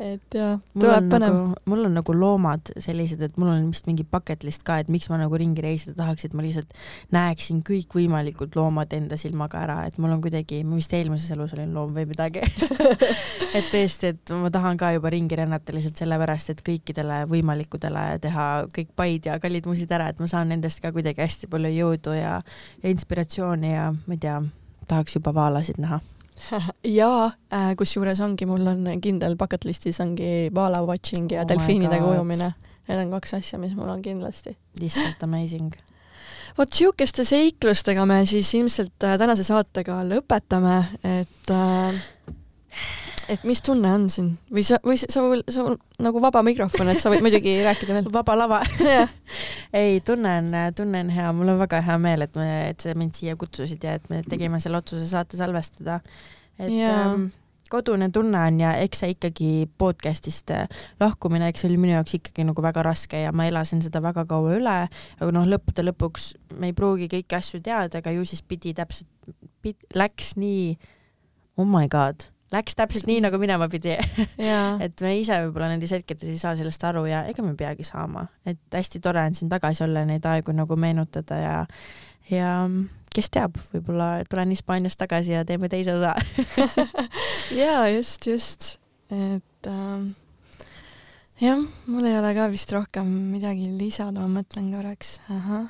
[0.00, 1.56] et jah, tuleb põnev nagu,.
[1.68, 5.10] mul on nagu loomad sellised, et mul on vist mingi bucket list ka, et miks
[5.12, 6.72] ma nagu ringi reisida tahaks, et ma lihtsalt
[7.14, 11.74] näeksin kõikvõimalikud loomad enda silmaga ära, et mul on kuidagi, ma vist eelmises elus olin
[11.76, 12.44] loom või midagi
[13.58, 18.46] et tõesti, et ma tahan ka juba ringi rännata lihtsalt sellepärast, et kõikidele võimalikudele teha
[18.72, 22.16] kõik paid ja kallid musid ära, et ma saan nendest ka kuidagi hästi palju jõudu
[22.16, 22.38] ja,
[22.80, 24.40] ja inspiratsiooni ja ma ei tea,
[24.88, 26.00] tahaks juba vaalasid näha
[27.00, 32.14] ja äh, kusjuures ongi, mul on kindel bucket list'is ongi vaala watching ja oh delfiinidega
[32.14, 32.52] ujumine.
[32.88, 34.56] Need on kaks asja, mis mul on kindlasti.
[34.80, 35.70] lihtsalt amazing.
[36.58, 42.02] vot siukeste seiklustega me siis ilmselt äh, tänase saatega lõpetame, et äh,
[43.30, 44.30] et mis tunne on siin?
[44.52, 45.22] Või sa, või sa,
[45.54, 45.64] sa,
[46.02, 48.08] nagu vaba mikrofon, et sa võid muidugi rääkida veel.
[48.12, 48.60] vaba lava.
[49.80, 52.94] Ei, tunne on, tunne on hea, mul on väga hea meel, et me, et sa
[52.98, 56.00] mind siia kutsusid ja et me tegime selle otsuse saate salvestada.
[56.58, 57.30] et ähm,
[57.70, 60.66] kodune tunne on ja eks see ikkagi podcast'ist äh,
[61.00, 64.26] lahkumine, eks see oli minu jaoks ikkagi nagu väga raske ja ma elasin seda väga
[64.28, 68.42] kaua üle, aga noh, lõppude lõpuks me ei pruugi kõiki asju teada, aga ju siis
[68.42, 69.08] pidi täpselt,
[69.94, 70.74] läks nii,
[71.60, 73.96] oh my god läks täpselt nii, nagu minema pidi.
[74.84, 78.26] Et me ise võib-olla nendes hetkedes ei saa sellest aru ja ega me peagi saama,
[78.48, 81.58] et hästi tore on siin tagasi olla, neid aegu nagu meenutada ja,
[82.30, 82.54] ja
[83.14, 86.14] kes teab, võib-olla tulen Hispaaniast tagasi ja teeme teise osa
[87.60, 88.72] ja just, just,
[89.10, 90.12] et ähm,
[91.42, 95.68] jah, mul ei ole ka vist rohkem midagi lisada, ma mõtlen korraks, ahah.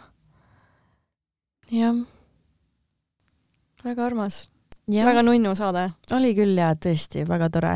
[1.73, 2.01] jah,
[3.85, 4.47] väga armas
[4.91, 5.89] väga nunnu saade.
[6.17, 7.75] oli küll ja tõesti väga tore.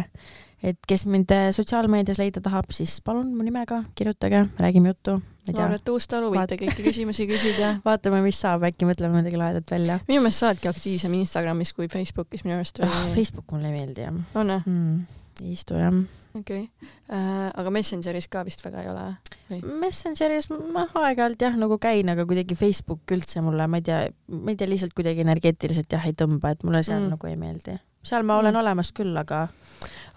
[0.64, 5.20] et kes mind äh, sotsiaalmeedias leida tahab, siis palun mu nimega kirjutage, räägime juttu.
[5.52, 7.74] Lauret Uustalu, võite kõiki küsimusi küsida.
[7.88, 10.00] vaatame, mis saab, äkki mõtleme midagi lahedat välja.
[10.08, 13.06] minu meelest sa oledki aktiivsem Instagramis kui Facebookis minu arust või oh,?
[13.12, 14.20] Facebook mulle ei meeldi jah.
[14.34, 15.00] on või mm,?
[15.44, 15.92] ei istu jah
[16.34, 16.88] okei okay.
[17.10, 19.06] äh,, aga Messengeris ka vist väga ei ole
[19.50, 19.60] või?
[19.84, 24.04] Messengeris ma aeg-ajalt jah nagu käin, aga kuidagi Facebook üldse mulle, ma ei tea,
[24.34, 27.14] ma ei tea, lihtsalt kuidagi energeetiliselt jah ei tõmba, et mulle seal mm.
[27.14, 27.78] nagu ei meeldi.
[28.04, 28.62] seal ma olen mm.
[28.64, 29.46] olemas küll, aga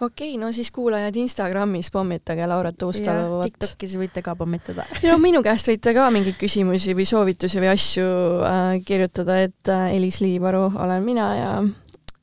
[0.00, 3.42] okei okay,, no siis kuulajad Instagramis pommitage Laura Tuustalu.
[3.46, 7.72] Tiktokis võite ka pommitada ja no minu käest võite ka mingeid küsimusi või soovitusi või
[7.74, 8.08] asju
[8.46, 11.52] äh, kirjutada, et äh, Elis Liivaru olen mina ja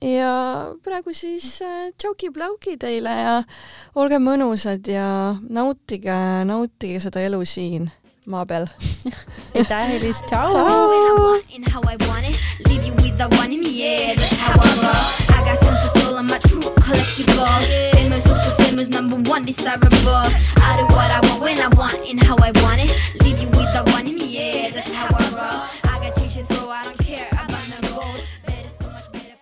[0.02, 3.36] ja praegu siis äh, tšauki-plauki teile ja
[3.96, 6.16] olge mõnusad ja nautige,
[6.46, 7.90] nautige seda elu siin
[8.26, 8.68] maa peal
[9.56, 10.52] aitäh, Elis, tšau!
[18.96, 19.90] Number one desirable.
[20.10, 22.92] I do what I want when I want and how I want it.
[23.24, 24.72] Leave you with the one in the air.
[24.72, 25.92] That's how I roll.
[25.92, 27.35] I got changes, so I don't care.